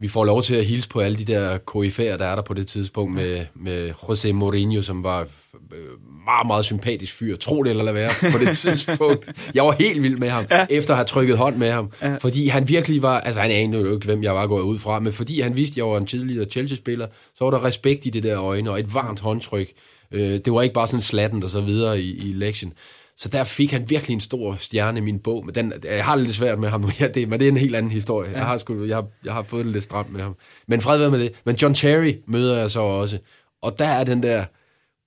vi 0.00 0.08
får 0.08 0.24
lov 0.24 0.42
til 0.42 0.54
at 0.54 0.64
hilse 0.64 0.88
på 0.88 1.00
alle 1.00 1.18
de 1.18 1.24
der 1.24 1.58
koryfærer, 1.58 2.16
der 2.16 2.26
er 2.26 2.34
der 2.34 2.42
på 2.42 2.54
det 2.54 2.66
tidspunkt, 2.66 3.14
med, 3.14 3.46
med 3.54 3.90
José 3.90 4.32
Mourinho, 4.32 4.82
som 4.82 5.04
var 5.04 5.20
øh, 5.20 5.78
meget, 6.24 6.46
meget 6.46 6.64
sympatisk 6.64 7.14
fyr. 7.14 7.36
Tro 7.36 7.62
det 7.62 7.70
eller 7.70 7.84
lade 7.84 7.94
være 7.94 8.10
på 8.32 8.38
det 8.38 8.56
tidspunkt. 8.64 9.28
Jeg 9.54 9.64
var 9.64 9.72
helt 9.78 10.02
vild 10.02 10.18
med 10.18 10.28
ham, 10.28 10.46
ja. 10.50 10.66
efter 10.70 10.90
at 10.90 10.96
have 10.96 11.06
trykket 11.06 11.38
hånd 11.38 11.56
med 11.56 11.70
ham. 11.70 11.92
Ja. 12.02 12.16
Fordi 12.16 12.48
han 12.48 12.68
virkelig 12.68 13.02
var, 13.02 13.20
altså 13.20 13.40
han 13.40 13.50
anede 13.50 13.82
jo 13.82 13.94
ikke, 13.94 14.06
hvem 14.06 14.22
jeg 14.22 14.34
var 14.34 14.46
gået 14.46 14.62
ud 14.62 14.78
fra, 14.78 15.00
men 15.00 15.12
fordi 15.12 15.40
han 15.40 15.56
vidste, 15.56 15.72
at 15.72 15.76
jeg 15.76 15.86
var 15.86 15.96
en 15.98 16.06
tidligere 16.06 16.44
Chelsea-spiller, 16.44 17.06
så 17.34 17.44
var 17.44 17.50
der 17.50 17.64
respekt 17.64 18.06
i 18.06 18.10
det 18.10 18.22
der 18.22 18.42
øjne, 18.42 18.70
og 18.70 18.80
et 18.80 18.94
varmt 18.94 19.20
håndtryk. 19.20 19.68
Øh, 20.12 20.38
det 20.44 20.52
var 20.52 20.62
ikke 20.62 20.74
bare 20.74 20.86
sådan 20.86 21.00
slatten 21.00 21.42
og 21.42 21.50
så 21.50 21.60
videre 21.60 22.00
i, 22.00 22.30
i 22.30 22.32
lektien. 22.32 22.72
Så 23.20 23.28
der 23.28 23.44
fik 23.44 23.72
han 23.72 23.90
virkelig 23.90 24.14
en 24.14 24.20
stor 24.20 24.54
stjerne 24.54 24.98
i 24.98 25.02
min 25.02 25.18
bog, 25.18 25.46
men 25.46 25.54
den, 25.54 25.72
jeg 25.84 26.04
har 26.04 26.16
det 26.16 26.24
lidt 26.24 26.36
svært 26.36 26.58
med 26.58 26.68
ham 26.68 26.80
nu, 26.80 26.90
ja, 27.00 27.08
det, 27.08 27.28
men 27.28 27.40
det 27.40 27.46
er 27.46 27.52
en 27.52 27.56
helt 27.56 27.76
anden 27.76 27.92
historie. 27.92 28.30
Ja. 28.30 28.36
Jeg, 28.36 28.46
har 28.46 28.58
sgu, 28.58 28.84
jeg, 28.84 29.04
jeg 29.24 29.32
har 29.32 29.42
fået 29.42 29.64
det 29.64 29.72
lidt 29.72 29.84
stramt 29.84 30.12
med 30.12 30.20
ham. 30.20 30.36
Men 30.66 30.80
fred 30.80 30.98
være 30.98 31.10
med 31.10 31.18
det. 31.18 31.32
Men 31.44 31.56
John 31.56 31.74
Terry 31.74 32.14
møder 32.26 32.58
jeg 32.58 32.70
så 32.70 32.80
også, 32.80 33.18
og 33.62 33.78
der 33.78 33.84
er 33.84 34.04
den 34.04 34.22
der, 34.22 34.44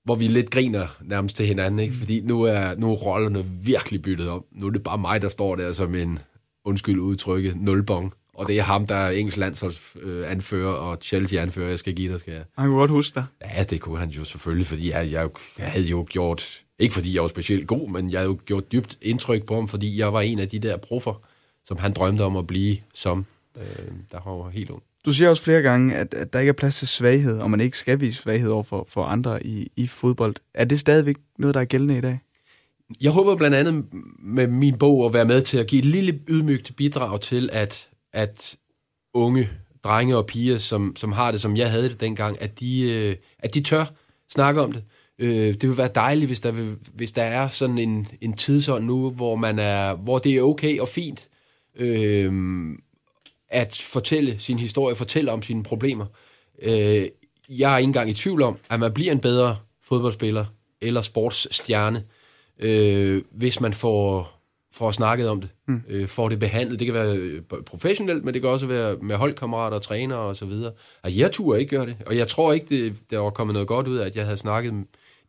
hvor 0.04 0.16
vi 0.16 0.28
lidt 0.28 0.50
griner 0.50 0.88
nærmest 1.02 1.36
til 1.36 1.46
hinanden, 1.46 1.80
ikke? 1.80 1.94
fordi 1.94 2.22
nu 2.22 2.42
er, 2.42 2.76
nu 2.76 2.92
er 2.92 2.96
rollerne 2.96 3.46
virkelig 3.46 4.02
byttet 4.02 4.30
om. 4.30 4.46
Nu 4.52 4.68
er 4.68 4.72
det 4.72 4.84
bare 4.84 4.98
mig, 4.98 5.22
der 5.22 5.30
står 5.30 5.56
der 5.56 5.74
som 5.74 5.96
en, 5.96 6.20
undskyld 6.66 7.00
udtrykket, 7.00 7.62
nulbong. 7.62 8.14
Og 8.34 8.48
det 8.48 8.60
er 8.60 8.64
ham, 8.64 8.88
der 8.88 8.96
er 8.96 9.12
engelsk 9.12 9.38
landsholdsanfører 9.38 10.74
og 10.74 10.98
Chelsea-anfører, 11.02 11.70
jeg 11.70 11.80
skal 11.80 11.96
give 11.96 12.12
dig, 12.12 12.20
skal 12.20 12.34
jeg. 12.34 12.44
Han 12.58 12.70
kunne 12.70 12.80
godt 12.80 12.92
huske 12.92 13.16
dig. 13.16 13.26
Ja, 13.42 13.64
det 13.64 13.82
kunne 13.82 14.00
han 14.00 14.10
jo 14.10 14.24
selvfølgelig, 14.24 14.68
fordi 14.68 14.92
jeg, 14.92 15.12
jeg 15.12 15.30
havde 15.58 15.86
jo 15.86 16.06
gjort 16.10 16.63
ikke 16.80 16.94
fordi 16.94 17.16
jeg 17.16 17.22
var 17.22 17.28
specielt 17.28 17.68
god, 17.68 17.90
men 17.90 18.12
jeg 18.12 18.20
havde 18.20 18.32
jo 18.32 18.40
gjort 18.46 18.72
dybt 18.72 18.98
indtryk 19.02 19.46
på 19.46 19.56
ham, 19.56 19.68
fordi 19.68 20.00
jeg 20.00 20.14
var 20.14 20.22
en 20.22 20.40
af 20.40 20.48
de 20.48 20.60
der 20.60 20.78
proffer, 20.78 21.22
som 21.66 21.78
han 21.78 21.94
drømte 21.94 22.22
om 22.22 22.38
at 22.38 22.48
blive 22.48 22.78
som, 22.94 23.26
øh, 23.58 23.92
der 24.12 24.30
var 24.30 24.50
helt 24.50 24.70
ung. 24.70 24.84
Du 25.06 25.12
siger 25.12 25.30
også 25.30 25.44
flere 25.44 25.62
gange, 25.62 25.96
at, 25.96 26.14
at 26.14 26.34
der 26.34 26.40
ikke 26.40 26.50
er 26.50 26.54
plads 26.54 26.78
til 26.78 26.88
svaghed, 26.88 27.40
og 27.40 27.50
man 27.50 27.60
ikke 27.60 27.78
skal 27.78 28.02
vise 28.02 28.22
svaghed 28.22 28.50
over 28.50 28.64
for, 28.64 28.86
for 28.90 29.04
andre 29.04 29.46
i, 29.46 29.72
i 29.76 29.88
fodbold. 29.88 30.36
Er 30.54 30.66
det 30.66 30.80
stadigvæk 30.80 31.16
noget, 31.40 31.54
der 31.54 31.62
er 31.62 31.66
gældende 31.66 31.98
i 31.98 32.02
dag? 32.02 32.20
Jeg 33.02 33.12
håber 33.12 33.36
blandt 33.36 33.56
andet 33.56 33.86
med 34.20 34.48
min 34.48 34.78
bog 34.78 35.06
at 35.06 35.14
være 35.14 35.26
med 35.26 35.42
til 35.42 35.58
at 35.58 35.68
give 35.68 35.80
et 35.80 35.86
lille 35.86 36.20
ydmygt 36.28 36.76
bidrag 36.78 37.22
til, 37.22 37.50
at, 37.54 37.90
at 38.14 38.56
unge 39.14 39.50
drenge 39.84 40.18
og 40.18 40.26
piger, 40.26 40.58
som, 40.58 40.96
som 40.96 41.12
har 41.12 41.32
det, 41.32 41.42
som 41.42 41.58
jeg 41.58 41.72
havde 41.72 41.90
det 41.90 42.02
dengang, 42.02 42.42
at 42.42 42.60
de, 42.60 42.92
øh, 42.92 43.16
at 43.40 43.54
de 43.54 43.62
tør 43.62 43.86
snakke 44.30 44.62
om 44.62 44.72
det. 44.72 44.84
Øh, 45.24 45.54
det 45.54 45.70
vil 45.70 45.78
være 45.78 45.90
dejligt, 45.96 46.30
hvis 46.30 46.40
der, 46.40 46.52
vil, 46.52 46.76
hvis 46.94 47.12
der 47.12 47.24
er 47.24 47.50
sådan 47.50 47.78
en, 47.78 48.08
en 48.22 48.34
tidsånd 48.34 48.86
nu, 48.86 49.10
hvor, 49.10 49.36
man 49.36 49.60
er, 49.60 49.96
hvor 49.96 50.20
det 50.20 50.36
er 50.36 50.42
okay 50.42 50.80
og 50.80 50.88
fint 50.88 51.30
øh, 51.76 52.32
at 53.50 53.82
fortælle 53.92 54.40
sin 54.40 54.60
historie, 54.60 54.96
fortælle 54.96 55.32
om 55.32 55.42
sine 55.42 55.64
problemer. 55.64 56.06
Øh, 56.62 57.08
jeg 57.50 57.74
er 57.74 57.78
ikke 57.78 57.88
engang 57.88 58.10
i 58.10 58.14
tvivl 58.14 58.42
om, 58.42 58.58
at 58.70 58.80
man 58.80 58.94
bliver 58.94 59.12
en 59.12 59.20
bedre 59.20 59.58
fodboldspiller 59.82 60.46
eller 60.82 61.02
sportsstjerne, 61.02 62.04
øh, 62.60 63.22
hvis 63.32 63.62
man 63.62 63.74
får, 63.74 64.40
får 64.72 64.92
snakket 64.92 65.30
om 65.30 65.42
det, 65.42 65.50
mm. 65.68 65.82
øh, 65.88 66.08
får 66.08 66.30
det 66.30 66.40
behandlet. 66.40 66.80
Det 66.80 66.86
kan 66.86 66.94
være 66.94 67.16
øh, 67.16 67.42
professionelt, 67.66 68.24
men 68.26 68.34
det 68.34 68.42
kan 68.42 68.52
også 68.52 68.66
være 68.66 68.98
med 69.02 69.16
holdkammerater, 69.16 69.80
trænere 69.80 70.20
og 70.20 70.36
så 70.36 70.46
videre. 70.46 70.72
Altså, 71.04 71.20
jeg 71.20 71.32
turde 71.32 71.60
ikke 71.60 71.76
gøre 71.76 71.86
det, 71.86 71.96
og 72.06 72.18
jeg 72.18 72.28
tror 72.28 72.54
ikke, 72.54 72.66
det, 72.70 72.96
der 73.10 73.18
var 73.18 73.30
kommet 73.30 73.54
noget 73.54 73.68
godt 73.68 73.88
ud 73.88 73.98
af, 73.98 74.06
at 74.06 74.16
jeg 74.16 74.26
havde 74.26 74.38
snakket 74.38 74.74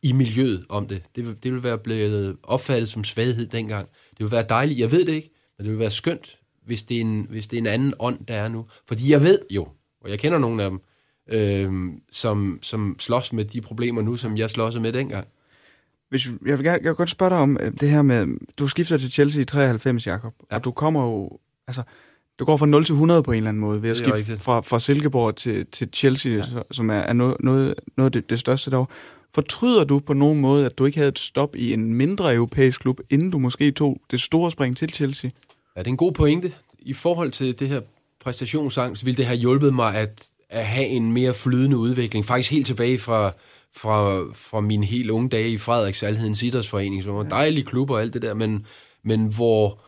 i 0.04 0.12
miljøet 0.12 0.64
om 0.68 0.86
det. 0.86 1.02
Det, 1.16 1.24
det 1.42 1.52
ville 1.52 1.62
være 1.62 1.78
blevet 1.78 2.36
opfattet 2.42 2.88
som 2.88 3.04
svaghed 3.04 3.46
dengang. 3.46 3.88
Det 4.10 4.18
ville 4.18 4.30
være 4.30 4.46
dejligt, 4.48 4.80
jeg 4.80 4.92
ved 4.92 5.04
det 5.04 5.12
ikke, 5.12 5.30
men 5.58 5.64
det 5.64 5.70
ville 5.70 5.80
være 5.80 5.90
skønt, 5.90 6.38
hvis 6.66 6.82
det 6.82 6.96
er 6.96 7.00
en, 7.00 7.26
hvis 7.30 7.46
det 7.46 7.56
er 7.56 7.60
en 7.60 7.66
anden 7.66 7.94
ånd, 7.98 8.26
der 8.26 8.34
er 8.34 8.48
nu. 8.48 8.66
Fordi 8.86 9.12
jeg 9.12 9.22
ved 9.22 9.38
jo, 9.50 9.68
og 10.00 10.10
jeg 10.10 10.18
kender 10.18 10.38
nogle 10.38 10.62
af 10.62 10.70
dem, 10.70 10.80
øh, 11.28 11.92
som, 12.12 12.58
som 12.62 12.96
slås 12.98 13.32
med 13.32 13.44
de 13.44 13.60
problemer 13.60 14.02
nu, 14.02 14.16
som 14.16 14.36
jeg 14.36 14.50
slås 14.50 14.78
med 14.78 14.92
dengang. 14.92 15.26
Hvis, 16.08 16.26
jeg, 16.46 16.58
vil, 16.58 16.64
jeg 16.64 16.80
vil 16.82 16.94
godt 16.94 17.10
spørge 17.10 17.30
dig 17.30 17.38
om 17.38 17.58
øh, 17.60 17.72
det 17.80 17.90
her 17.90 18.02
med, 18.02 18.26
du 18.58 18.68
skifter 18.68 18.98
til 18.98 19.10
Chelsea 19.12 19.42
i 19.42 19.44
93, 19.44 20.06
Jakob, 20.06 20.34
ja. 20.50 20.56
og 20.56 20.64
du 20.64 20.70
kommer 20.70 21.04
jo, 21.04 21.38
altså, 21.66 21.82
du 22.38 22.44
går 22.44 22.56
fra 22.56 22.66
0 22.66 22.84
til 22.84 22.92
100 22.92 23.22
på 23.22 23.32
en 23.32 23.36
eller 23.36 23.48
anden 23.48 23.60
måde, 23.60 23.82
ved 23.82 23.90
at 23.90 23.96
skifte 23.96 24.36
fra, 24.36 24.60
fra 24.60 24.80
Silkeborg 24.80 25.36
til, 25.36 25.66
til 25.66 25.88
Chelsea, 25.92 26.32
ja. 26.32 26.44
som 26.70 26.90
er, 26.90 26.94
er 26.94 27.12
noget, 27.12 27.36
noget, 27.40 27.74
noget 27.96 28.06
af 28.06 28.12
det, 28.12 28.30
det 28.30 28.40
største 28.40 28.70
derovre. 28.70 28.92
Fortryder 29.34 29.84
du 29.84 29.98
på 29.98 30.12
nogen 30.12 30.40
måde, 30.40 30.66
at 30.66 30.78
du 30.78 30.84
ikke 30.84 30.98
havde 30.98 31.08
et 31.08 31.18
stop 31.18 31.56
i 31.56 31.72
en 31.72 31.94
mindre 31.94 32.34
europæisk 32.34 32.80
klub, 32.80 33.00
inden 33.10 33.30
du 33.30 33.38
måske 33.38 33.70
tog 33.70 34.00
det 34.10 34.20
store 34.20 34.50
spring 34.50 34.76
til 34.76 34.88
Chelsea? 34.88 35.30
Ja, 35.76 35.80
det 35.80 35.86
er 35.86 35.90
en 35.90 35.96
god 35.96 36.12
pointe. 36.12 36.52
I 36.78 36.92
forhold 36.92 37.30
til 37.30 37.58
det 37.58 37.68
her 37.68 37.80
præstationsangst, 38.20 39.04
ville 39.04 39.16
det 39.16 39.26
have 39.26 39.38
hjulpet 39.38 39.74
mig 39.74 39.94
at, 39.94 40.24
at 40.50 40.66
have 40.66 40.86
en 40.86 41.12
mere 41.12 41.34
flydende 41.34 41.76
udvikling. 41.76 42.24
Faktisk 42.24 42.50
helt 42.50 42.66
tilbage 42.66 42.98
fra, 42.98 43.32
fra, 43.76 44.24
fra 44.34 44.60
mine 44.60 44.86
helt 44.86 45.10
unge 45.10 45.28
dage 45.28 45.50
i 45.50 45.58
Frederiks 45.58 46.02
Alhedens 46.02 46.42
Idrætsforening, 46.42 47.02
som 47.02 47.14
var 47.14 47.20
en 47.20 47.30
dejlig 47.30 47.66
klub 47.66 47.90
og 47.90 48.00
alt 48.00 48.14
det 48.14 48.22
der, 48.22 48.34
men, 48.34 48.66
men 49.04 49.26
hvor 49.26 49.80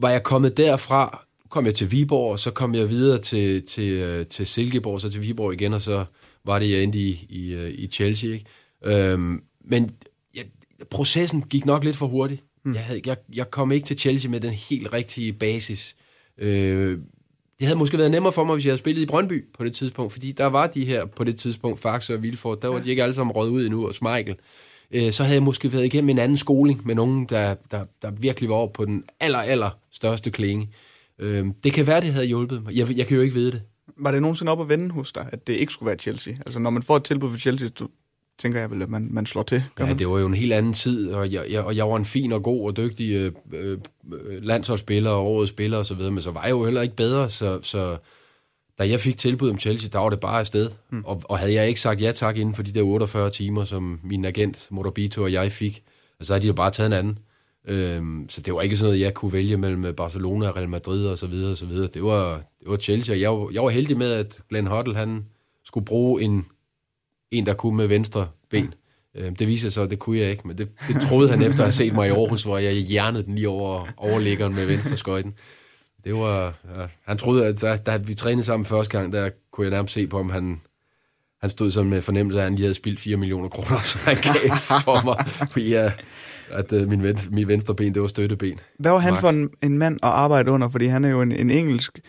var 0.00 0.10
jeg 0.10 0.22
kommet 0.22 0.56
derfra, 0.56 1.24
kom 1.50 1.66
jeg 1.66 1.74
til 1.74 1.92
Viborg, 1.92 2.32
og 2.32 2.38
så 2.38 2.50
kom 2.50 2.74
jeg 2.74 2.90
videre 2.90 3.18
til, 3.18 3.66
til, 3.66 3.92
øh, 3.92 4.26
til 4.26 4.46
Silkeborg, 4.46 5.00
så 5.00 5.10
til 5.10 5.22
Viborg 5.22 5.52
igen, 5.52 5.74
og 5.74 5.80
så 5.80 6.04
var 6.48 6.58
det, 6.58 6.70
jeg 6.70 6.82
endte 6.82 6.98
i, 6.98 7.26
i, 7.28 7.54
øh, 7.54 7.74
i 7.78 7.86
Chelsea. 7.86 8.30
Ikke? 8.30 8.44
Øhm, 8.84 9.42
men 9.64 9.90
ja, 10.36 10.42
processen 10.90 11.42
gik 11.42 11.66
nok 11.66 11.84
lidt 11.84 11.96
for 11.96 12.06
hurtigt. 12.06 12.44
Mm. 12.64 12.74
Jeg, 12.74 12.84
havde, 12.84 13.00
jeg, 13.06 13.16
jeg 13.34 13.50
kom 13.50 13.72
ikke 13.72 13.86
til 13.86 13.98
Chelsea 13.98 14.30
med 14.30 14.40
den 14.40 14.50
helt 14.50 14.92
rigtige 14.92 15.32
basis. 15.32 15.96
Øh, 16.38 16.98
det 17.58 17.66
havde 17.66 17.78
måske 17.78 17.98
været 17.98 18.10
nemmere 18.10 18.32
for 18.32 18.44
mig, 18.44 18.54
hvis 18.54 18.64
jeg 18.64 18.70
havde 18.70 18.78
spillet 18.78 19.02
i 19.02 19.06
Brøndby 19.06 19.44
på 19.58 19.64
det 19.64 19.72
tidspunkt, 19.72 20.12
fordi 20.12 20.32
der 20.32 20.46
var 20.46 20.66
de 20.66 20.84
her 20.84 21.04
på 21.06 21.24
det 21.24 21.38
tidspunkt, 21.38 21.80
Faxe 21.80 22.14
og 22.14 22.22
Vilfort, 22.22 22.62
der 22.62 22.68
var 22.68 22.78
de 22.78 22.90
ikke 22.90 23.02
alle 23.02 23.14
sammen 23.14 23.32
råd 23.32 23.50
ud 23.50 23.64
endnu, 23.64 23.86
og 23.86 23.94
Smeichel. 23.94 24.36
Øh, 24.90 25.12
så 25.12 25.22
havde 25.22 25.34
jeg 25.34 25.42
måske 25.42 25.72
været 25.72 25.84
igennem 25.84 26.08
en 26.08 26.18
anden 26.18 26.36
skoling 26.36 26.86
med 26.86 26.94
nogen, 26.94 27.26
der, 27.26 27.54
der, 27.70 27.84
der 28.02 28.10
virkelig 28.10 28.50
var 28.50 28.56
over 28.56 28.72
på 28.72 28.84
den 28.84 29.04
aller, 29.20 29.38
aller 29.38 29.70
største 29.92 30.30
klinge. 30.30 30.68
Øh, 31.18 31.46
det 31.64 31.72
kan 31.72 31.86
være, 31.86 32.00
det 32.00 32.12
havde 32.12 32.26
hjulpet 32.26 32.62
mig. 32.62 32.76
Jeg, 32.76 32.96
jeg 32.96 33.06
kan 33.06 33.16
jo 33.16 33.22
ikke 33.22 33.34
vide 33.34 33.52
det. 33.52 33.62
Var 33.98 34.10
det 34.10 34.22
nogensinde 34.22 34.52
op 34.52 34.60
at 34.60 34.68
vende 34.68 34.90
hos 34.90 35.12
dig, 35.12 35.28
at 35.32 35.46
det 35.46 35.52
ikke 35.52 35.72
skulle 35.72 35.86
være 35.86 35.96
Chelsea? 35.96 36.34
Altså 36.46 36.58
når 36.58 36.70
man 36.70 36.82
får 36.82 36.96
et 36.96 37.04
tilbud 37.04 37.30
for 37.30 37.38
Chelsea, 37.38 37.68
du 37.68 37.88
tænker 38.38 38.60
jeg 38.60 38.70
vel, 38.70 38.82
at 38.82 38.88
man, 38.88 39.08
man 39.10 39.26
slår 39.26 39.42
til. 39.42 39.62
Gør 39.74 39.84
ja, 39.84 39.88
man? 39.88 39.98
det 39.98 40.08
var 40.08 40.18
jo 40.18 40.26
en 40.26 40.34
helt 40.34 40.52
anden 40.52 40.72
tid, 40.72 41.10
og 41.10 41.32
jeg, 41.32 41.46
jeg, 41.50 41.62
og 41.62 41.76
jeg 41.76 41.88
var 41.88 41.96
en 41.96 42.04
fin 42.04 42.32
og 42.32 42.42
god 42.42 42.66
og 42.66 42.76
dygtig 42.76 43.12
øh, 43.12 43.32
øh, 43.54 43.78
landsholdsspiller 44.42 45.10
og 45.10 45.26
årets 45.26 45.50
spiller 45.50 45.78
osv., 45.78 46.00
men 46.00 46.22
så 46.22 46.30
var 46.30 46.42
jeg 46.42 46.50
jo 46.50 46.64
heller 46.64 46.82
ikke 46.82 46.96
bedre, 46.96 47.30
så, 47.30 47.58
så 47.62 47.96
da 48.78 48.88
jeg 48.88 49.00
fik 49.00 49.16
tilbud 49.16 49.50
om 49.50 49.58
Chelsea, 49.58 49.90
der 49.92 49.98
var 49.98 50.10
det 50.10 50.20
bare 50.20 50.40
afsted. 50.40 50.70
Mm. 50.90 51.04
Og, 51.04 51.22
og 51.24 51.38
havde 51.38 51.52
jeg 51.52 51.68
ikke 51.68 51.80
sagt 51.80 52.00
ja 52.00 52.12
tak 52.12 52.36
inden 52.36 52.54
for 52.54 52.62
de 52.62 52.72
der 52.72 52.82
48 52.82 53.30
timer, 53.30 53.64
som 53.64 54.00
min 54.02 54.24
agent 54.24 54.66
Motorbito 54.70 55.22
og 55.22 55.32
jeg 55.32 55.52
fik, 55.52 55.82
så 56.20 56.32
havde 56.32 56.42
de 56.42 56.46
jo 56.46 56.52
bare 56.52 56.70
taget 56.70 56.86
en 56.86 56.92
anden. 56.92 57.18
Øhm, 57.68 58.26
så 58.28 58.40
det 58.40 58.54
var 58.54 58.62
ikke 58.62 58.76
sådan 58.76 58.88
noget, 58.88 59.00
jeg 59.00 59.14
kunne 59.14 59.32
vælge 59.32 59.56
mellem 59.56 59.94
Barcelona 59.94 60.48
og 60.48 60.56
Real 60.56 60.68
Madrid 60.68 61.06
og 61.06 61.18
så 61.18 61.26
videre 61.26 61.50
og 61.50 61.56
så 61.56 61.66
videre. 61.66 61.88
Det 61.94 62.04
var, 62.04 62.34
det 62.34 62.70
var 62.70 62.76
Chelsea, 62.76 63.20
jeg, 63.20 63.30
var, 63.30 63.50
jeg 63.52 63.62
var 63.62 63.68
heldig 63.68 63.98
med, 63.98 64.12
at 64.12 64.38
Glenn 64.48 64.66
Hoddle, 64.66 64.94
han 64.94 65.24
skulle 65.64 65.84
bruge 65.84 66.22
en, 66.22 66.46
en 67.30 67.46
der 67.46 67.54
kunne 67.54 67.76
med 67.76 67.86
venstre 67.86 68.28
ben. 68.50 68.74
Ja. 69.14 69.20
Øhm, 69.20 69.36
det 69.36 69.46
viser 69.46 69.70
sig, 69.70 69.82
at 69.84 69.90
det 69.90 69.98
kunne 69.98 70.18
jeg 70.18 70.30
ikke, 70.30 70.48
men 70.48 70.58
det, 70.58 70.68
det 70.88 71.02
troede 71.08 71.30
han 71.30 71.42
efter 71.42 71.58
at 71.58 71.66
have 71.66 71.72
set 71.72 71.94
mig 71.94 72.08
i 72.08 72.10
Aarhus, 72.10 72.42
hvor 72.42 72.58
jeg 72.58 72.72
hjernede 72.72 73.22
den 73.22 73.34
lige 73.34 73.48
over 73.48 73.86
overliggeren 73.96 74.54
med 74.54 74.66
venstre 74.66 74.96
skøjten. 74.96 75.34
Det 76.04 76.14
var, 76.14 76.44
ja, 76.76 76.86
han 77.06 77.18
troede, 77.18 77.46
at 77.46 77.60
da, 77.60 77.76
da 77.76 77.96
vi 77.96 78.14
trænede 78.14 78.44
sammen 78.44 78.64
første 78.64 78.98
gang, 78.98 79.12
der 79.12 79.30
kunne 79.52 79.64
jeg 79.64 79.70
nærmest 79.70 79.94
se 79.94 80.06
på, 80.06 80.18
om 80.18 80.30
han, 80.30 80.60
han 81.40 81.50
stod 81.50 81.70
sådan 81.70 81.90
med 81.90 82.02
fornemmelse 82.02 82.38
af, 82.38 82.42
at 82.42 82.46
han 82.46 82.54
lige 82.54 82.64
havde 82.64 82.74
spildt 82.74 83.00
4 83.00 83.16
millioner 83.16 83.48
kroner, 83.48 83.78
så 83.90 83.98
han 84.04 84.16
gav 84.22 84.50
for 84.84 85.04
mig, 85.04 85.26
fordi 85.52 85.72
jeg, 85.72 85.92
at 86.50 86.72
uh, 86.72 86.88
min, 86.88 87.02
venstre, 87.02 87.30
min 87.30 87.48
venstre 87.48 87.74
ben, 87.74 87.94
det 87.94 88.02
var 88.02 88.08
støtteben. 88.08 88.58
Hvad 88.78 88.90
var 88.90 88.98
han 88.98 89.12
Max. 89.12 89.20
for 89.20 89.28
en, 89.28 89.50
en 89.62 89.78
mand 89.78 89.94
at 90.02 90.08
arbejde 90.08 90.50
under? 90.50 90.68
Fordi 90.68 90.86
han 90.86 91.04
er 91.04 91.08
jo 91.08 91.22
en, 91.22 91.32
en 91.32 91.50
engelsk 91.50 92.00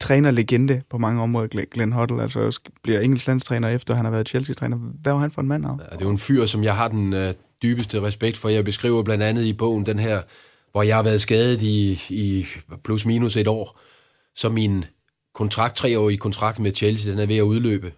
trænerlegende 0.00 0.82
på 0.90 0.98
mange 0.98 1.22
områder, 1.22 1.64
Glenn 1.70 1.92
Hoddle, 1.92 2.22
altså 2.22 2.60
bliver 2.82 3.00
engelsk 3.00 3.26
landstræner 3.26 3.68
efter, 3.68 3.94
han 3.94 4.04
har 4.04 4.12
været 4.12 4.28
Chelsea-træner. 4.28 4.76
Hvad 4.76 5.12
var 5.12 5.18
han 5.18 5.30
for 5.30 5.40
en 5.40 5.48
mand? 5.48 5.66
Af? 5.66 5.70
Ja, 5.70 5.84
det 5.84 6.00
er 6.00 6.04
jo 6.04 6.10
en 6.10 6.18
fyr, 6.18 6.46
som 6.46 6.64
jeg 6.64 6.76
har 6.76 6.88
den 6.88 7.12
uh, 7.12 7.34
dybeste 7.62 8.02
respekt 8.02 8.36
for. 8.36 8.48
Jeg 8.48 8.64
beskriver 8.64 9.02
blandt 9.02 9.24
andet 9.24 9.42
i 9.44 9.52
bogen 9.52 9.86
den 9.86 9.98
her, 9.98 10.22
hvor 10.72 10.82
jeg 10.82 10.96
har 10.96 11.02
været 11.02 11.20
skadet 11.20 11.62
i, 11.62 12.02
i 12.10 12.46
plus 12.84 13.06
minus 13.06 13.36
et 13.36 13.48
år, 13.48 13.80
så 14.36 14.48
min 14.48 14.84
kontrakt, 15.34 15.76
treårige 15.76 16.18
kontrakt 16.18 16.58
med 16.58 16.74
Chelsea, 16.74 17.10
den 17.10 17.20
er 17.20 17.26
ved 17.26 17.36
at 17.36 17.42
udløbe. 17.42 17.92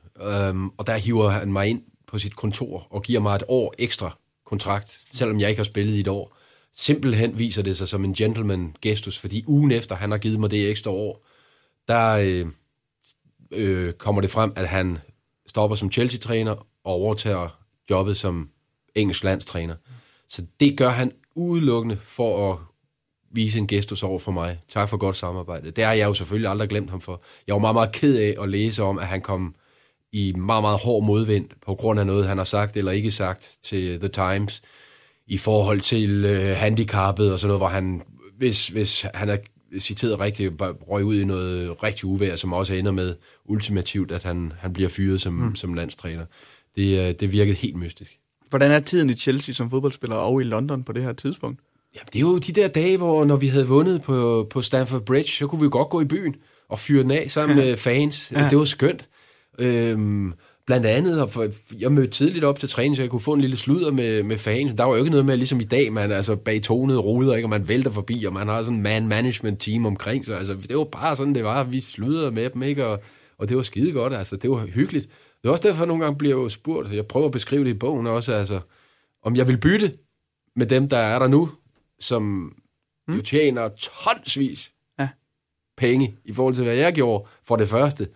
Um, 0.51 0.73
og 0.79 0.87
der 0.87 0.97
hiver 0.97 1.29
han 1.29 1.53
mig 1.53 1.69
ind 1.69 1.83
på 2.07 2.19
sit 2.19 2.37
kontor 2.37 2.87
og 2.91 3.03
giver 3.03 3.21
mig 3.21 3.37
et 3.37 3.43
år 3.49 3.75
ekstra 3.79 4.19
kontrakt, 4.55 5.01
selvom 5.13 5.41
jeg 5.41 5.49
ikke 5.49 5.59
har 5.59 5.65
spillet 5.65 5.95
i 5.95 6.01
et 6.01 6.09
år. 6.09 6.37
Simpelthen 6.75 7.39
viser 7.39 7.63
det 7.63 7.77
sig 7.77 7.89
som 7.89 8.05
en 8.05 8.15
gentleman 8.15 8.77
gestus, 8.83 9.19
fordi 9.19 9.45
ugen 9.47 9.73
efter 9.73 9.95
han 9.95 10.11
har 10.11 10.19
givet 10.19 10.41
mig 10.41 10.51
det 10.51 10.71
ekstra 10.71 10.91
år, 10.91 11.27
der 11.89 12.11
øh, 12.11 12.47
øh, 13.51 13.93
kommer 13.93 14.21
det 14.21 14.31
frem, 14.31 14.53
at 14.57 14.69
han 14.69 14.99
stopper 15.47 15.77
som 15.77 15.93
Chelsea-træner 15.93 16.53
og 16.85 16.93
overtager 16.93 17.61
jobbet 17.91 18.17
som 18.17 18.51
engelsk 18.95 19.25
landstræner. 19.25 19.75
Så 20.29 20.43
det 20.61 20.79
gør 20.79 20.89
han 20.89 21.13
udelukkende 21.35 21.97
for 21.97 22.53
at 22.53 22.59
vise 23.31 23.59
en 23.59 23.67
gestus 23.67 24.03
over 24.03 24.19
for 24.19 24.33
mig. 24.33 24.61
Tak 24.69 24.89
for 24.89 24.97
godt 24.97 25.17
samarbejde. 25.17 25.71
Det 25.71 25.85
har 25.85 25.93
jeg 25.93 26.07
jo 26.07 26.15
selvfølgelig 26.15 26.51
aldrig 26.51 26.69
glemt 26.69 26.91
ham 26.91 27.01
for. 27.01 27.23
Jeg 27.47 27.55
var 27.55 27.61
meget, 27.61 27.75
meget 27.75 27.93
ked 27.93 28.17
af 28.17 28.43
at 28.43 28.49
læse 28.49 28.83
om, 28.83 28.99
at 28.99 29.07
han 29.07 29.21
kom 29.21 29.55
i 30.15 30.33
meget, 30.33 30.63
meget 30.63 30.81
hård 30.81 31.05
modvind 31.05 31.49
på 31.67 31.75
grund 31.75 32.01
af 32.01 32.07
noget, 32.07 32.27
han 32.27 32.37
har 32.37 32.45
sagt 32.45 32.77
eller 32.77 32.93
ikke 32.93 33.11
sagt 33.11 33.51
til 33.63 34.01
The 34.01 34.09
Times 34.09 34.63
i 35.27 35.39
forhold 35.39 35.81
til 35.81 36.25
øh, 36.25 36.57
handicappet 36.57 37.33
og 37.33 37.41
sådan 37.41 37.49
noget, 37.49 37.61
hvor 37.61 37.69
han, 37.69 38.03
hvis, 38.39 38.69
hvis 38.69 39.07
han 39.15 39.29
er 39.29 39.37
citeret 39.79 40.21
rigtigt, 40.21 40.53
røg 40.61 41.05
ud 41.05 41.21
i 41.21 41.25
noget 41.25 41.83
rigtig 41.83 42.05
uvær, 42.05 42.37
som 42.37 42.53
også 42.53 42.75
ender 42.75 42.93
med 42.93 43.15
ultimativt, 43.45 44.13
at 44.13 44.23
han, 44.23 44.53
han 44.59 44.73
bliver 44.73 44.89
fyret 44.89 45.21
som, 45.21 45.33
mm. 45.33 45.57
som 45.57 45.75
landstræner. 45.75 46.25
Det, 46.77 47.09
øh, 47.09 47.15
det 47.21 47.33
virkede 47.33 47.57
helt 47.57 47.77
mystisk. 47.77 48.19
Hvordan 48.49 48.71
er 48.71 48.81
tiden 48.81 49.11
i 49.11 49.15
Chelsea 49.15 49.53
som 49.53 49.71
fodboldspiller 49.71 50.17
og 50.17 50.41
i 50.41 50.45
London 50.45 50.85
på 50.85 50.93
det 50.93 51.03
her 51.03 51.13
tidspunkt? 51.13 51.61
Ja, 51.95 52.01
det 52.13 52.17
er 52.17 52.21
jo 52.21 52.39
de 52.39 52.53
der 52.53 52.69
dage, 52.69 52.97
hvor 52.97 53.25
når 53.25 53.37
vi 53.37 53.47
havde 53.47 53.69
vundet 53.69 54.03
på, 54.03 54.47
på 54.51 54.63
Stamford 54.63 55.03
Bridge, 55.03 55.31
så 55.31 55.47
kunne 55.47 55.61
vi 55.61 55.69
godt 55.69 55.89
gå 55.89 56.01
i 56.01 56.05
byen 56.05 56.37
og 56.69 56.79
fyre 56.79 57.03
den 57.03 57.11
af 57.11 57.31
sammen 57.31 57.57
med 57.65 57.77
fans. 57.77 58.33
Ja. 58.33 58.49
Det 58.51 58.59
var 58.59 58.65
skønt. 58.65 59.09
Øhm, 59.59 60.35
blandt 60.67 60.87
andet, 60.87 61.23
og 61.23 61.31
for, 61.31 61.49
jeg 61.79 61.93
mødte 61.93 62.11
tidligt 62.11 62.45
op 62.45 62.59
til 62.59 62.69
træning, 62.69 62.97
så 62.97 63.03
jeg 63.03 63.11
kunne 63.11 63.21
få 63.21 63.33
en 63.33 63.41
lille 63.41 63.57
sludder 63.57 63.93
med, 63.93 64.23
med 64.23 64.39
fans. 64.39 64.75
Der 64.75 64.85
var 64.85 64.93
jo 64.93 64.99
ikke 64.99 65.11
noget 65.11 65.27
med, 65.27 65.37
ligesom 65.37 65.61
i 65.61 65.65
dag, 65.65 65.93
man 65.93 66.13
altså 66.13 66.37
bag 66.37 66.63
tonede 66.63 66.99
ruder, 66.99 67.35
ikke, 67.35 67.47
og 67.47 67.51
man 67.51 67.69
vælter 67.69 67.91
forbi, 67.91 68.25
og 68.25 68.33
man 68.33 68.49
har 68.49 68.63
sådan 68.63 68.77
en 68.77 68.83
man-management-team 68.83 69.87
omkring 69.87 70.25
sig. 70.25 70.39
Altså, 70.39 70.55
det 70.69 70.77
var 70.79 70.85
bare 70.85 71.17
sådan, 71.17 71.35
det 71.35 71.45
var. 71.45 71.65
Vi 71.65 71.81
sludrede 71.81 72.31
med 72.31 72.51
dem, 72.51 72.63
ikke? 72.63 72.87
Og, 72.87 73.03
og 73.39 73.49
det 73.49 73.57
var 73.57 73.63
skide 73.63 73.93
godt, 73.93 74.15
altså. 74.15 74.37
Det 74.37 74.51
var 74.51 74.67
hyggeligt. 74.67 75.09
Det 75.43 75.49
er 75.49 75.53
også 75.53 75.69
derfor, 75.69 75.83
at 75.83 75.89
nogle 75.89 76.05
gange 76.05 76.19
bliver 76.19 76.35
jeg 76.35 76.43
jo 76.43 76.49
spurgt, 76.49 76.89
så 76.89 76.95
jeg 76.95 77.07
prøver 77.07 77.27
at 77.27 77.33
beskrive 77.33 77.65
det 77.65 77.71
i 77.71 77.75
bogen 77.75 78.07
også, 78.07 78.33
altså, 78.33 78.61
om 79.23 79.37
jeg 79.37 79.49
vil 79.49 79.59
bytte 79.59 79.93
med 80.57 80.67
dem, 80.67 80.89
der 80.89 80.97
er 80.97 81.19
der 81.19 81.29
nu, 81.29 81.51
som 82.01 82.23
mm. 83.09 83.15
jo 83.15 83.23
tjener 83.23 83.69
tonsvis 83.69 84.73
ja. 84.99 85.09
penge 85.77 86.17
i 86.25 86.33
forhold 86.33 86.55
til, 86.55 86.65
hvad 86.65 86.75
jeg 86.75 86.93
gjorde 86.93 87.29
for 87.47 87.57
det 87.57 87.69
første 87.69 88.09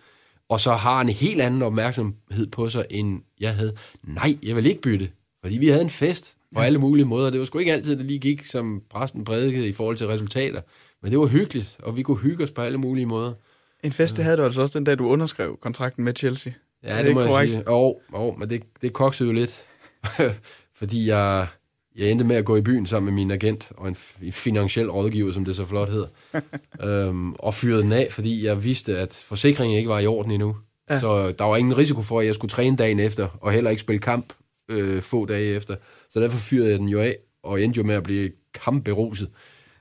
og 0.49 0.59
så 0.59 0.73
har 0.73 1.01
en 1.01 1.09
helt 1.09 1.41
anden 1.41 1.61
opmærksomhed 1.61 2.47
på 2.51 2.69
sig, 2.69 2.85
end 2.89 3.21
jeg 3.39 3.55
havde. 3.55 3.73
Nej, 4.03 4.37
jeg 4.43 4.55
vil 4.55 4.65
ikke 4.65 4.81
bytte, 4.81 5.09
fordi 5.41 5.57
vi 5.57 5.67
havde 5.67 5.81
en 5.81 5.89
fest 5.89 6.37
på 6.55 6.61
alle 6.61 6.79
mulige 6.79 7.05
måder. 7.05 7.29
Det 7.29 7.39
var 7.39 7.45
sgu 7.45 7.57
ikke 7.59 7.73
altid, 7.73 7.97
det 7.97 8.05
lige 8.05 8.19
gik, 8.19 8.45
som 8.45 8.81
præsten 8.89 9.23
prædikede 9.25 9.67
i 9.67 9.73
forhold 9.73 9.97
til 9.97 10.07
resultater. 10.07 10.61
Men 11.01 11.11
det 11.11 11.19
var 11.19 11.25
hyggeligt, 11.25 11.77
og 11.83 11.97
vi 11.97 12.03
kunne 12.03 12.17
hygge 12.17 12.43
os 12.43 12.51
på 12.51 12.61
alle 12.61 12.77
mulige 12.77 13.05
måder. 13.05 13.33
En 13.83 13.91
fest, 13.91 14.15
det 14.17 14.23
havde 14.23 14.37
du 14.37 14.43
altså 14.43 14.61
også 14.61 14.79
den 14.79 14.85
dag, 14.85 14.97
du 14.97 15.07
underskrev 15.07 15.57
kontrakten 15.61 16.03
med 16.05 16.13
Chelsea. 16.15 16.53
Ja, 16.83 16.97
det, 16.97 17.05
det 17.05 17.13
må 17.13 17.25
korrekt? 17.25 17.53
jeg 17.53 17.61
sige. 17.61 17.71
Jo, 17.71 17.99
jo 18.13 18.35
men 18.37 18.49
det, 18.49 18.63
det 18.81 18.93
koksede 18.93 19.29
jo 19.29 19.33
lidt. 19.33 19.65
fordi 20.79 21.07
jeg, 21.07 21.47
jeg 21.99 22.11
endte 22.11 22.25
med 22.25 22.35
at 22.35 22.45
gå 22.45 22.55
i 22.55 22.61
byen 22.61 22.85
sammen 22.85 23.13
med 23.13 23.23
min 23.23 23.31
agent 23.31 23.71
og 23.77 23.87
en 23.87 23.95
finansiel 24.31 24.89
rådgiver, 24.91 25.31
som 25.31 25.45
det 25.45 25.55
så 25.55 25.65
flot 25.65 25.89
hedder, 25.89 26.07
øhm, 26.87 27.33
og 27.33 27.53
fyrede 27.53 27.83
den 27.83 27.91
af, 27.91 28.07
fordi 28.11 28.45
jeg 28.45 28.63
vidste, 28.63 28.97
at 28.97 29.23
forsikringen 29.25 29.77
ikke 29.77 29.89
var 29.89 29.99
i 29.99 30.07
orden 30.07 30.31
endnu. 30.31 30.55
Ja. 30.89 30.99
Så 30.99 31.31
der 31.31 31.43
var 31.43 31.57
ingen 31.57 31.77
risiko 31.77 32.01
for, 32.01 32.19
at 32.19 32.25
jeg 32.25 32.35
skulle 32.35 32.51
træne 32.51 32.77
dagen 32.77 32.99
efter, 32.99 33.27
og 33.41 33.51
heller 33.51 33.69
ikke 33.69 33.81
spille 33.81 33.99
kamp 33.99 34.33
øh, 34.71 35.01
få 35.01 35.25
dage 35.25 35.55
efter. 35.55 35.75
Så 36.09 36.19
derfor 36.19 36.37
fyrede 36.37 36.69
jeg 36.69 36.79
den 36.79 36.89
jo 36.89 36.99
af, 36.99 37.15
og 37.43 37.61
endte 37.61 37.77
jo 37.77 37.83
med 37.83 37.95
at 37.95 38.03
blive 38.03 38.31
kampberuset. 38.53 39.29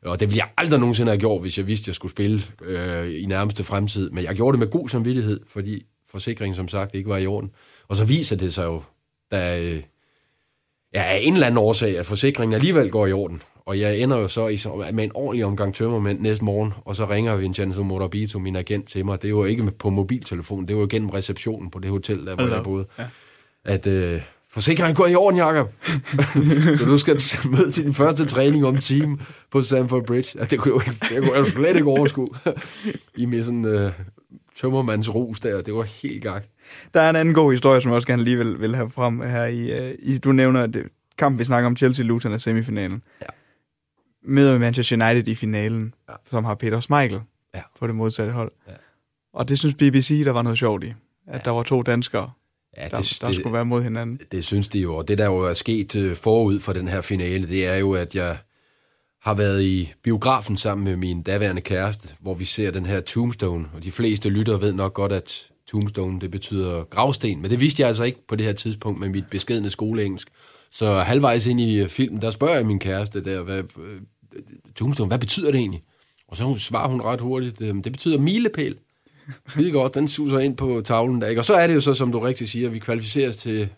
Og 0.03 0.21
det 0.21 0.29
ville 0.29 0.39
jeg 0.39 0.49
aldrig 0.57 0.81
nogensinde 0.81 1.11
have 1.11 1.21
gjort, 1.21 1.41
hvis 1.41 1.59
jeg 1.59 1.69
vidste, 1.69 1.85
at 1.85 1.87
jeg 1.87 1.95
skulle 1.95 2.13
spille 2.13 2.43
øh, 2.63 3.23
i 3.23 3.27
nærmeste 3.27 3.65
fremtid. 3.65 4.11
Men 4.11 4.25
jeg 4.25 4.35
gjorde 4.35 4.53
det 4.53 4.61
med 4.61 4.71
god 4.71 4.89
samvittighed, 4.89 5.41
fordi 5.47 5.87
forsikringen 6.11 6.57
som 6.57 6.69
sagt 6.69 6.95
ikke 6.95 7.09
var 7.09 7.17
i 7.17 7.27
orden. 7.27 7.51
Og 7.89 7.97
så 7.97 8.05
viser 8.05 8.37
det 8.37 8.55
sig 8.55 8.65
jo, 8.65 8.83
da 9.31 9.61
øh, 9.63 9.83
ja, 10.95 11.03
af 11.03 11.19
en 11.23 11.33
eller 11.33 11.47
anden 11.47 11.59
årsag, 11.59 11.99
at 11.99 12.07
forsikringen 12.07 12.55
alligevel 12.55 12.91
går 12.91 13.07
i 13.07 13.13
orden. 13.13 13.43
Og 13.67 13.81
jeg 13.81 13.99
ender 13.99 14.17
jo 14.17 14.29
så 14.29 14.49
i, 14.49 14.59
med 14.93 15.05
en 15.05 15.11
ordentlig 15.15 15.45
omgang 15.45 15.75
tømmermænd 15.75 16.21
næste 16.21 16.45
morgen, 16.45 16.73
og 16.85 16.97
så 16.97 17.11
ringer 17.11 17.37
Vincenzo 17.37 17.83
Morabito, 17.83 18.39
min 18.39 18.57
agent, 18.57 18.89
til 18.89 19.05
mig. 19.05 19.23
Det 19.23 19.37
var 19.37 19.47
ikke 19.47 19.71
på 19.79 19.91
mobiltelefon, 19.91 20.69
det 20.69 20.77
var 20.77 20.87
gennem 20.87 21.11
receptionen 21.11 21.71
på 21.71 21.79
det 21.79 21.91
hotel, 21.91 22.27
der 22.27 22.35
hvor 22.35 22.55
jeg 22.55 22.65
boede. 22.65 22.87
Ja. 22.99 23.05
At 23.65 23.87
øh, 23.87 24.23
forsikringen 24.51 24.95
går 24.95 25.07
i 25.07 25.15
orden, 25.15 25.39
Jacob. 25.39 25.73
så 26.79 26.85
du 26.87 26.99
skal 26.99 27.21
møde 27.51 27.71
til 27.71 27.85
din 27.85 27.95
første 27.95 28.27
træning 28.27 28.67
om 28.67 28.77
team 28.77 29.19
på 29.51 29.63
Sanford 29.63 30.07
Bridge. 30.07 30.39
Ja, 30.39 30.45
det 30.45 30.59
kunne 30.59 30.83
jeg, 30.87 30.95
det 31.11 31.23
kunne 31.23 31.39
jeg 31.39 31.47
slet 31.47 31.77
ikke 31.77 31.89
overskue. 31.89 32.29
I 33.17 33.27
med 33.27 33.43
sådan 33.43 33.65
øh, 33.65 33.93
tømmermands 34.61 35.15
rus 35.15 35.41
der. 35.41 35.63
Det 35.63 35.75
var 35.75 35.83
helt 36.03 36.23
gak. 36.23 36.45
Der 36.95 37.01
er 37.01 37.11
en 37.11 37.17
anden 37.17 37.35
god 37.35 37.53
historie, 37.53 37.81
som 37.81 37.91
jeg 37.91 37.97
også 37.97 38.09
gerne 38.09 38.25
lige 38.25 38.39
vil, 38.39 38.61
vil 38.61 38.77
have 38.77 38.91
frem 38.91 39.21
her 39.21 39.45
i, 39.45 39.91
uh, 39.91 39.95
i 39.99 40.19
du 40.19 40.33
nævner 40.33 40.67
det 40.67 40.89
kamp, 41.19 41.39
vi 41.39 41.45
snakker 41.45 41.67
om 41.67 41.77
Chelsea-Luton 41.83 42.33
af 42.33 42.41
semifinalen. 42.41 43.03
Ja. 43.21 43.27
Med 44.23 44.59
Manchester 44.59 45.07
United 45.07 45.29
i 45.29 45.35
finalen, 45.35 45.95
ja. 46.09 46.15
som 46.31 46.45
har 46.45 46.55
Peter 46.55 46.81
Schmeichel 46.81 47.21
ja. 47.55 47.63
på 47.79 47.87
det 47.87 47.95
modsatte 47.95 48.33
hold. 48.33 48.53
Ja. 48.69 48.73
Og 49.33 49.49
det 49.49 49.59
synes 49.59 49.75
BBC, 49.75 50.23
der 50.25 50.33
var 50.33 50.43
noget 50.43 50.59
sjovt 50.59 50.85
i. 50.85 50.95
At 51.27 51.35
ja. 51.35 51.39
der 51.45 51.51
var 51.51 51.63
to 51.63 51.83
danskere, 51.83 52.31
ja, 52.77 52.85
det, 52.85 52.91
der, 52.91 53.19
der 53.21 53.27
det, 53.27 53.37
skulle 53.37 53.53
være 53.53 53.65
mod 53.65 53.83
hinanden. 53.83 54.17
Det, 54.17 54.33
det 54.33 54.45
synes 54.45 54.69
de 54.69 54.79
jo, 54.81 54.97
og 54.97 55.09
det 55.09 55.19
der 55.19 55.27
jo 55.27 55.39
er 55.39 55.53
sket 55.53 55.97
øh, 55.97 56.17
forud 56.17 56.59
for 56.59 56.73
den 56.73 56.89
her 56.89 57.01
finale, 57.01 57.49
det 57.49 57.67
er 57.67 57.77
jo, 57.77 57.93
at 57.93 58.15
jeg 58.15 58.39
har 59.23 59.35
været 59.35 59.63
i 59.63 59.93
biografen 60.03 60.57
sammen 60.57 60.85
med 60.85 60.97
min 60.97 61.23
daværende 61.23 61.63
kæreste, 61.63 62.09
hvor 62.21 62.35
vi 62.35 62.45
ser 62.45 62.71
den 62.71 62.87
her 62.87 63.01
Tombstone, 63.01 63.69
og 63.75 63.85
de 63.85 63.91
fleste 63.91 64.29
lyttere 64.29 64.61
ved 64.61 64.73
nok 64.73 64.95
godt, 64.95 65.13
at 65.13 65.51
Tombstone, 65.69 66.21
det 66.21 66.31
betyder 66.31 66.85
gravsten, 66.85 67.43
men 67.43 67.51
det 67.51 67.61
vidste 67.61 67.81
jeg 67.81 67.89
altså 67.89 68.05
ikke 68.05 68.27
på 68.29 68.37
det 68.37 68.47
her 68.47 68.53
tidspunkt 68.53 69.01
med 69.01 69.09
mit 69.09 69.25
beskedende 69.31 69.71
skoleengelsk. 69.71 70.29
Så 70.71 71.01
halvvejs 71.01 71.47
ind 71.47 71.61
i 71.61 71.89
filmen, 71.89 72.23
der 72.23 72.31
spørger 72.31 72.55
jeg 72.55 72.67
min 72.67 72.79
kæreste 72.79 73.25
der, 73.25 73.43
hvad, 73.43 73.59
øh, 73.59 74.01
Tombstone, 74.77 75.09
hvad 75.09 75.19
betyder 75.19 75.51
det 75.51 75.59
egentlig? 75.59 75.83
Og 76.29 76.37
så 76.37 76.55
svarer 76.59 76.89
hun 76.89 77.01
ret 77.01 77.21
hurtigt, 77.21 77.59
det 77.59 77.83
betyder 77.83 78.19
milepæl. 78.19 78.77
Lige 79.57 79.71
godt, 79.71 79.95
den 79.95 80.09
suser 80.09 80.39
ind 80.39 80.57
på 80.57 80.83
tavlen 80.85 81.21
der, 81.21 81.29
ikke? 81.29 81.41
Og 81.41 81.45
så 81.45 81.55
er 81.55 81.67
det 81.67 81.75
jo 81.75 81.81
så, 81.81 81.95
som 81.95 82.13
du 82.13 82.19
rigtig 82.19 82.49
siger, 82.49 82.69
vi 82.69 82.79
kvalificeres 82.79 83.37
til 83.37 83.69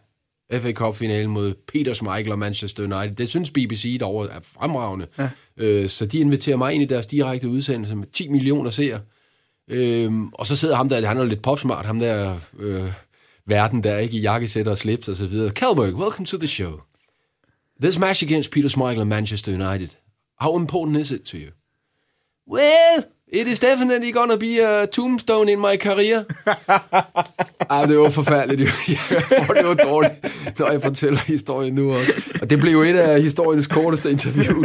FA 0.53 0.72
Cup-finalen 0.72 1.30
mod 1.30 1.55
Peter 1.72 1.93
Schmeichel 1.93 2.32
og 2.32 2.38
Manchester 2.38 2.82
United. 2.82 3.16
Det 3.16 3.28
synes 3.28 3.51
BBC 3.51 3.97
derovre 4.01 4.30
er 4.30 4.41
fremragende. 4.43 5.07
Ja. 5.18 5.30
Øh, 5.57 5.88
så 5.88 6.07
de 6.07 6.18
inviterer 6.18 6.57
mig 6.57 6.74
ind 6.74 6.82
i 6.82 6.86
deres 6.86 7.07
direkte 7.07 7.49
udsendelse 7.49 7.97
med 7.97 8.07
10 8.12 8.28
millioner 8.28 8.70
seere. 8.70 9.01
Øhm, 9.71 10.29
og 10.33 10.47
så 10.47 10.57
sidder 10.57 10.77
ham 10.77 10.89
der, 10.89 11.07
han 11.07 11.18
er 11.18 11.25
lidt 11.25 11.43
popsmart, 11.43 11.87
ham 11.87 11.99
der 11.99 12.39
øh, 12.59 12.93
verden 13.47 13.85
der, 13.85 13.99
ikke 13.99 14.16
i 14.16 14.21
jakkesæt 14.21 14.68
og 14.68 14.79
slips 14.79 15.09
og 15.09 15.16
så 15.16 15.27
videre. 15.27 15.51
Kalberg, 15.51 15.95
welcome 15.95 16.27
to 16.27 16.39
the 16.39 16.49
show. 16.49 16.81
This 17.83 17.99
match 17.99 18.25
against 18.25 18.51
Peter 18.51 18.68
Schmeichel 18.68 19.01
and 19.01 19.09
Manchester 19.09 19.53
United, 19.53 19.89
how 20.41 20.59
important 20.59 20.97
is 20.97 21.11
it 21.11 21.23
to 21.23 21.37
you? 21.37 21.51
Well, 22.49 23.05
It 23.33 23.47
is 23.47 23.61
definitely 23.61 24.12
gonna 24.12 24.37
be 24.37 24.59
a 24.59 24.87
tombstone 24.87 25.53
in 25.53 25.61
my 25.61 25.76
career. 25.76 26.22
Ej, 27.70 27.87
det 27.87 27.99
var 27.99 28.11
forfærdeligt. 28.11 28.70
Jeg 28.89 29.22
får 29.47 29.55
det 29.55 29.66
var 29.66 29.74
dårligt, 29.74 30.12
når 30.59 30.70
jeg 30.70 30.83
fortæller 30.83 31.18
historien 31.26 31.74
nu 31.74 31.91
også. 31.91 32.12
Og 32.43 32.51
det 32.51 32.61
blev 32.61 32.72
jo 32.72 32.83
et 32.83 32.97
af 32.97 33.22
historiens 33.22 33.66
korteste 33.66 34.11
interview 34.11 34.64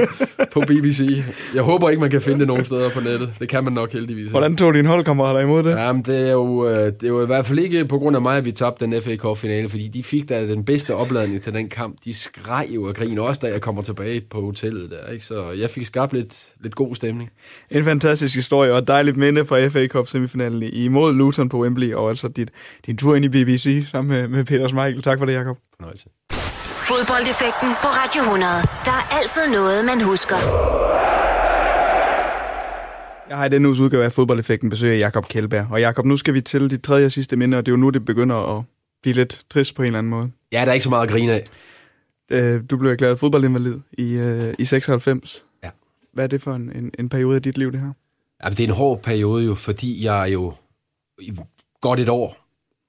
på 0.51 0.59
BBC. 0.59 1.24
Jeg 1.55 1.63
håber 1.63 1.89
ikke, 1.89 2.01
man 2.01 2.09
kan 2.09 2.22
finde 2.22 2.39
det 2.39 2.47
nogen 2.47 2.66
steder 2.66 2.89
på 2.89 2.99
nettet. 2.99 3.34
Det 3.39 3.49
kan 3.49 3.63
man 3.63 3.74
nok 3.74 3.93
heldigvis. 3.93 4.32
Hvordan 4.32 4.55
tog 4.55 4.74
din 4.74 4.86
holdkammerater 4.86 5.39
imod 5.39 5.63
det? 5.63 5.72
Jamen, 5.72 6.03
det 6.03 6.28
er, 6.28 6.32
jo, 6.32 6.68
øh, 6.70 6.86
det 6.86 7.03
er 7.03 7.07
jo 7.07 7.24
i 7.24 7.26
hvert 7.26 7.45
fald 7.45 7.59
ikke 7.59 7.86
på 7.86 7.97
grund 7.97 8.16
af 8.16 8.22
mig, 8.22 8.38
at 8.38 8.45
vi 8.45 8.51
tabte 8.51 8.86
den 8.86 9.01
FA 9.01 9.16
Cup-finale, 9.16 9.70
fordi 9.70 9.88
de 9.88 10.03
fik 10.03 10.30
da 10.30 10.47
den 10.47 10.66
bedste 10.66 10.95
opladning 10.95 11.41
til 11.41 11.53
den 11.53 11.70
kamp. 11.70 11.95
De 12.05 12.13
skreg 12.13 12.68
jo 12.70 12.84
og 12.84 12.95
grin, 12.95 13.20
også 13.20 13.39
da 13.43 13.47
jeg 13.47 13.61
kommer 13.61 13.82
tilbage 13.82 14.22
på 14.30 14.41
hotellet 14.41 14.91
der. 14.91 15.11
Ikke? 15.11 15.26
Så 15.26 15.51
jeg 15.51 15.70
fik 15.70 15.86
skabt 15.86 16.13
lidt, 16.13 16.45
lidt 16.63 16.76
god 16.76 16.95
stemning. 16.95 17.30
En 17.72 17.84
fantastisk 17.84 18.36
historie, 18.36 18.55
og 18.58 18.88
dejligt 18.88 19.18
minde 19.18 19.45
fra 19.45 19.68
FA 19.68 19.88
Cup 19.88 20.08
semifinalen 20.08 20.64
imod 20.64 21.14
Luton 21.14 21.49
på 21.49 21.62
Wembley, 21.62 21.93
og 21.93 22.10
altså 22.10 22.28
dit, 22.28 22.49
din 22.86 22.97
tur 22.97 23.16
ind 23.16 23.26
i 23.26 23.30
BBC 23.30 23.86
sammen 23.91 24.18
med, 24.18 24.28
med 24.28 24.45
Peter 24.45 24.68
Schmeichel. 24.68 25.01
Tak 25.03 25.20
for 25.20 25.26
det, 25.26 25.34
Jacob. 25.34 25.58
Fornøjelse. 25.76 26.10
Fodboldeffekten 26.91 27.70
på 27.82 27.88
Radio 27.88 28.22
100. 28.22 28.51
Der 28.86 28.91
er 28.91 29.18
altid 29.18 29.41
noget, 29.51 29.86
man 29.86 30.01
husker. 30.01 30.36
Jeg 33.30 33.38
har 33.38 33.45
i 33.45 33.49
denne 33.49 33.68
uges 33.68 33.80
udgave 33.80 34.06
af 34.06 34.12
Fodboldeffekten 34.12 34.70
besøg 34.70 34.93
af 34.93 34.99
Jakob 34.99 35.28
Kjellberg. 35.28 35.68
Og 35.72 35.80
Jakob, 35.80 36.06
nu 36.06 36.18
skal 36.18 36.34
vi 36.34 36.41
til 36.41 36.70
dit 36.70 36.82
tredje 36.82 37.06
og 37.06 37.12
sidste 37.12 37.36
minde, 37.36 37.58
og 37.58 37.66
det 37.66 37.72
er 37.72 37.74
jo 37.74 37.78
nu, 37.78 37.89
det 37.89 38.06
begynder 38.06 38.58
at 38.58 38.64
blive 39.01 39.16
lidt 39.16 39.41
trist 39.49 39.76
på 39.76 39.82
en 39.82 39.86
eller 39.86 39.99
anden 39.99 40.10
måde. 40.10 40.32
Ja, 40.51 40.62
der 40.62 40.68
er 40.68 40.74
ikke 40.74 40.84
så 40.84 40.89
meget 40.89 41.03
at 41.03 41.10
grine 41.10 41.34
af. 41.34 41.43
Øh, 42.32 42.62
du 42.70 42.78
blev 42.78 42.91
erklæret 42.91 43.20
fodboldinvalid 43.20 43.80
i, 43.91 44.14
øh, 44.18 44.53
i 44.60 44.66
96. 44.66 45.45
Ja. 45.64 45.70
Hvad 46.14 46.24
er 46.24 46.28
det 46.28 46.41
for 46.41 46.51
en, 46.51 46.72
en, 46.76 46.91
en 46.99 47.10
periode 47.10 47.36
af 47.36 47.41
dit 47.41 47.58
liv, 47.58 47.72
det 47.72 47.80
her? 47.80 47.91
Jamen, 48.46 48.58
det 48.58 48.64
er 48.64 48.68
en 48.68 48.74
hård 48.74 49.02
periode 49.02 49.46
jo, 49.46 49.56
fordi 49.56 50.04
jeg 50.04 50.30
jo 50.34 50.54
i 51.22 51.34
godt 51.82 52.00
et 52.00 52.10
år 52.10 52.38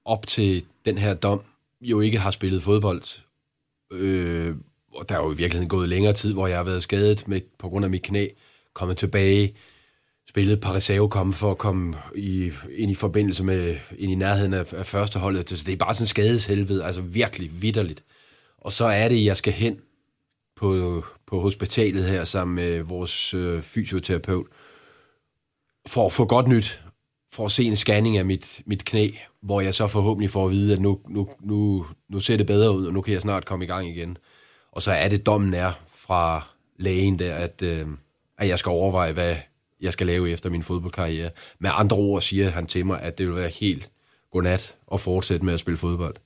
op 0.05 0.27
til 0.27 0.65
den 0.85 0.99
her 0.99 1.15
dom 1.15 1.43
jo 1.81 2.01
ikke 2.01 2.19
har 2.19 2.31
spillet 2.31 2.63
fodbold. 2.63 3.03
Øh, 3.93 4.57
og 4.95 5.09
der 5.09 5.15
er 5.15 5.19
jo 5.19 5.33
i 5.33 5.37
virkeligheden 5.37 5.69
gået 5.69 5.89
længere 5.89 6.13
tid, 6.13 6.33
hvor 6.33 6.47
jeg 6.47 6.57
har 6.57 6.65
været 6.65 6.83
skadet 6.83 7.29
med, 7.29 7.41
på 7.59 7.69
grund 7.69 7.85
af 7.85 7.91
mit 7.91 8.03
knæ, 8.03 8.29
kommet 8.75 8.97
tilbage, 8.97 9.57
spillet 10.29 10.61
par 10.61 10.75
reservekampe 10.75 11.37
for 11.37 11.51
at 11.51 11.59
komme 11.59 11.97
i, 12.15 12.53
ind 12.71 12.91
i 12.91 12.95
forbindelse 12.95 13.45
med, 13.45 13.77
ind 13.99 14.13
i 14.13 14.15
nærheden 14.15 14.55
af, 14.55 14.75
af 14.75 14.87
førsteholdet. 14.87 15.51
Så 15.51 15.65
det 15.67 15.73
er 15.73 15.77
bare 15.77 15.95
sådan 15.95 16.07
skadeshelvede, 16.07 16.85
altså 16.85 17.01
virkelig 17.01 17.63
vidderligt. 17.63 18.05
Og 18.59 18.73
så 18.73 18.85
er 18.85 19.09
det, 19.09 19.25
jeg 19.25 19.37
skal 19.37 19.53
hen 19.53 19.81
på, 20.57 21.05
på 21.27 21.41
hospitalet 21.41 22.05
her 22.05 22.25
sammen 22.25 22.55
med 22.55 22.81
vores 22.81 23.35
øh, 23.35 23.63
fysioterapeut, 23.63 24.47
for 25.87 26.07
at 26.07 26.13
få 26.13 26.25
godt 26.25 26.49
nyt, 26.49 26.83
for 27.33 27.45
at 27.45 27.53
se 27.53 27.65
en 27.65 27.77
scanning 27.77 28.19
af 28.19 28.25
mit, 28.25 28.63
mit 28.67 28.85
knæ, 28.85 29.11
hvor 29.43 29.61
jeg 29.61 29.75
så 29.75 29.87
forhåbentlig 29.87 30.31
får 30.31 30.47
at 30.47 30.53
vide, 30.53 30.73
at 30.73 30.81
nu, 30.81 31.01
nu, 31.09 31.29
nu, 31.41 31.87
nu 32.09 32.21
ser 32.21 32.37
det 32.37 32.47
bedre 32.47 32.77
ud, 32.77 32.87
og 32.87 32.93
nu 32.93 33.01
kan 33.01 33.13
jeg 33.13 33.21
snart 33.21 33.45
komme 33.45 33.65
i 33.65 33.69
gang 33.69 33.89
igen. 33.89 34.19
Og 34.73 34.83
så 34.83 34.93
er 34.93 35.09
det 35.09 35.27
dommen 35.27 35.55
er 35.55 35.73
fra 35.95 36.49
lægen 36.79 37.19
der, 37.19 37.35
at, 37.35 37.63
øh, 37.63 37.87
at 38.39 38.49
jeg 38.49 38.59
skal 38.59 38.71
overveje, 38.71 39.13
hvad 39.13 39.37
jeg 39.81 39.93
skal 39.93 40.07
lave 40.07 40.31
efter 40.31 40.51
min 40.51 40.63
fodboldkarriere. 40.63 41.31
Med 41.59 41.71
andre 41.73 41.97
ord 41.97 42.23
siger 42.23 42.51
han 42.51 42.67
til 42.67 42.87
mig, 42.87 43.03
at 43.03 43.19
det 43.19 43.27
vil 43.27 43.37
være 43.37 43.49
helt 43.49 43.91
godnat 44.33 44.75
at 44.93 45.01
fortsætte 45.01 45.45
med 45.45 45.55
at 45.55 45.61
spille 45.61 45.77
fodbold. 45.77 46.17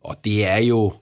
Og 0.00 0.24
det 0.24 0.46
er 0.46 0.58
jo... 0.58 0.92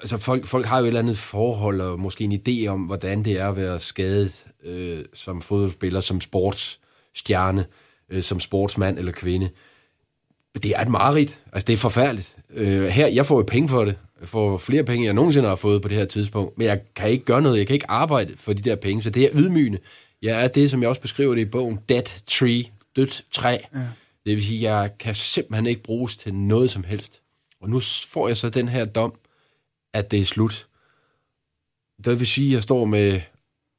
Altså 0.00 0.18
folk, 0.18 0.46
folk 0.46 0.66
har 0.66 0.78
jo 0.78 0.84
et 0.84 0.86
eller 0.86 1.00
andet 1.00 1.18
forhold 1.18 1.80
og 1.80 2.00
måske 2.00 2.24
en 2.24 2.42
idé 2.48 2.66
om, 2.66 2.80
hvordan 2.80 3.24
det 3.24 3.32
er 3.32 3.48
at 3.48 3.56
være 3.56 3.80
skadet 3.80 4.46
øh, 4.64 5.04
som 5.14 5.42
fodboldspiller, 5.42 6.00
som 6.00 6.20
sports 6.20 6.80
stjerne, 7.14 7.66
øh, 8.10 8.22
som 8.22 8.40
sportsmand 8.40 8.98
eller 8.98 9.12
kvinde. 9.12 9.50
Det 10.62 10.70
er 10.76 10.80
et 10.80 10.88
mareridt. 10.88 11.40
Altså, 11.52 11.66
det 11.66 11.72
er 11.72 11.76
forfærdeligt. 11.76 12.36
Øh, 12.50 12.84
her, 12.84 13.06
jeg 13.06 13.26
får 13.26 13.36
jo 13.36 13.42
penge 13.42 13.68
for 13.68 13.84
det. 13.84 13.96
Jeg 14.20 14.28
får 14.28 14.58
flere 14.58 14.84
penge, 14.84 15.06
jeg 15.06 15.14
nogensinde 15.14 15.48
har 15.48 15.56
fået 15.56 15.82
på 15.82 15.88
det 15.88 15.96
her 15.96 16.04
tidspunkt. 16.04 16.58
Men 16.58 16.66
jeg 16.66 16.80
kan 16.96 17.10
ikke 17.10 17.24
gøre 17.24 17.42
noget. 17.42 17.58
Jeg 17.58 17.66
kan 17.66 17.74
ikke 17.74 17.90
arbejde 17.90 18.36
for 18.36 18.52
de 18.52 18.62
der 18.62 18.76
penge. 18.76 19.02
Så 19.02 19.10
det 19.10 19.24
er 19.24 19.28
ydmygende. 19.34 19.78
Jeg 20.22 20.44
er 20.44 20.48
det, 20.48 20.70
som 20.70 20.82
jeg 20.82 20.88
også 20.88 21.00
beskriver 21.00 21.34
det 21.34 21.42
i 21.42 21.44
bogen, 21.44 21.78
dead 21.88 22.22
tree, 22.26 22.64
dødt 22.96 23.24
træ. 23.30 23.58
Ja. 23.74 23.78
Det 24.26 24.36
vil 24.36 24.44
sige, 24.44 24.72
jeg 24.72 24.90
kan 24.98 25.14
simpelthen 25.14 25.66
ikke 25.66 25.82
bruges 25.82 26.16
til 26.16 26.34
noget 26.34 26.70
som 26.70 26.84
helst. 26.84 27.20
Og 27.60 27.70
nu 27.70 27.80
får 28.08 28.28
jeg 28.28 28.36
så 28.36 28.50
den 28.50 28.68
her 28.68 28.84
dom, 28.84 29.14
at 29.94 30.10
det 30.10 30.20
er 30.20 30.24
slut. 30.24 30.66
Det 32.04 32.18
vil 32.18 32.26
sige, 32.26 32.48
at 32.48 32.54
jeg 32.54 32.62
står 32.62 32.84
med 32.84 33.20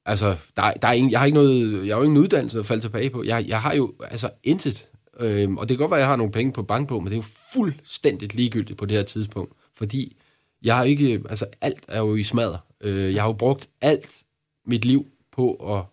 Altså, 0.06 0.36
der, 0.56 0.72
der 0.74 0.88
er 0.88 0.92
ingen, 0.92 1.12
jeg 1.12 1.20
har 1.20 1.26
ikke 1.26 1.36
noget, 1.36 1.88
jeg 1.88 1.96
har 1.96 2.00
jo 2.00 2.04
ingen 2.04 2.18
uddannelse 2.18 2.60
at 2.60 2.66
falde 2.66 2.82
tilbage 2.82 3.10
på. 3.10 3.24
Jeg, 3.24 3.46
jeg 3.48 3.62
har 3.62 3.74
jo 3.74 3.94
altså 4.02 4.30
intet. 4.44 4.88
Øhm, 5.20 5.58
og 5.58 5.70
det 5.70 5.78
kan 5.78 5.84
godt 5.84 5.92
være, 5.92 6.00
at 6.00 6.02
jeg 6.02 6.10
har 6.10 6.16
nogle 6.16 6.32
penge 6.32 6.54
på 6.54 6.64
bank 6.64 6.90
på, 6.90 7.00
men 7.00 7.06
det 7.06 7.14
er 7.14 7.18
jo 7.18 7.26
fuldstændig 7.54 8.36
ligegyldigt 8.36 8.80
på 8.80 8.86
det 8.86 8.98
her 8.98 9.04
tidspunkt. 9.04 9.54
Fordi 9.74 10.18
jeg 10.64 10.78
har 10.78 10.84
ikke, 10.84 11.24
altså 11.30 11.46
alt 11.62 11.84
er 11.88 12.00
jo 12.00 12.16
i 12.16 12.24
smadret. 12.24 12.60
Øh, 12.82 13.14
jeg 13.14 13.22
har 13.22 13.30
jo 13.30 13.34
brugt 13.34 13.70
alt 13.82 14.24
mit 14.66 14.86
liv 14.86 15.06
på 15.32 15.54
at 15.54 15.84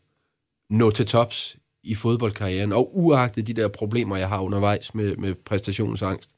nå 0.70 0.90
til 0.90 1.06
tops 1.06 1.56
i 1.82 1.94
fodboldkarrieren, 1.94 2.72
og 2.72 2.98
uagtet 2.98 3.46
de 3.46 3.54
der 3.54 3.68
problemer, 3.68 4.16
jeg 4.16 4.28
har 4.28 4.40
undervejs 4.40 4.94
med, 4.94 5.16
med 5.16 5.34
præstationsangst. 5.34 6.30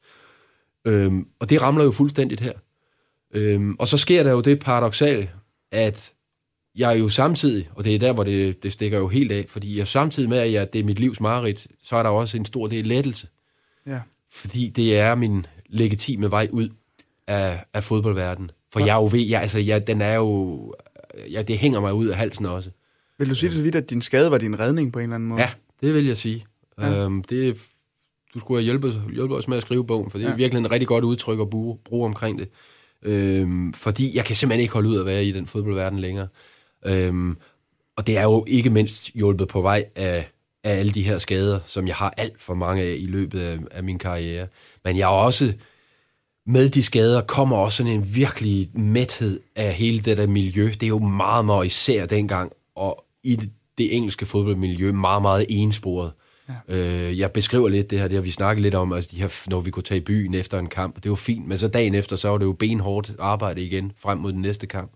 Øhm, 0.85 1.27
og 1.39 1.49
det 1.49 1.61
ramler 1.61 1.83
jo 1.83 1.91
fuldstændigt 1.91 2.41
her. 2.41 2.53
Øhm, 3.33 3.75
og 3.79 3.87
så 3.87 3.97
sker 3.97 4.23
der 4.23 4.31
jo 4.31 4.41
det 4.41 4.59
paradoxale, 4.59 5.29
at 5.71 6.13
jeg 6.75 6.93
er 6.93 6.97
jo 6.97 7.09
samtidig, 7.09 7.69
og 7.75 7.83
det 7.83 7.95
er 7.95 7.99
der, 7.99 8.13
hvor 8.13 8.23
det, 8.23 8.63
det 8.63 8.73
stikker 8.73 8.97
jo 8.97 9.07
helt 9.07 9.31
af, 9.31 9.45
fordi 9.49 9.77
jeg 9.77 9.87
samtidig 9.87 10.29
med, 10.29 10.37
at 10.37 10.51
jeg, 10.51 10.73
det 10.73 10.79
er 10.79 10.83
mit 10.83 10.99
livs 10.99 11.19
mareridt, 11.19 11.67
så 11.83 11.95
er 11.95 12.03
der 12.03 12.09
også 12.09 12.37
en 12.37 12.45
stor 12.45 12.67
del 12.67 12.87
lettelse. 12.87 13.27
Ja. 13.87 14.01
fordi 14.31 14.69
det 14.69 14.99
er 14.99 15.15
min 15.15 15.45
legitime 15.69 16.31
vej 16.31 16.47
ud 16.51 16.69
af, 17.27 17.65
af 17.73 17.83
fodboldverdenen. 17.83 18.51
For 18.71 18.79
ja. 18.79 18.85
jeg 18.85 18.93
er 18.93 19.01
jo 19.01 19.09
ved, 19.11 19.19
jeg, 19.19 19.41
altså, 19.41 19.59
jeg, 19.59 19.87
den 19.87 20.01
er 20.01 20.15
jo, 20.15 20.73
ja, 21.31 21.41
det 21.41 21.57
hænger 21.57 21.79
mig 21.79 21.93
ud 21.93 22.07
af 22.07 22.17
halsen 22.17 22.45
også. 22.45 22.69
Vil 23.17 23.29
du 23.29 23.35
sige 23.35 23.49
det 23.49 23.55
så 23.55 23.61
vidt, 23.61 23.75
at 23.75 23.89
din 23.89 24.01
skade 24.01 24.31
var 24.31 24.37
din 24.37 24.59
redning 24.59 24.93
på 24.93 24.99
en 24.99 25.03
eller 25.03 25.15
anden 25.15 25.29
måde? 25.29 25.41
Ja, 25.41 25.49
det 25.81 25.93
vil 25.93 26.05
jeg 26.05 26.17
sige. 26.17 26.45
Ja. 26.81 27.03
Øhm, 27.03 27.23
det, 27.23 27.57
du 28.33 28.39
skulle 28.39 28.61
have 28.61 28.65
hjulpet, 28.65 29.03
hjulpet 29.13 29.37
os 29.37 29.47
med 29.47 29.57
at 29.57 29.63
skrive 29.63 29.85
bogen, 29.85 30.11
for 30.11 30.17
det 30.17 30.25
er 30.25 30.29
ja. 30.29 30.35
virkelig 30.35 30.59
en 30.59 30.71
rigtig 30.71 30.87
godt 30.87 31.03
udtryk 31.03 31.39
at 31.39 31.49
bruge, 31.49 31.77
bruge 31.85 32.05
omkring 32.05 32.39
det. 32.39 32.49
Øhm, 33.01 33.73
fordi 33.73 34.15
jeg 34.15 34.25
kan 34.25 34.35
simpelthen 34.35 34.61
ikke 34.61 34.73
holde 34.73 34.89
ud 34.89 34.99
at 34.99 35.05
være 35.05 35.25
i 35.25 35.31
den 35.31 35.47
fodboldverden 35.47 35.99
længere. 35.99 36.27
Øhm, 36.85 37.37
og 37.97 38.07
det 38.07 38.17
er 38.17 38.23
jo 38.23 38.45
ikke 38.47 38.69
mindst 38.69 39.09
hjulpet 39.13 39.47
på 39.47 39.61
vej 39.61 39.85
af, 39.95 40.27
af 40.63 40.71
alle 40.79 40.91
de 40.91 41.03
her 41.03 41.17
skader, 41.17 41.59
som 41.65 41.87
jeg 41.87 41.95
har 41.95 42.13
alt 42.17 42.41
for 42.41 42.53
mange 42.53 42.83
af 42.83 42.95
i 42.99 43.05
løbet 43.05 43.41
af, 43.41 43.59
af 43.71 43.83
min 43.83 43.99
karriere. 43.99 44.47
Men 44.83 44.97
jeg 44.97 45.03
er 45.03 45.07
også, 45.07 45.53
med 46.45 46.69
de 46.69 46.83
skader, 46.83 47.21
kommer 47.21 47.57
også 47.57 47.77
sådan 47.77 47.91
en 47.91 48.15
virkelig 48.15 48.69
mæthed 48.73 49.39
af 49.55 49.73
hele 49.73 49.99
det 49.99 50.17
der 50.17 50.27
miljø. 50.27 50.65
Det 50.65 50.83
er 50.83 50.87
jo 50.87 50.99
meget, 50.99 51.45
meget 51.45 51.65
især 51.65 52.05
dengang, 52.05 52.51
og 52.75 53.05
i 53.23 53.35
det, 53.77 53.95
engelske 53.95 54.25
fodboldmiljø, 54.25 54.91
meget, 54.91 55.21
meget 55.21 55.45
ensporet. 55.49 56.11
Ja. 56.49 56.75
Øh, 56.75 57.19
jeg 57.19 57.31
beskriver 57.31 57.69
lidt 57.69 57.89
det 57.89 57.99
her, 57.99 58.07
det 58.07 58.15
har 58.15 58.21
vi 58.21 58.31
snakket 58.31 58.61
lidt 58.61 58.75
om, 58.75 58.93
altså 58.93 59.09
de 59.13 59.21
her, 59.21 59.49
når 59.49 59.59
vi 59.59 59.71
kunne 59.71 59.83
tage 59.83 59.97
i 59.97 60.03
byen 60.03 60.33
efter 60.33 60.59
en 60.59 60.67
kamp. 60.67 61.03
Det 61.03 61.09
var 61.09 61.15
fint, 61.15 61.47
men 61.47 61.57
så 61.57 61.67
dagen 61.67 61.95
efter, 61.95 62.15
så 62.15 62.29
var 62.29 62.37
det 62.37 62.45
jo 62.45 62.53
benhårdt 62.53 63.11
arbejde 63.19 63.61
igen 63.61 63.91
frem 63.97 64.17
mod 64.17 64.33
den 64.33 64.41
næste 64.41 64.67
kamp. 64.67 64.91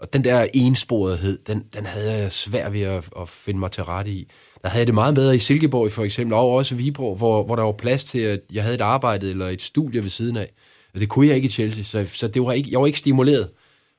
Og 0.00 0.12
den 0.12 0.24
der 0.24 0.46
ensporethed, 0.54 1.38
den, 1.46 1.64
den 1.74 1.86
havde 1.86 2.12
jeg 2.12 2.32
svært 2.32 2.72
ved 2.72 2.80
at, 2.80 3.08
at 3.20 3.28
finde 3.28 3.60
mig 3.60 3.70
til 3.70 3.84
rette 3.84 4.10
i. 4.10 4.30
Der 4.62 4.68
havde 4.68 4.80
jeg 4.80 4.86
det 4.86 4.94
meget 4.94 5.14
bedre 5.14 5.34
i 5.34 5.38
Silkeborg 5.38 5.92
for 5.92 6.04
eksempel, 6.04 6.34
og 6.34 6.50
også 6.50 6.74
Viborg, 6.74 7.16
hvor, 7.16 7.44
hvor 7.44 7.56
der 7.56 7.62
var 7.62 7.72
plads 7.72 8.04
til, 8.04 8.18
at 8.18 8.40
jeg 8.52 8.62
havde 8.62 8.74
et 8.74 8.80
arbejde 8.80 9.30
eller 9.30 9.48
et 9.48 9.62
studie 9.62 10.02
ved 10.02 10.10
siden 10.10 10.36
af. 10.36 10.52
Og 10.94 11.00
det 11.00 11.08
kunne 11.08 11.26
jeg 11.26 11.36
ikke 11.36 11.46
i 11.46 11.50
Chelsea, 11.50 11.84
så, 11.84 12.06
så 12.12 12.28
det 12.28 12.42
var 12.42 12.52
ikke, 12.52 12.70
jeg 12.70 12.80
var 12.80 12.86
ikke 12.86 12.98
stimuleret. 12.98 13.48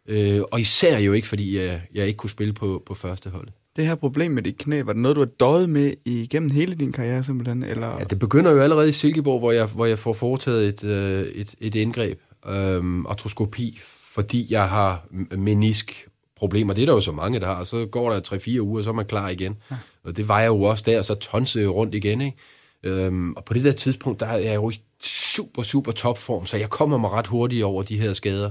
Øh, 0.07 0.41
og 0.51 0.59
især 0.59 0.97
jo 0.97 1.13
ikke, 1.13 1.27
fordi 1.27 1.57
jeg, 1.57 1.81
jeg 1.93 2.07
ikke 2.07 2.17
kunne 2.17 2.29
spille 2.29 2.53
på, 2.53 2.83
på 2.85 2.93
første 2.93 3.29
hold. 3.29 3.47
Det 3.75 3.87
her 3.87 3.95
problem 3.95 4.31
med 4.31 4.43
dit 4.43 4.57
knæ, 4.57 4.81
var 4.81 4.93
det 4.93 5.01
noget, 5.01 5.15
du 5.15 5.21
har 5.21 5.29
døjet 5.39 5.69
med 5.69 5.93
igennem 6.05 6.51
hele 6.51 6.75
din 6.75 6.91
karriere 6.91 7.23
simpelthen? 7.23 7.63
Eller? 7.63 7.97
Ja, 7.99 8.03
det 8.03 8.19
begynder 8.19 8.51
jo 8.51 8.59
allerede 8.59 8.89
i 8.89 8.91
Silkeborg, 8.91 9.39
hvor 9.39 9.51
jeg, 9.51 9.65
hvor 9.65 9.85
jeg 9.85 9.99
får 9.99 10.13
foretaget 10.13 10.67
et, 10.67 10.83
øh, 10.83 11.25
et, 11.25 11.55
et 11.59 11.75
indgreb, 11.75 12.19
øh, 12.47 12.83
artroskopi, 13.05 13.79
fordi 14.13 14.47
jeg 14.49 14.69
har 14.69 15.05
menisk 15.37 16.07
problemer. 16.35 16.73
Det 16.73 16.81
er 16.81 16.85
der 16.85 16.93
jo 16.93 17.01
så 17.01 17.11
mange, 17.11 17.39
der 17.39 17.45
har. 17.45 17.55
Og 17.55 17.67
så 17.67 17.85
går 17.85 18.11
der 18.11 18.37
3-4 18.57 18.59
uger, 18.59 18.81
så 18.81 18.89
er 18.89 18.93
man 18.93 19.05
klar 19.05 19.29
igen. 19.29 19.57
Ja. 19.71 19.75
Og 20.03 20.17
det 20.17 20.27
var 20.27 20.39
jeg 20.39 20.47
jo 20.47 20.63
også 20.63 20.83
der, 20.87 21.01
så 21.01 21.15
tonse 21.15 21.65
rundt 21.65 21.95
igen. 21.95 22.21
Ikke? 22.21 22.37
Øhm, 22.83 23.33
og 23.33 23.45
på 23.45 23.53
det 23.53 23.63
der 23.63 23.71
tidspunkt, 23.71 24.19
der 24.19 24.25
er 24.25 24.37
jeg 24.37 24.55
jo 24.55 24.69
i 24.69 24.81
super, 25.03 25.63
super 25.63 25.91
topform, 25.91 26.45
så 26.45 26.57
jeg 26.57 26.69
kommer 26.69 26.97
mig 26.97 27.11
ret 27.11 27.27
hurtigt 27.27 27.63
over 27.63 27.83
de 27.83 27.99
her 27.99 28.13
skader. 28.13 28.49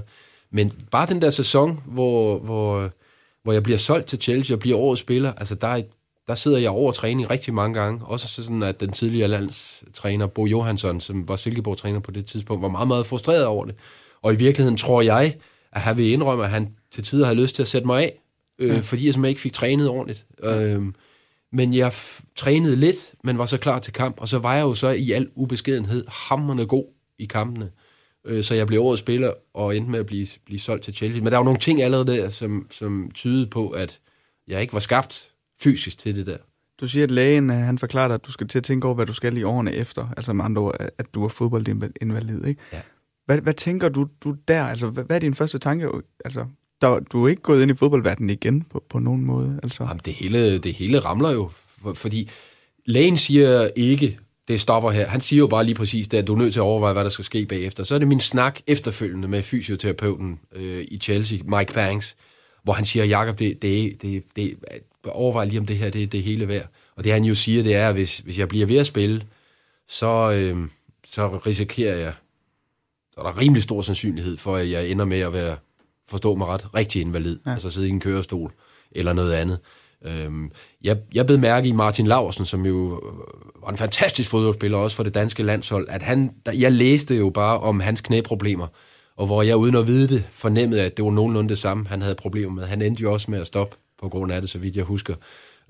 Men 0.51 0.71
bare 0.91 1.07
den 1.07 1.21
der 1.21 1.29
sæson, 1.29 1.79
hvor, 1.85 2.39
hvor, 2.39 2.89
hvor 3.43 3.53
jeg 3.53 3.63
bliver 3.63 3.77
solgt 3.77 4.07
til 4.07 4.21
Chelsea 4.21 4.55
og 4.55 4.59
bliver 4.59 4.77
årets 4.77 5.01
spiller, 5.01 5.33
altså 5.33 5.55
der, 5.55 5.81
der 6.27 6.35
sidder 6.35 6.57
jeg 6.57 6.69
over 6.69 6.91
træning 6.91 7.29
rigtig 7.29 7.53
mange 7.53 7.79
gange. 7.79 8.05
Også 8.05 8.43
sådan, 8.43 8.63
at 8.63 8.79
den 8.79 8.91
tidligere 8.91 9.27
landstræner, 9.27 10.27
Bo 10.27 10.45
Johansson, 10.45 11.01
som 11.01 11.27
var 11.29 11.35
Silkeborg-træner 11.35 11.99
på 11.99 12.11
det 12.11 12.25
tidspunkt, 12.25 12.61
var 12.61 12.69
meget, 12.69 12.87
meget 12.87 13.05
frustreret 13.05 13.45
over 13.45 13.65
det. 13.65 13.75
Og 14.21 14.33
i 14.33 14.35
virkeligheden 14.35 14.77
tror 14.77 15.01
jeg, 15.01 15.35
at 15.73 15.81
han 15.81 15.97
vil 15.97 16.11
indrømme, 16.11 16.43
at 16.43 16.49
han 16.49 16.75
til 16.91 17.03
tider 17.03 17.25
har 17.25 17.33
lyst 17.33 17.55
til 17.55 17.61
at 17.61 17.67
sætte 17.67 17.87
mig 17.87 18.03
af, 18.03 18.21
øh, 18.59 18.69
ja. 18.69 18.79
fordi 18.79 19.05
jeg 19.05 19.13
simpelthen 19.13 19.29
ikke 19.29 19.41
fik 19.41 19.53
trænet 19.53 19.89
ordentligt. 19.89 20.25
Øh, 20.43 20.81
men 21.53 21.73
jeg 21.73 21.93
trænede 22.35 22.75
lidt, 22.75 23.13
men 23.23 23.37
var 23.37 23.45
så 23.45 23.57
klar 23.57 23.79
til 23.79 23.93
kamp, 23.93 24.19
og 24.19 24.27
så 24.27 24.39
var 24.39 24.55
jeg 24.55 24.61
jo 24.61 24.73
så 24.73 24.89
i 24.89 25.11
al 25.11 25.29
ubeskedenhed 25.35 26.05
hammerne 26.07 26.65
god 26.65 26.85
i 27.19 27.25
kampene. 27.25 27.71
Øh, 28.25 28.43
så 28.43 28.55
jeg 28.55 28.67
blev 28.67 28.81
årets 28.81 28.99
spiller 28.99 29.33
og 29.53 29.77
endte 29.77 29.91
med 29.91 29.99
at 29.99 30.05
blive, 30.05 30.27
blive 30.45 30.59
solgt 30.59 30.83
til 30.83 30.93
Chelsea. 30.93 31.21
Men 31.21 31.31
der 31.31 31.37
var 31.37 31.45
nogle 31.45 31.59
ting 31.59 31.81
allerede 31.81 32.07
der, 32.07 32.29
som, 32.29 32.67
som 32.71 33.11
tydede 33.13 33.47
på, 33.47 33.69
at 33.69 33.99
jeg 34.47 34.61
ikke 34.61 34.73
var 34.73 34.79
skabt 34.79 35.31
fysisk 35.61 35.97
til 35.97 36.15
det 36.15 36.25
der. 36.27 36.37
Du 36.81 36.87
siger, 36.87 37.03
at 37.03 37.11
lægen 37.11 37.49
øh, 37.49 37.55
han 37.55 37.77
forklarer 37.77 38.07
dig, 38.07 38.15
at 38.15 38.25
du 38.25 38.31
skal 38.31 38.47
til 38.47 38.59
at 38.59 38.63
tænke 38.63 38.85
over, 38.85 38.95
hvad 38.95 39.05
du 39.05 39.13
skal 39.13 39.37
i 39.37 39.43
årene 39.43 39.73
efter. 39.73 40.07
Altså 40.17 40.33
med 40.33 40.45
andre 40.45 40.61
ord, 40.61 40.75
at 40.97 41.05
du 41.13 41.23
er 41.23 41.29
fodboldinvalid, 41.29 42.45
ikke? 42.45 42.61
Ja. 42.73 42.81
Hvad, 43.31 43.41
hvad 43.41 43.53
tænker 43.53 43.89
du, 43.89 44.07
du 44.23 44.35
der? 44.47 44.63
Altså, 44.63 44.87
hvad, 44.87 45.03
hvad 45.03 45.15
er 45.15 45.19
din 45.19 45.33
første 45.33 45.59
tanke? 45.59 45.89
Altså, 46.25 46.45
der, 46.81 46.99
du 46.99 47.25
er 47.25 47.29
ikke 47.29 47.41
gået 47.41 47.61
ind 47.61 47.71
i 47.71 47.73
fodboldverdenen 47.73 48.29
igen 48.29 48.61
på, 48.61 48.83
på 48.89 48.99
nogen 48.99 49.25
måde? 49.25 49.59
Altså. 49.63 49.83
Jamen, 49.83 50.01
det 50.05 50.13
hele, 50.13 50.57
det 50.57 50.73
hele 50.73 50.99
ramler 50.99 51.31
jo, 51.31 51.49
for, 51.81 51.93
fordi 51.93 52.29
lægen 52.85 53.17
siger 53.17 53.69
ikke, 53.75 54.19
det 54.47 54.61
stopper 54.61 54.91
her. 54.91 55.07
Han 55.07 55.21
siger 55.21 55.37
jo 55.37 55.47
bare 55.47 55.63
lige 55.63 55.75
præcis 55.75 56.07
det, 56.07 56.17
at 56.17 56.27
du 56.27 56.33
er 56.33 56.37
nødt 56.37 56.53
til 56.53 56.59
at 56.59 56.63
overveje, 56.63 56.93
hvad 56.93 57.03
der 57.03 57.09
skal 57.09 57.25
ske 57.25 57.45
bagefter. 57.45 57.83
Så 57.83 57.95
er 57.95 57.99
det 57.99 58.07
min 58.07 58.19
snak 58.19 58.59
efterfølgende 58.67 59.27
med 59.27 59.43
fysioterapeuten 59.43 60.39
øh, 60.55 60.85
i 60.87 60.97
Chelsea, 60.97 61.37
Mike 61.45 61.73
Banks, 61.73 62.15
hvor 62.63 62.73
han 62.73 62.85
siger, 62.85 63.05
Jakob, 63.05 63.39
det, 63.39 63.61
det, 63.61 64.01
det, 64.01 64.23
det, 64.35 64.57
overvej 65.05 65.45
lige 65.45 65.59
om 65.59 65.65
det 65.65 65.77
her, 65.77 65.89
det, 65.89 66.11
det 66.11 66.23
hele 66.23 66.47
værd. 66.47 66.67
Og 66.95 67.03
det 67.03 67.11
han 67.11 67.23
jo 67.23 67.35
siger, 67.35 67.63
det 67.63 67.75
er, 67.75 67.87
at 67.87 67.93
hvis, 67.93 68.17
hvis 68.17 68.39
jeg 68.39 68.47
bliver 68.47 68.65
ved 68.65 68.77
at 68.77 68.87
spille, 68.87 69.23
så, 69.87 70.31
øh, 70.31 70.67
så 71.05 71.27
risikerer 71.27 71.95
jeg, 71.95 72.13
så 73.21 73.27
er 73.27 73.31
der 73.31 73.39
rimelig 73.39 73.63
stor 73.63 73.81
sandsynlighed 73.81 74.37
for, 74.37 74.55
at 74.55 74.71
jeg 74.71 74.87
ender 74.87 75.05
med 75.05 75.19
at 75.19 75.33
være 75.33 75.55
forstå 76.07 76.35
mig 76.35 76.47
ret, 76.47 76.67
rigtig 76.75 77.01
invalid, 77.01 77.39
ja. 77.45 77.51
altså 77.51 77.69
sidde 77.69 77.87
i 77.87 77.91
en 77.91 77.99
kørestol 77.99 78.53
eller 78.91 79.13
noget 79.13 79.33
andet. 79.33 79.59
Øhm, 80.05 80.51
jeg, 80.81 80.97
jeg 81.13 81.25
blev 81.25 81.39
mærke 81.39 81.67
i 81.67 81.71
Martin 81.71 82.07
Laursen, 82.07 82.45
som 82.45 82.65
jo 82.65 83.01
var 83.63 83.69
en 83.69 83.77
fantastisk 83.77 84.29
fodboldspiller, 84.29 84.77
også 84.77 84.95
for 84.95 85.03
det 85.03 85.13
danske 85.13 85.43
landshold, 85.43 85.87
at 85.89 86.01
han, 86.01 86.31
der, 86.45 86.51
jeg 86.51 86.71
læste 86.71 87.15
jo 87.15 87.29
bare 87.29 87.59
om 87.59 87.79
hans 87.79 88.01
knæproblemer, 88.01 88.67
og 89.15 89.25
hvor 89.25 89.41
jeg 89.41 89.57
uden 89.57 89.75
at 89.75 89.87
vide 89.87 90.07
det, 90.07 90.23
fornemmede, 90.31 90.81
at 90.81 90.97
det 90.97 91.05
var 91.05 91.11
nogenlunde 91.11 91.49
det 91.49 91.57
samme, 91.57 91.87
han 91.87 92.01
havde 92.01 92.15
problemer 92.15 92.53
med. 92.53 92.65
Han 92.65 92.81
endte 92.81 93.01
jo 93.01 93.13
også 93.13 93.31
med 93.31 93.39
at 93.39 93.47
stoppe 93.47 93.77
på 94.01 94.09
grund 94.09 94.31
af 94.31 94.41
det, 94.41 94.49
så 94.49 94.57
vidt 94.59 94.75
jeg 94.75 94.83
husker. 94.83 95.15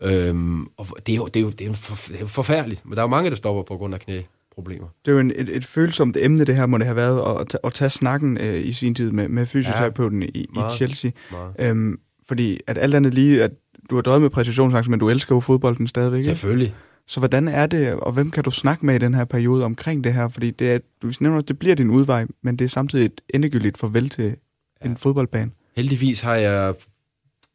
Øhm, 0.02 0.68
og 0.78 0.88
det 1.06 1.12
er 1.12 1.16
jo, 1.16 1.26
det 1.26 1.40
er 1.40 1.44
jo, 1.44 1.50
det 1.50 1.62
er 1.62 1.66
jo 1.66 1.74
for, 1.74 2.12
det 2.12 2.22
er 2.22 2.26
forfærdeligt, 2.26 2.86
men 2.86 2.92
der 2.92 3.00
er 3.00 3.04
jo 3.04 3.08
mange, 3.10 3.30
der 3.30 3.36
stopper 3.36 3.64
på 3.64 3.78
grund 3.78 3.94
af 3.94 4.00
knæ 4.00 4.22
problemer. 4.62 4.88
Det 5.06 5.12
er 5.12 5.16
jo 5.16 5.20
en, 5.20 5.32
et, 5.36 5.56
et 5.56 5.66
følsomt 5.66 6.18
emne, 6.20 6.46
det 6.46 6.56
her 6.56 6.66
må 6.66 6.78
det 6.78 6.86
have 6.86 6.96
været, 6.96 7.42
at, 7.42 7.58
at 7.64 7.74
tage 7.74 7.90
snakken 7.90 8.38
øh, 8.38 8.66
i 8.66 8.74
sin 8.74 8.96
tid 8.96 9.12
med, 9.12 9.28
med 9.28 9.46
fysioterapeuten 9.46 10.24
ja, 10.24 10.28
i, 10.36 10.46
meget, 10.56 10.74
i 10.74 10.78
Chelsea. 10.78 11.12
Meget. 11.32 11.70
Øhm, 11.70 12.00
fordi 12.28 12.60
at 12.68 12.78
alt 12.78 12.96
andet 12.96 13.14
lige, 13.14 13.44
at 13.44 13.52
du 13.90 13.96
har 13.96 14.02
drøjet 14.02 14.22
med 14.22 14.30
præcisionsangst, 14.30 14.90
men 14.90 15.00
du 15.00 15.10
elsker 15.10 15.36
jo 15.36 15.40
fodbolden 15.40 15.88
stadigvæk. 15.88 16.24
Selvfølgelig. 16.24 16.76
Så 17.08 17.20
hvordan 17.20 17.48
er 17.48 17.68
det, 17.68 17.94
og 17.94 18.12
hvem 18.12 18.32
kan 18.32 18.44
du 18.44 18.52
snakke 18.52 18.86
med 18.86 18.96
i 18.96 18.98
den 18.98 19.14
her 19.14 19.26
periode 19.26 19.66
omkring 19.66 20.04
det 20.04 20.14
her? 20.14 20.28
Fordi 20.28 20.52
det, 20.52 20.72
er, 20.72 20.80
du 21.02 21.12
nævner, 21.20 21.42
det 21.42 21.60
bliver 21.60 21.76
din 21.76 21.90
udvej, 21.90 22.26
men 22.44 22.56
det 22.56 22.66
er 22.66 22.70
samtidig 22.70 23.06
et 23.06 23.22
endegyldigt 23.34 23.78
farvel 23.78 24.10
til 24.10 24.36
ja. 24.84 24.90
en 24.90 24.98
fodboldbane. 24.98 25.52
Heldigvis 25.76 26.22
har 26.22 26.36
jeg 26.36 26.76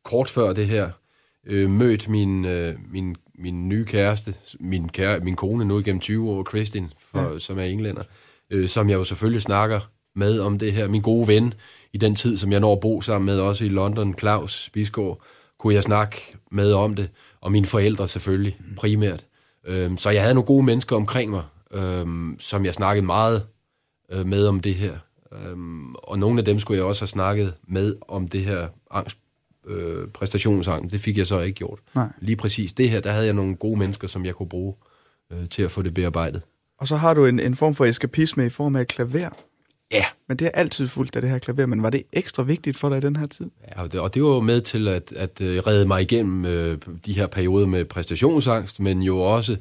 kort 0.05 0.31
før 0.31 0.53
det 0.53 0.67
her 0.67 0.91
øh, 1.47 1.71
mødt 1.71 2.09
min, 2.09 2.45
øh, 2.45 2.75
min 2.93 3.17
min 3.39 3.69
nye 3.69 3.85
kæreste, 3.85 4.35
min, 4.61 4.89
kære, 4.89 5.21
min 5.21 5.37
kone 5.37 5.65
nu 5.65 5.79
igennem 5.79 6.01
20 6.01 6.31
år, 6.31 6.43
Kristin, 6.43 6.93
for, 7.11 7.33
ja. 7.33 7.39
som 7.39 7.59
er 7.59 7.63
englænder, 7.63 8.03
øh, 8.51 8.69
som 8.69 8.91
jeg 8.91 8.97
jo 8.97 9.05
selvfølgelig 9.05 9.43
snakker 9.43 9.81
med 10.15 10.41
om 10.41 10.59
det 10.59 10.73
her. 10.73 10.89
Min 10.89 11.03
gode 11.03 11.29
ven 11.29 11.55
i 11.93 11.99
den 11.99 12.15
tid, 12.15 12.37
som 12.37 12.53
jeg 12.53 12.61
når 12.61 12.73
at 12.73 12.81
bo 12.81 13.01
sammen 13.01 13.27
med, 13.27 13.41
også 13.41 13.65
i 13.65 13.69
London, 13.69 14.19
Claus 14.19 14.71
Bisgaard, 14.73 15.21
kunne 15.59 15.75
jeg 15.75 15.83
snakke 15.83 16.37
med 16.51 16.73
om 16.73 16.95
det, 16.95 17.09
og 17.41 17.53
mine 17.53 17.67
forældre 17.67 18.09
selvfølgelig 18.09 18.59
primært. 18.77 19.27
Øh, 19.67 19.99
så 19.99 20.11
jeg 20.11 20.23
havde 20.23 20.35
nogle 20.35 20.47
gode 20.47 20.63
mennesker 20.63 20.97
omkring 20.97 21.31
mig, 21.31 21.43
øh, 21.73 22.07
som 22.39 22.65
jeg 22.65 22.75
snakkede 22.75 23.07
meget 23.07 23.47
øh, 24.13 24.27
med 24.27 24.47
om 24.47 24.61
det 24.61 24.75
her. 24.75 24.99
Øh, 25.33 25.57
og 25.95 26.19
nogle 26.19 26.39
af 26.39 26.45
dem 26.45 26.59
skulle 26.59 26.79
jeg 26.79 26.87
også 26.87 27.03
have 27.03 27.09
snakket 27.09 27.55
med 27.69 27.97
om 28.09 28.29
det 28.29 28.41
her 28.41 28.69
angst 28.91 29.19
øh, 29.67 30.09
præstationsangst. 30.09 30.93
Det 30.93 31.01
fik 31.01 31.19
jeg 31.19 31.27
så 31.27 31.41
ikke 31.41 31.55
gjort. 31.55 31.79
Nej. 31.95 32.09
Lige 32.21 32.37
præcis 32.37 32.73
det 32.73 32.91
her, 32.91 33.01
der 33.01 33.13
havde 33.13 33.27
jeg 33.27 33.35
nogle 33.35 33.57
gode 33.57 33.79
mennesker, 33.79 34.09
som 34.09 34.25
jeg 34.25 34.35
kunne 34.35 34.49
bruge 34.49 34.75
øh, 35.33 35.49
til 35.49 35.63
at 35.63 35.71
få 35.71 35.83
det 35.83 35.95
bearbejdet. 35.95 36.43
Og 36.79 36.87
så 36.87 36.97
har 36.97 37.15
du 37.15 37.27
en, 37.27 37.41
en 37.41 37.55
form 37.55 37.75
for 37.75 37.85
eskapisme 37.85 38.47
i 38.47 38.49
form 38.49 38.77
af 38.77 38.81
et 38.81 38.89
klaver. 38.89 39.31
Ja. 39.93 40.05
Men 40.29 40.37
det 40.37 40.47
er 40.47 40.51
altid 40.51 40.87
fuldt 40.87 41.17
af 41.17 41.23
det 41.23 41.31
her 41.31 41.39
klaver, 41.39 41.67
men 41.67 41.83
var 41.83 41.91
det 41.91 42.03
ekstra 42.13 42.43
vigtigt 42.43 42.77
for 42.77 42.89
dig 42.89 42.99
i 42.99 43.01
den 43.01 43.17
her 43.17 43.27
tid? 43.27 43.51
Ja, 43.69 43.83
og 43.83 43.93
det, 43.93 44.01
og 44.01 44.15
det 44.15 44.23
var 44.23 44.29
jo 44.29 44.41
med 44.41 44.61
til 44.61 44.89
at, 44.89 45.13
at 45.17 45.41
uh, 45.41 45.47
redde 45.47 45.87
mig 45.87 46.03
igennem 46.03 46.45
uh, 46.45 46.95
de 47.07 47.13
her 47.13 47.27
perioder 47.27 47.67
med 47.67 47.85
præstationsangst, 47.85 48.81
men 48.81 49.03
jo 49.03 49.19
også 49.19 49.57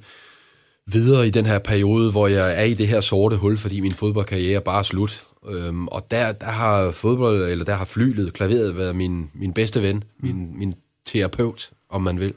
videre 0.91 1.27
i 1.27 1.29
den 1.29 1.45
her 1.45 1.59
periode, 1.59 2.11
hvor 2.11 2.27
jeg 2.27 2.59
er 2.59 2.63
i 2.63 2.73
det 2.73 2.87
her 2.87 3.01
sorte 3.01 3.35
hul, 3.35 3.57
fordi 3.57 3.79
min 3.79 3.91
fodboldkarriere 3.91 4.55
er 4.55 4.59
bare 4.59 4.83
slut. 4.83 5.23
Øhm, 5.49 5.87
og 5.87 6.11
der, 6.11 6.31
der 6.31 6.45
har 6.45 6.91
fodbold, 6.91 7.43
eller 7.43 7.65
der 7.65 7.73
har 7.73 7.85
flylet, 7.85 8.33
klaveret 8.33 8.77
været 8.77 8.95
min, 8.95 9.31
min 9.33 9.53
bedste 9.53 9.81
ven, 9.81 10.03
min, 10.19 10.57
min 10.57 10.73
terapeut, 11.05 11.69
om 11.89 12.01
man 12.01 12.19
vil. 12.19 12.33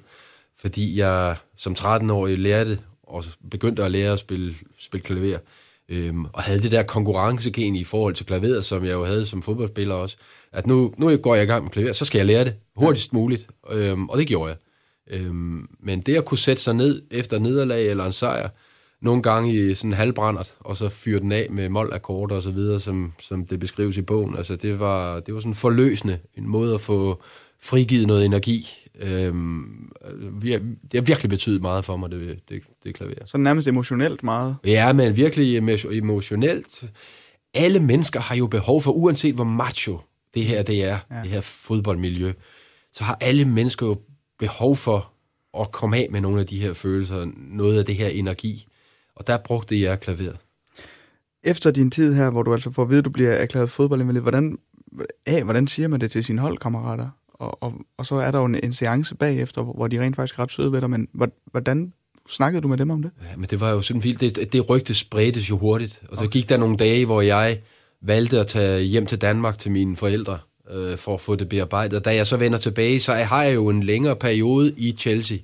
Fordi 0.61 0.99
jeg 0.99 1.37
som 1.57 1.73
13-årig 1.79 2.39
lærte, 2.39 2.79
og 3.03 3.25
begyndte 3.51 3.85
at 3.85 3.91
lære 3.91 4.13
at 4.13 4.19
spille, 4.19 4.55
spille 4.79 5.05
klaver, 5.05 5.39
øhm, 5.89 6.25
og 6.25 6.43
havde 6.43 6.63
det 6.63 6.73
der 6.73 6.83
konkurrencegen 6.83 7.77
i 7.77 7.85
forhold 7.85 8.15
til 8.15 8.27
klaveret, 8.27 8.65
som 8.65 8.85
jeg 8.85 8.93
jo 8.93 9.05
havde 9.05 9.27
som 9.27 9.43
fodboldspiller 9.43 9.95
også, 9.95 10.17
at 10.53 10.67
nu, 10.67 10.95
nu 10.99 11.17
går 11.17 11.35
jeg 11.35 11.45
i 11.45 11.47
gang 11.47 11.63
med 11.65 11.71
klaver, 11.71 11.93
så 11.93 12.05
skal 12.05 12.19
jeg 12.19 12.27
lære 12.27 12.45
det 12.45 12.55
hurtigst 12.77 13.13
muligt, 13.13 13.49
øhm, 13.71 14.09
og 14.09 14.19
det 14.19 14.27
gjorde 14.27 14.49
jeg. 14.49 14.57
Øhm, 15.21 15.69
men 15.81 16.01
det 16.01 16.17
at 16.17 16.25
kunne 16.25 16.39
sætte 16.39 16.63
sig 16.63 16.75
ned 16.75 17.03
efter 17.11 17.39
nederlag 17.39 17.89
eller 17.91 18.05
en 18.05 18.13
sejr, 18.13 18.49
nogle 19.01 19.23
gange 19.23 19.71
i 19.71 19.75
sådan 19.75 19.93
halvbrændert, 19.93 20.55
og 20.61 20.77
så 20.77 20.89
fyre 20.89 21.21
den 21.21 21.33
af 21.33 21.47
med 21.51 21.69
mål-akkorder 21.69 22.37
og 22.37 22.43
så 22.43 22.51
videre, 22.51 22.81
som, 22.81 23.13
som 23.21 23.47
det 23.47 23.61
beskrives 23.61 23.97
i 23.97 24.03
bogen. 24.03 24.37
Altså, 24.37 24.57
det 24.57 24.81
var, 24.81 25.21
det 25.21 25.35
var 25.35 25.41
sådan 25.41 25.55
forløsende, 25.55 26.19
en 26.35 26.49
måde 26.49 26.75
at 26.75 26.81
få 26.81 27.23
frigivet 27.61 28.07
noget 28.07 28.25
energi. 28.25 28.67
Øhm, 29.01 29.93
det 30.43 30.95
har 30.95 31.01
virkelig 31.01 31.31
betydet 31.31 31.63
meget 31.63 31.85
for 31.85 31.97
mig, 31.97 32.11
det, 32.11 32.41
det, 32.49 32.63
det 32.85 32.95
klaver. 32.95 33.13
Så 33.27 33.39
nærmest 33.39 33.69
emotionelt 33.69 34.23
meget? 34.23 34.57
Ja, 34.65 34.93
men 34.93 35.17
virkelig 35.17 35.57
emotionelt. 35.91 36.91
Alle 37.55 37.81
mennesker 37.81 38.21
har 38.21 38.37
jo 38.37 38.47
behov 38.47 38.83
for, 38.83 38.93
uanset 38.93 39.35
hvor 39.35 39.45
macho 39.45 40.01
det 40.35 40.45
her 40.45 40.63
det 40.63 40.85
er, 40.85 40.99
ja. 41.11 41.23
det 41.23 41.31
her 41.31 41.41
fodboldmiljø, 41.41 42.33
så 42.93 43.05
har 43.05 43.19
alle 43.21 43.45
mennesker 43.45 43.87
jo 43.87 43.97
behov 44.39 44.77
for 44.77 45.13
at 45.61 45.73
komme 45.73 45.97
af 45.97 46.09
med 46.11 46.21
nogle 46.21 46.41
af 46.41 46.47
de 46.47 46.61
her 46.61 46.73
følelser, 46.73 47.27
noget 47.37 47.79
af 47.79 47.85
det 47.85 47.95
her 47.95 48.09
energi. 48.09 48.67
Og 49.19 49.27
der 49.27 49.37
brugte 49.37 49.81
jeg 49.81 50.01
klaveret. 50.01 50.37
Efter 51.45 51.71
din 51.71 51.91
tid 51.91 52.15
her, 52.15 52.31
hvor 52.31 52.43
du 52.43 52.53
altså 52.53 52.71
får 52.71 52.83
at 52.83 52.89
vide, 52.89 52.99
at 52.99 53.05
du 53.05 53.11
bliver 53.11 53.33
erklæret 53.33 53.71
fodboldinvalid, 53.71 54.21
hvordan, 54.21 54.59
A, 55.27 55.43
hvordan 55.43 55.69
siger 55.69 55.89
man 55.89 56.01
det 56.01 56.11
til 56.11 56.25
sine 56.25 56.41
holdkammerater? 56.41 57.09
Og, 57.29 57.63
og, 57.63 57.75
og 57.99 58.07
så 58.07 58.15
er 58.15 58.31
der 58.31 58.39
jo 58.39 58.45
en, 58.45 58.55
en 58.63 58.73
seance 58.73 59.15
bagefter, 59.15 59.63
hvor 59.63 59.87
de 59.87 60.01
rent 60.01 60.17
faktisk 60.17 60.39
er 60.39 60.43
ret 60.43 60.53
søde 60.53 60.73
ved 60.73 60.81
dig, 60.81 60.91
men 60.91 61.09
hvordan 61.51 61.93
snakkede 62.29 62.63
du 62.63 62.69
med 62.69 62.77
dem 62.77 62.91
om 62.91 63.03
det? 63.03 63.11
Ja, 63.31 63.37
men 63.37 63.47
det 63.51 63.61
var 63.61 63.71
jo 63.71 63.83
sådan 63.83 64.05
vildt. 64.05 64.21
Det, 64.21 64.53
det 64.53 64.71
rygte 64.71 64.95
spredtes 64.95 65.51
jo 65.51 65.59
hurtigt. 65.59 66.01
Og 66.09 66.17
så 66.17 66.25
okay. 66.25 66.33
gik 66.33 66.49
der 66.49 66.57
nogle 66.57 66.77
dage, 66.77 67.07
hvor 67.07 67.21
jeg 67.21 67.59
valgte 68.03 68.41
at 68.41 68.47
tage 68.47 68.83
hjem 68.83 69.07
til 69.07 69.21
Danmark 69.21 69.59
til 69.59 69.71
mine 69.71 69.97
forældre 69.97 70.39
øh, 70.71 70.99
for 70.99 71.15
at 71.15 71.21
få 71.21 71.35
det 71.35 71.49
bearbejdet. 71.49 71.99
Og 71.99 72.05
da 72.05 72.15
jeg 72.15 72.27
så 72.27 72.37
vender 72.37 72.59
tilbage, 72.59 73.01
så 73.01 73.15
har 73.15 73.43
jeg 73.43 73.55
jo 73.55 73.69
en 73.69 73.83
længere 73.83 74.17
periode 74.17 74.75
i 74.77 74.93
Chelsea 74.93 75.39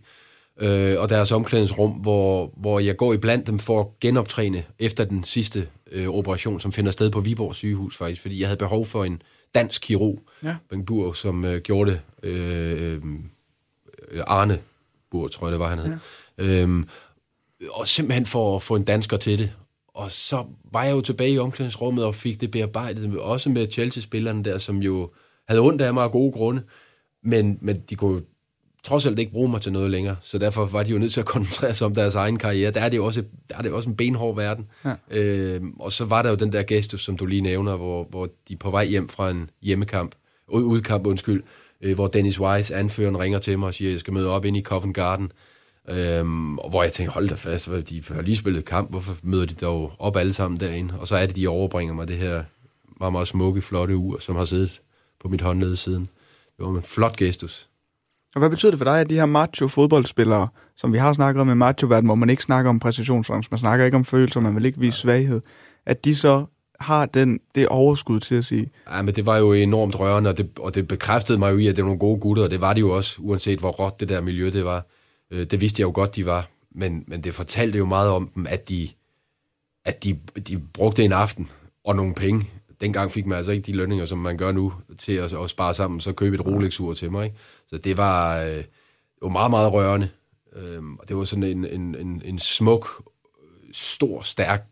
øh, 0.61 1.01
og 1.01 1.09
deres 1.09 1.33
omklædningsrum, 1.33 1.91
hvor, 1.91 2.53
hvor 2.57 2.79
jeg 2.79 2.97
går 2.97 3.13
iblandt 3.13 3.47
dem 3.47 3.59
for 3.59 3.81
at 3.81 3.87
genoptræne 4.01 4.65
efter 4.79 5.05
den 5.05 5.25
sidste 5.25 5.69
øh, 5.93 6.09
operation, 6.09 6.61
som 6.61 6.73
finder 6.73 6.91
sted 6.91 7.11
på 7.11 7.21
Viborg 7.21 7.55
sygehus 7.55 7.97
faktisk, 7.97 8.23
fordi 8.23 8.41
jeg 8.41 8.49
havde 8.49 8.59
behov 8.59 8.87
for 8.87 9.05
en 9.05 9.23
dansk 9.55 9.83
kirurg, 9.83 10.23
ja. 10.43 10.57
Bengt 10.71 10.87
Bur, 10.87 11.13
som 11.13 11.45
øh, 11.45 11.61
gjorde 11.61 11.91
det. 11.91 12.01
Øh, 12.23 13.01
øh, 14.11 14.23
Arne 14.27 14.59
Bur, 15.11 15.29
tror 15.29 15.47
jeg 15.47 15.53
det 15.53 15.61
var, 15.61 15.69
han 15.69 15.79
hed. 15.79 15.97
Ja. 16.39 16.45
Øhm, 16.45 16.89
og 17.71 17.89
simpelthen 17.89 18.27
for 18.27 18.57
at 18.57 18.63
få 18.63 18.77
en 18.77 18.85
dansker 18.85 19.17
til 19.17 19.39
det. 19.39 19.53
Og 19.89 20.11
så 20.11 20.45
var 20.73 20.85
jeg 20.85 20.93
jo 20.93 21.01
tilbage 21.01 21.31
i 21.31 21.39
omklædningsrummet 21.39 22.05
og 22.05 22.15
fik 22.15 22.41
det 22.41 22.51
bearbejdet, 22.51 23.19
også 23.19 23.51
med 23.51 23.71
Chelsea-spillerne 23.71 24.45
der, 24.45 24.59
som 24.59 24.79
jo 24.79 25.11
havde 25.49 25.61
ondt 25.61 25.83
af 25.83 25.95
mig 25.95 26.05
af 26.05 26.11
gode 26.11 26.33
grunde. 26.33 26.63
Men, 27.23 27.59
men 27.61 27.81
de 27.91 27.97
kunne 27.97 28.23
trods 28.85 29.07
alt 29.07 29.19
ikke 29.19 29.33
bruge 29.33 29.49
mig 29.49 29.61
til 29.61 29.73
noget 29.73 29.91
længere, 29.91 30.17
så 30.21 30.39
derfor 30.39 30.67
var 30.67 30.83
de 30.83 30.91
jo 30.91 30.99
nødt 30.99 31.13
til 31.13 31.21
at 31.21 31.27
koncentrere 31.27 31.75
sig 31.75 31.87
om 31.87 31.95
deres 31.95 32.15
egen 32.15 32.37
karriere. 32.37 32.71
Der 32.71 32.81
er 32.81 32.89
det 32.89 32.97
jo 32.97 33.05
også, 33.05 33.25
der 33.49 33.57
er 33.57 33.63
det 33.63 33.69
jo 33.69 33.77
også 33.77 33.89
en 33.89 33.97
benhård 33.97 34.37
verden. 34.37 34.67
Ja. 34.85 34.95
Øh, 35.11 35.63
og 35.81 35.93
så 35.93 36.05
var 36.05 36.23
der 36.23 36.31
jo 36.31 36.37
den 36.37 36.53
der 36.53 36.63
gestus, 36.63 37.05
som 37.05 37.17
du 37.17 37.27
lige 37.27 37.41
nævner, 37.41 37.77
hvor, 37.77 38.07
hvor 38.11 38.29
de 38.49 38.57
på 38.57 38.71
vej 38.71 38.85
hjem 38.85 39.09
fra 39.09 39.31
en 39.31 39.51
hjemmekamp, 39.63 40.15
udkamp, 40.49 41.07
undskyld, 41.07 41.43
øh, 41.81 41.95
hvor 41.95 42.07
Dennis 42.07 42.41
Wise, 42.41 42.75
anføreren, 42.75 43.19
ringer 43.19 43.39
til 43.39 43.59
mig 43.59 43.67
og 43.67 43.75
siger, 43.75 43.89
at 43.89 43.93
jeg 43.93 44.01
skal 44.01 44.13
møde 44.13 44.31
op 44.31 44.45
ind 44.45 44.57
i 44.57 44.63
Covent 44.63 44.95
Garden. 44.95 45.33
Øhm, 45.89 46.59
og 46.59 46.71
hvor 46.71 46.83
jeg 46.83 46.93
tænker, 46.93 47.13
hold 47.13 47.29
da 47.29 47.35
fast, 47.35 47.71
de 47.91 48.03
har 48.09 48.23
lige 48.23 48.37
spillet 48.37 48.65
kamp, 48.65 48.91
hvorfor 48.91 49.17
møder 49.23 49.47
de 49.47 49.55
dog 49.55 49.93
op 49.99 50.17
alle 50.17 50.33
sammen 50.33 50.61
derinde? 50.61 50.95
Og 51.01 51.09
så 51.09 51.17
er 51.17 51.27
det, 51.27 51.37
de 51.37 51.49
overbringer 51.49 51.95
mig 51.95 52.09
det 52.09 52.17
her 52.17 52.45
meget, 53.01 53.13
meget 53.13 53.29
smukke, 53.29 53.63
flotte 53.63 53.97
ur, 53.97 54.19
som 54.19 54.37
har 54.37 54.45
siddet 54.45 54.81
på 55.23 55.29
mit 55.29 55.41
håndled 55.41 55.77
siden. 55.77 56.09
Det 56.57 56.67
var 56.67 56.77
en 56.77 56.83
flot 56.83 57.17
gestus. 57.17 57.69
Og 58.35 58.39
hvad 58.39 58.51
betyder 58.51 58.73
det 58.73 58.79
for 58.79 58.85
dig, 58.85 59.01
at 59.01 59.11
de 59.11 59.15
her 59.15 59.27
macho-fodboldspillere, 59.27 60.49
som 60.77 60.93
vi 60.93 60.99
har 60.99 61.13
snakket 61.13 61.41
om 61.41 61.51
i 61.51 61.55
macho-verden, 61.55 62.07
hvor 62.07 62.15
man 62.15 62.31
ikke 62.31 62.43
snakker 62.43 62.69
om 62.69 62.79
præcisionsangst, 62.79 63.51
man 63.51 63.59
snakker 63.59 63.85
ikke 63.85 63.97
om 63.97 64.05
følelser, 64.05 64.41
man 64.41 64.55
vil 64.55 64.65
ikke 64.65 64.81
vise 64.81 64.99
svaghed, 64.99 65.41
at 65.87 66.05
de 66.05 66.15
så 66.15 66.45
har 66.81 67.07
den, 67.07 67.41
det 67.55 67.69
overskud 67.69 68.21
til 68.21 68.35
at 68.35 68.45
sige. 68.45 68.71
Ja, 68.91 69.03
men 69.03 69.15
det 69.15 69.27
var 69.27 69.37
jo 69.37 69.53
enormt 69.53 70.01
rørende, 70.01 70.31
og 70.31 70.39
det, 70.39 70.51
og 70.59 70.75
det 70.75 70.89
bekræftede 70.89 71.39
mig 71.39 71.53
jo 71.53 71.59
i, 71.59 71.67
at 71.67 71.77
det 71.77 71.85
var 71.85 71.89
nogle 71.89 71.99
gode 71.99 72.21
gutter, 72.21 72.43
og 72.43 72.51
det 72.51 72.61
var 72.61 72.73
de 72.73 72.81
jo 72.81 72.91
også, 72.91 73.17
uanset 73.19 73.59
hvor 73.59 73.71
råt 73.71 74.01
det 74.01 74.09
der 74.09 74.21
miljø 74.21 74.51
det 74.51 74.65
var. 74.65 74.87
Øh, 75.31 75.47
det 75.47 75.61
vidste 75.61 75.81
jeg 75.81 75.87
jo 75.87 75.93
godt, 75.95 76.17
de 76.17 76.27
var, 76.27 76.49
men, 76.75 77.05
men 77.07 77.25
det 77.25 77.35
fortalte 77.35 77.79
jo 77.79 77.85
meget 77.85 78.11
om 78.11 78.31
dem, 78.35 78.47
at 78.47 78.69
de, 78.69 78.89
at 79.85 80.05
de, 80.05 80.19
de 80.49 80.59
brugte 80.59 81.05
en 81.05 81.13
aften 81.13 81.49
og 81.85 81.97
nogle 81.97 82.15
penge. 82.15 82.51
Dengang 82.81 83.13
fik 83.13 83.27
man 83.27 83.37
altså 83.37 83.53
ikke 83.53 83.67
de 83.67 83.77
lønninger, 83.77 84.05
som 84.05 84.19
man 84.19 84.37
gør 84.37 84.53
nu, 84.53 84.73
til 84.99 85.13
at, 85.13 85.33
at 85.33 85.51
spare 85.51 85.75
sammen, 85.75 86.01
så 86.01 86.13
købe 86.13 86.35
et 86.35 86.47
Rolex-ur 86.47 86.95
til 86.95 87.13
mig. 87.13 87.25
Ikke? 87.25 87.37
Så 87.75 87.79
det 87.79 87.97
var, 87.97 88.41
øh, 88.43 88.51
det 88.57 88.67
var 89.23 89.29
meget, 89.29 89.51
meget 89.51 89.73
rørende. 89.73 90.09
Øhm, 90.57 90.97
og 90.97 91.09
det 91.09 91.17
var 91.17 91.25
sådan 91.25 91.43
en, 91.43 91.65
en, 91.65 91.95
en, 91.95 92.23
en 92.25 92.39
smuk, 92.39 92.89
stor, 93.73 94.23
stærk 94.23 94.67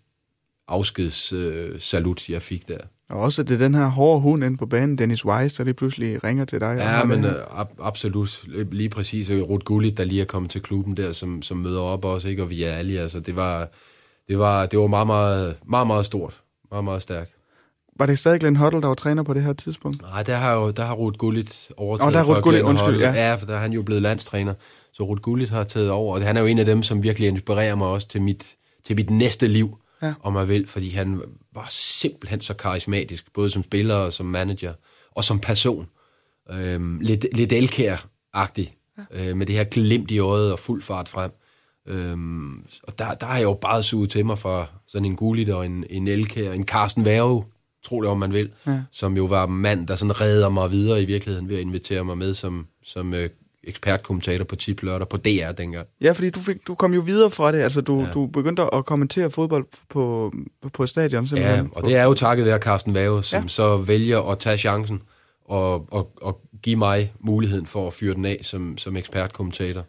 afskedssalut, 0.69 2.29
øh, 2.29 2.33
jeg 2.33 2.43
fik 2.43 2.69
der. 2.69 2.79
Og 3.09 3.21
også 3.21 3.43
det 3.43 3.55
er 3.55 3.59
den 3.59 3.75
her 3.75 3.87
hårde 3.87 4.21
hund 4.21 4.45
ind 4.45 4.59
på 4.59 4.67
banen, 4.67 4.99
Dennis 4.99 5.25
Weiss, 5.25 5.55
der 5.55 5.65
lige 5.65 5.75
pludselig 5.75 6.25
ringer 6.25 6.45
til 6.45 6.61
dig. 6.61 6.77
Ja, 6.79 7.05
men 7.05 7.25
øh, 7.25 7.61
ab- 7.61 7.77
absolut. 7.83 8.45
Lige 8.73 8.89
præcis. 8.89 9.31
Ruth 9.31 9.65
Gullit, 9.65 9.97
der 9.97 10.05
lige 10.05 10.21
er 10.21 10.25
kommet 10.27 10.51
til 10.51 10.63
klubben 10.63 10.97
der, 10.97 11.13
som, 11.13 11.43
som 11.43 11.57
møder 11.57 11.81
op 11.81 12.05
også, 12.05 12.29
ikke? 12.29 12.43
og 12.43 12.51
vi 12.51 12.63
er 12.63 12.73
ærlige. 12.73 13.01
Altså, 13.01 13.21
det 13.21 13.37
var, 13.37 13.69
det 14.29 14.39
var, 14.39 14.67
det 14.67 14.79
var 14.79 14.87
meget, 14.87 15.07
meget, 15.07 15.57
meget, 15.67 15.87
meget 15.87 16.07
stort. 16.07 16.41
Meget, 16.71 16.85
meget 16.85 17.03
stærkt. 17.03 17.33
Var 17.97 18.07
det 18.07 18.19
stadig 18.19 18.41
Glenn 18.41 18.57
Hoddle, 18.57 18.81
der 18.81 18.89
var 18.89 18.95
træner 18.95 19.23
på 19.23 19.35
det 19.35 19.43
her 19.43 19.53
tidspunkt? 19.53 20.03
Nej, 20.03 20.23
der 20.23 20.37
har, 20.37 20.55
jo, 20.55 20.71
der 20.71 20.85
har 20.85 20.95
Ruth 20.95 21.17
Gullit 21.17 21.71
overtaget 21.77 22.09
oh, 22.09 22.13
der 22.13 22.19
har 22.19 22.35
Ruth 22.35 22.41
Gullit, 22.41 22.63
undskyld, 22.63 23.01
ja. 23.01 23.13
ja. 23.13 23.35
for 23.35 23.47
der 23.47 23.55
er 23.55 23.59
han 23.59 23.73
jo 23.73 23.83
blevet 23.83 24.03
landstræner. 24.03 24.55
Så 24.93 25.03
Ruth 25.03 25.21
Gullit 25.21 25.51
har 25.51 25.65
taget 25.65 25.91
over, 25.91 26.15
og 26.15 26.23
han 26.23 26.37
er 26.37 26.41
jo 26.41 26.47
en 26.47 26.59
af 26.59 26.65
dem, 26.65 26.83
som 26.83 27.03
virkelig 27.03 27.29
inspirerer 27.29 27.75
mig 27.75 27.87
også 27.87 28.09
til 28.09 28.23
mit, 28.23 28.57
til 28.85 28.97
mit 28.97 29.11
næste 29.11 29.47
liv, 29.47 29.79
ja. 30.03 30.15
om 30.23 30.37
jeg 30.37 30.49
vil, 30.49 30.67
fordi 30.67 30.91
han 30.91 31.23
var 31.55 31.67
simpelthen 31.71 32.41
så 32.41 32.55
karismatisk, 32.55 33.33
både 33.35 33.51
som 33.51 33.63
spiller 33.63 33.95
og 33.95 34.13
som 34.13 34.27
manager, 34.27 34.73
og 35.15 35.25
som 35.25 35.39
person. 35.39 35.87
Øhm, 36.51 36.99
lidt, 37.01 37.27
lidt 37.33 37.53
elkær-agtig, 37.53 38.75
ja. 38.99 39.29
øh, 39.29 39.37
med 39.37 39.47
det 39.47 39.55
her 39.55 39.65
glimt 39.65 40.11
i 40.11 40.19
øjet 40.19 40.53
og 40.53 40.59
fuld 40.59 40.83
fart 40.83 41.09
frem. 41.09 41.31
Øhm, 41.89 42.65
og 42.83 42.99
der, 42.99 43.15
der 43.15 43.27
har 43.27 43.37
jeg 43.37 43.43
jo 43.43 43.55
bare 43.55 43.83
suget 43.83 44.11
til 44.11 44.27
mig 44.27 44.39
fra 44.39 44.67
sådan 44.87 45.05
en 45.05 45.17
Gullit 45.17 45.49
og 45.49 45.67
en, 45.67 45.85
en 45.91 46.09
elkær, 46.09 46.53
en 46.53 46.65
Carsten 46.65 47.05
Værge, 47.05 47.45
tro 47.85 48.03
det 48.03 48.11
om 48.11 48.19
man 48.19 48.33
vil, 48.33 48.51
ja. 48.67 48.83
som 48.91 49.17
jo 49.17 49.25
var 49.25 49.47
mand, 49.47 49.87
der 49.87 49.95
sådan 49.95 50.21
redder 50.21 50.49
mig 50.49 50.71
videre 50.71 51.03
i 51.03 51.05
virkeligheden 51.05 51.49
ved 51.49 51.57
at 51.57 51.63
invitere 51.63 52.05
mig 52.05 52.19
med 52.19 52.35
som, 52.35 52.67
som 52.85 53.15
øh, 53.15 53.31
ekspertkommentator 53.65 54.45
på 54.45 54.57
Tip 54.57 54.83
Lørdag 54.83 55.09
på 55.09 55.17
DR 55.17 55.53
dengang. 55.53 55.87
Ja, 56.01 56.13
fordi 56.13 56.31
du, 56.31 56.41
fik, 56.41 56.57
du 56.67 56.75
kom 56.75 56.95
jo 56.95 57.01
videre 57.01 57.31
fra 57.31 57.53
det, 57.53 57.59
altså 57.59 57.81
du, 57.81 58.01
ja. 58.01 58.11
du 58.11 58.27
begyndte 58.27 58.75
at 58.75 58.87
kommentere 58.87 59.31
fodbold 59.31 59.67
på, 59.89 60.33
på 60.73 60.87
stadion 60.87 61.27
simpelthen. 61.27 61.65
Ja, 61.65 61.71
og 61.73 61.85
det 61.85 61.97
er 61.97 62.05
jo 62.05 62.15
takket 62.15 62.47
være 62.47 62.59
Carsten 62.59 62.95
Vave, 62.95 63.23
som 63.23 63.43
ja. 63.43 63.49
så 63.49 63.77
vælger 63.77 64.31
at 64.31 64.39
tage 64.39 64.59
chancen 64.59 65.03
og, 65.45 65.93
og, 65.93 66.13
og 66.23 66.41
give 66.63 66.77
mig 66.77 67.13
muligheden 67.21 67.67
for 67.67 67.87
at 67.87 67.93
fyre 67.93 68.15
den 68.15 68.25
af 68.25 68.39
som, 68.43 68.79
som 68.79 68.97
ekspertkommentator. 68.97 69.85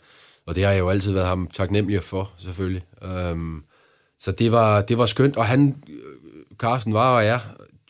Og 0.46 0.56
det 0.56 0.64
har 0.64 0.72
jeg 0.72 0.80
jo 0.80 0.90
altid 0.90 1.12
været 1.12 1.28
ham 1.28 1.48
taknemmelig 1.54 2.04
for, 2.04 2.32
selvfølgelig. 2.38 2.84
Um, 3.32 3.64
så 4.20 4.32
det 4.32 4.52
var, 4.52 4.82
det 4.82 4.98
var 4.98 5.06
skønt, 5.06 5.38
og 5.38 5.46
han, 5.46 5.76
Carsten 6.58 6.94
var 6.94 7.16
og 7.16 7.26
er 7.26 7.40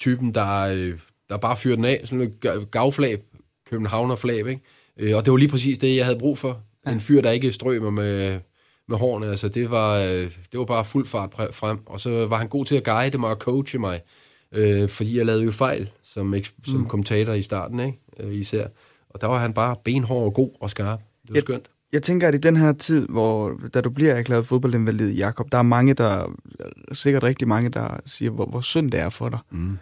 typen, 0.03 0.35
der, 0.35 0.59
øh, 0.59 0.99
der 1.29 1.37
bare 1.37 1.57
fyrer 1.57 1.75
den 1.75 1.85
af, 1.85 2.01
sådan 2.03 2.21
en 2.21 2.33
gavflag, 2.71 3.17
københavnerflag, 3.69 4.37
ikke? 4.37 4.61
Øh, 4.99 5.17
og 5.17 5.25
det 5.25 5.31
var 5.31 5.37
lige 5.37 5.49
præcis 5.49 5.77
det, 5.77 5.95
jeg 5.95 6.05
havde 6.05 6.19
brug 6.19 6.37
for. 6.37 6.61
Ja. 6.85 6.91
En 6.91 6.99
fyr, 6.99 7.21
der 7.21 7.31
ikke 7.31 7.51
strømmer 7.51 7.89
med, 7.89 8.39
med 8.87 8.97
hårene. 8.97 9.27
Altså, 9.27 9.49
det 9.49 9.71
var, 9.71 9.97
øh, 9.97 10.31
det 10.51 10.59
var 10.59 10.65
bare 10.65 10.85
fuld 10.85 11.05
fart 11.05 11.33
frem. 11.51 11.79
Og 11.85 11.99
så 11.99 12.25
var 12.27 12.37
han 12.37 12.47
god 12.47 12.65
til 12.65 12.75
at 12.75 12.83
guide 12.83 13.17
mig 13.17 13.29
og 13.29 13.37
coache 13.37 13.79
mig. 13.79 14.01
Øh, 14.51 14.89
fordi 14.89 15.17
jeg 15.17 15.25
lavede 15.25 15.43
jo 15.43 15.51
fejl 15.51 15.89
som, 16.03 16.35
som 16.65 16.79
mm. 16.79 16.87
kommentator 16.87 17.33
i 17.33 17.41
starten, 17.41 17.79
ikke? 17.79 17.99
Øh, 18.19 18.33
især. 18.33 18.67
Og 19.09 19.21
der 19.21 19.27
var 19.27 19.39
han 19.39 19.53
bare 19.53 19.75
benhård 19.83 20.25
og 20.25 20.33
god 20.33 20.49
og 20.59 20.69
skarp. 20.69 20.99
Det 20.99 21.29
var 21.29 21.35
jeg, 21.35 21.41
skønt. 21.41 21.69
Jeg 21.93 22.03
tænker, 22.03 22.27
at 22.27 22.35
i 22.35 22.37
den 22.37 22.57
her 22.57 22.73
tid, 22.73 23.07
hvor 23.07 23.59
da 23.73 23.81
du 23.81 23.89
bliver 23.89 24.13
erklæret 24.13 24.45
fodboldinvalid, 24.45 25.13
Jakob, 25.13 25.51
der 25.51 25.57
er 25.57 25.61
mange, 25.61 25.93
der 25.93 26.35
sikkert 26.91 27.23
rigtig 27.23 27.47
mange, 27.47 27.69
der 27.69 27.99
siger, 28.05 28.31
hvor, 28.31 28.45
hvor 28.45 28.61
synd 28.61 28.91
det 28.91 28.99
er 28.99 29.09
for 29.09 29.29
dig. 29.29 29.39
Mm. 29.51 29.77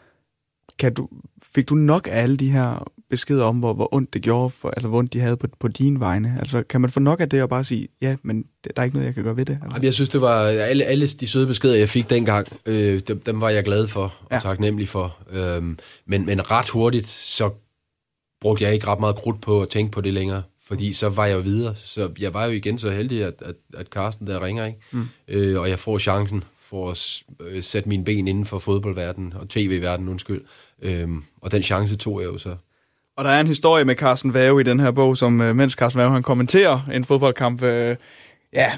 Kan 0.79 0.93
du, 0.93 1.09
fik 1.55 1.69
du 1.69 1.75
nok 1.75 2.07
af 2.11 2.21
alle 2.21 2.37
de 2.37 2.51
her 2.51 2.91
beskeder 3.09 3.43
om, 3.43 3.59
hvor, 3.59 3.73
hvor 3.73 3.93
ondt 3.93 4.13
det 4.13 4.21
gjorde, 4.21 4.49
for, 4.49 4.69
altså 4.69 4.87
hvor 4.87 4.99
ondt 4.99 5.13
de 5.13 5.19
havde 5.19 5.37
på, 5.37 5.47
på 5.59 5.67
dine 5.67 5.99
vegne? 5.99 6.35
Altså, 6.39 6.63
kan 6.63 6.81
man 6.81 6.89
få 6.89 6.99
nok 6.99 7.21
af 7.21 7.29
det 7.29 7.43
og 7.43 7.49
bare 7.49 7.63
sige, 7.63 7.87
ja, 8.01 8.15
men 8.23 8.45
der 8.63 8.71
er 8.75 8.83
ikke 8.83 8.95
noget, 8.95 9.05
jeg 9.05 9.13
kan 9.13 9.23
gøre 9.23 9.37
ved 9.37 9.45
det? 9.45 9.59
Altså? 9.63 9.79
Jeg 9.83 9.93
synes, 9.93 10.09
det 10.09 10.21
var 10.21 10.43
alle, 10.43 10.83
alle 10.83 11.07
de 11.07 11.27
søde 11.27 11.47
beskeder, 11.47 11.75
jeg 11.75 11.89
fik 11.89 12.09
dengang, 12.09 12.47
øh, 12.65 13.01
dem, 13.07 13.19
dem 13.19 13.41
var 13.41 13.49
jeg 13.49 13.63
glad 13.63 13.87
for 13.87 14.03
og 14.03 14.27
ja. 14.31 14.39
taknemmelig 14.39 14.89
for. 14.89 15.17
Øh, 15.31 15.63
men, 16.05 16.25
men 16.25 16.51
ret 16.51 16.69
hurtigt, 16.69 17.07
så 17.07 17.49
brugte 18.41 18.63
jeg 18.63 18.73
ikke 18.73 18.87
ret 18.87 18.99
meget 18.99 19.15
krudt 19.15 19.41
på 19.41 19.61
at 19.61 19.69
tænke 19.69 19.91
på 19.91 20.01
det 20.01 20.13
længere 20.13 20.41
fordi 20.71 20.93
så 20.93 21.09
var 21.09 21.25
jeg 21.25 21.45
videre. 21.45 21.75
Så 21.75 22.09
jeg 22.19 22.33
var 22.33 22.45
jo 22.45 22.51
igen 22.51 22.79
så 22.79 22.91
heldig, 22.91 23.23
at, 23.23 23.33
at, 23.41 23.55
at 23.73 23.87
Carsten 23.87 24.27
der 24.27 24.43
ringer, 24.43 24.65
ikke? 24.65 24.79
Mm. 24.91 25.07
Øh, 25.27 25.61
og 25.61 25.69
jeg 25.69 25.79
får 25.79 25.97
chancen 25.97 26.43
for 26.71 26.91
at 26.91 27.23
øh, 27.39 27.63
sætte 27.63 27.89
mine 27.89 28.03
ben 28.03 28.27
inden 28.27 28.45
for 28.45 28.59
fodboldverdenen 28.59 29.33
og 29.33 29.49
tv-verdenen, 29.49 30.09
undskyld. 30.09 30.41
Øhm, 30.81 31.23
og 31.41 31.51
den 31.51 31.63
chance 31.63 31.95
tog 31.95 32.21
jeg 32.21 32.27
jo 32.27 32.37
så. 32.37 32.55
Og 33.17 33.25
der 33.25 33.31
er 33.31 33.39
en 33.41 33.47
historie 33.47 33.85
med 33.85 33.95
Carsten 33.95 34.33
Vave 34.33 34.61
i 34.61 34.63
den 34.63 34.79
her 34.79 34.91
bog, 34.91 35.17
som 35.17 35.41
øh, 35.41 35.55
mens 35.55 35.73
Carsten 35.73 35.99
Vave 35.99 36.11
han 36.11 36.23
kommenterer 36.23 36.79
en 36.93 37.05
fodboldkamp, 37.05 37.63
øh, 37.63 37.95
ja, 38.53 38.71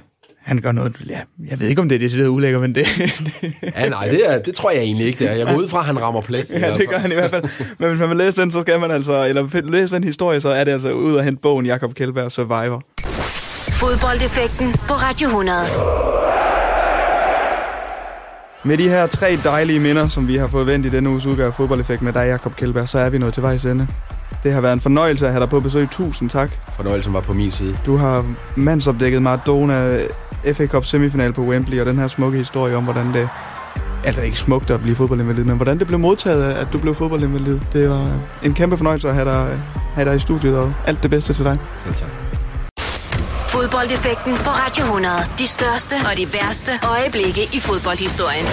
han 0.43 0.61
gør 0.61 0.71
noget, 0.71 0.95
ja, 1.09 1.19
jeg 1.49 1.59
ved 1.59 1.67
ikke, 1.67 1.81
om 1.81 1.89
det 1.89 1.95
er 1.95 1.99
decideret 1.99 2.27
ulækker, 2.27 2.59
men 2.59 2.75
det... 2.75 2.85
ja, 3.75 3.89
nej, 3.89 4.07
det, 4.07 4.31
er, 4.31 4.39
det 4.39 4.55
tror 4.55 4.71
jeg 4.71 4.81
egentlig 4.81 5.07
ikke, 5.07 5.19
det 5.19 5.31
er. 5.31 5.35
Jeg 5.35 5.47
går 5.47 5.55
ud 5.55 5.67
fra, 5.67 5.79
at 5.79 5.85
han 5.85 6.01
rammer 6.01 6.21
plet. 6.21 6.49
Ja, 6.49 6.73
det 6.75 6.89
gør 6.89 6.97
han 6.97 7.11
i 7.11 7.15
hvert 7.15 7.31
fald. 7.31 7.43
Men 7.79 7.89
hvis 7.89 7.99
man 7.99 8.09
vil 8.09 8.17
læse 8.17 8.41
den, 8.41 8.51
så 8.51 8.61
skal 8.61 8.79
man 8.79 8.91
altså, 8.91 9.25
eller 9.25 9.69
læse 9.69 9.95
den 9.95 10.03
historie, 10.03 10.41
så 10.41 10.49
er 10.49 10.63
det 10.63 10.71
altså 10.71 10.91
ud 10.91 11.17
at 11.17 11.25
hente 11.25 11.41
bogen 11.41 11.65
Jakob 11.65 11.93
Kjellberg 11.93 12.31
Survivor. 12.31 12.83
Fodboldeffekten 13.79 14.71
på 14.71 14.93
Radio 14.93 15.27
100. 15.27 16.32
Med 18.65 18.77
de 18.77 18.89
her 18.89 19.07
tre 19.07 19.37
dejlige 19.43 19.79
minder, 19.79 20.07
som 20.07 20.27
vi 20.27 20.35
har 20.37 20.47
fået 20.47 20.67
vendt 20.67 20.85
i 20.85 20.89
denne 20.89 21.09
uges 21.09 21.25
udgave 21.25 21.47
af 21.47 21.53
Fodboldeffekt 21.53 22.01
med 22.01 22.13
dig, 22.13 22.27
Jakob 22.27 22.55
Kjellberg, 22.55 22.89
så 22.89 22.99
er 22.99 23.09
vi 23.09 23.17
nået 23.17 23.33
til 23.33 23.43
vejs 23.43 23.65
ende. 23.65 23.87
Det 24.43 24.53
har 24.53 24.61
været 24.61 24.73
en 24.73 24.79
fornøjelse 24.79 25.25
at 25.25 25.31
have 25.31 25.41
dig 25.41 25.49
på 25.49 25.59
besøg. 25.59 25.87
Tusind 25.91 26.29
tak. 26.29 26.51
Fornøjelsen 26.75 27.13
var 27.13 27.21
på 27.21 27.33
min 27.33 27.51
side. 27.51 27.77
Du 27.85 27.95
har 27.95 28.25
mandsopdækket 28.55 29.21
Maradona, 29.21 29.99
FA 30.53 30.67
Cup 30.67 30.85
semifinal 30.85 31.33
på 31.33 31.41
Wembley, 31.41 31.79
og 31.79 31.85
den 31.85 31.97
her 31.97 32.07
smukke 32.07 32.37
historie 32.37 32.75
om, 32.75 32.83
hvordan 32.83 33.13
det 33.13 33.29
altså 34.03 34.21
ikke 34.21 34.39
smukt 34.39 34.71
at 34.71 34.81
blive 34.81 34.95
fodboldinvalid, 34.95 35.43
men 35.43 35.55
hvordan 35.55 35.79
det 35.79 35.87
blev 35.87 35.99
modtaget, 35.99 36.51
at 36.51 36.67
du 36.73 36.77
blev 36.77 36.95
fodboldinvalid. 36.95 37.59
Det 37.73 37.89
var 37.89 38.09
en 38.43 38.53
kæmpe 38.53 38.77
fornøjelse 38.77 39.09
at 39.09 39.15
have 39.15 39.29
dig, 39.29 39.59
have 39.95 40.09
dig 40.09 40.15
i 40.15 40.19
studiet, 40.19 40.57
og 40.57 40.73
alt 40.87 41.03
det 41.03 41.09
bedste 41.09 41.33
til 41.33 41.45
dig. 41.45 41.57
Selv 41.85 41.95
tak. 41.95 42.22
Fodboldeffekten 43.73 44.35
på 44.37 44.49
Radio 44.49 44.83
100. 44.83 45.15
De 45.39 45.47
største 45.47 45.95
og 46.11 46.17
de 46.17 46.33
værste 46.33 46.71
øjeblikke 46.83 47.43
i 47.43 47.59
fodboldhistorien. 47.59 48.45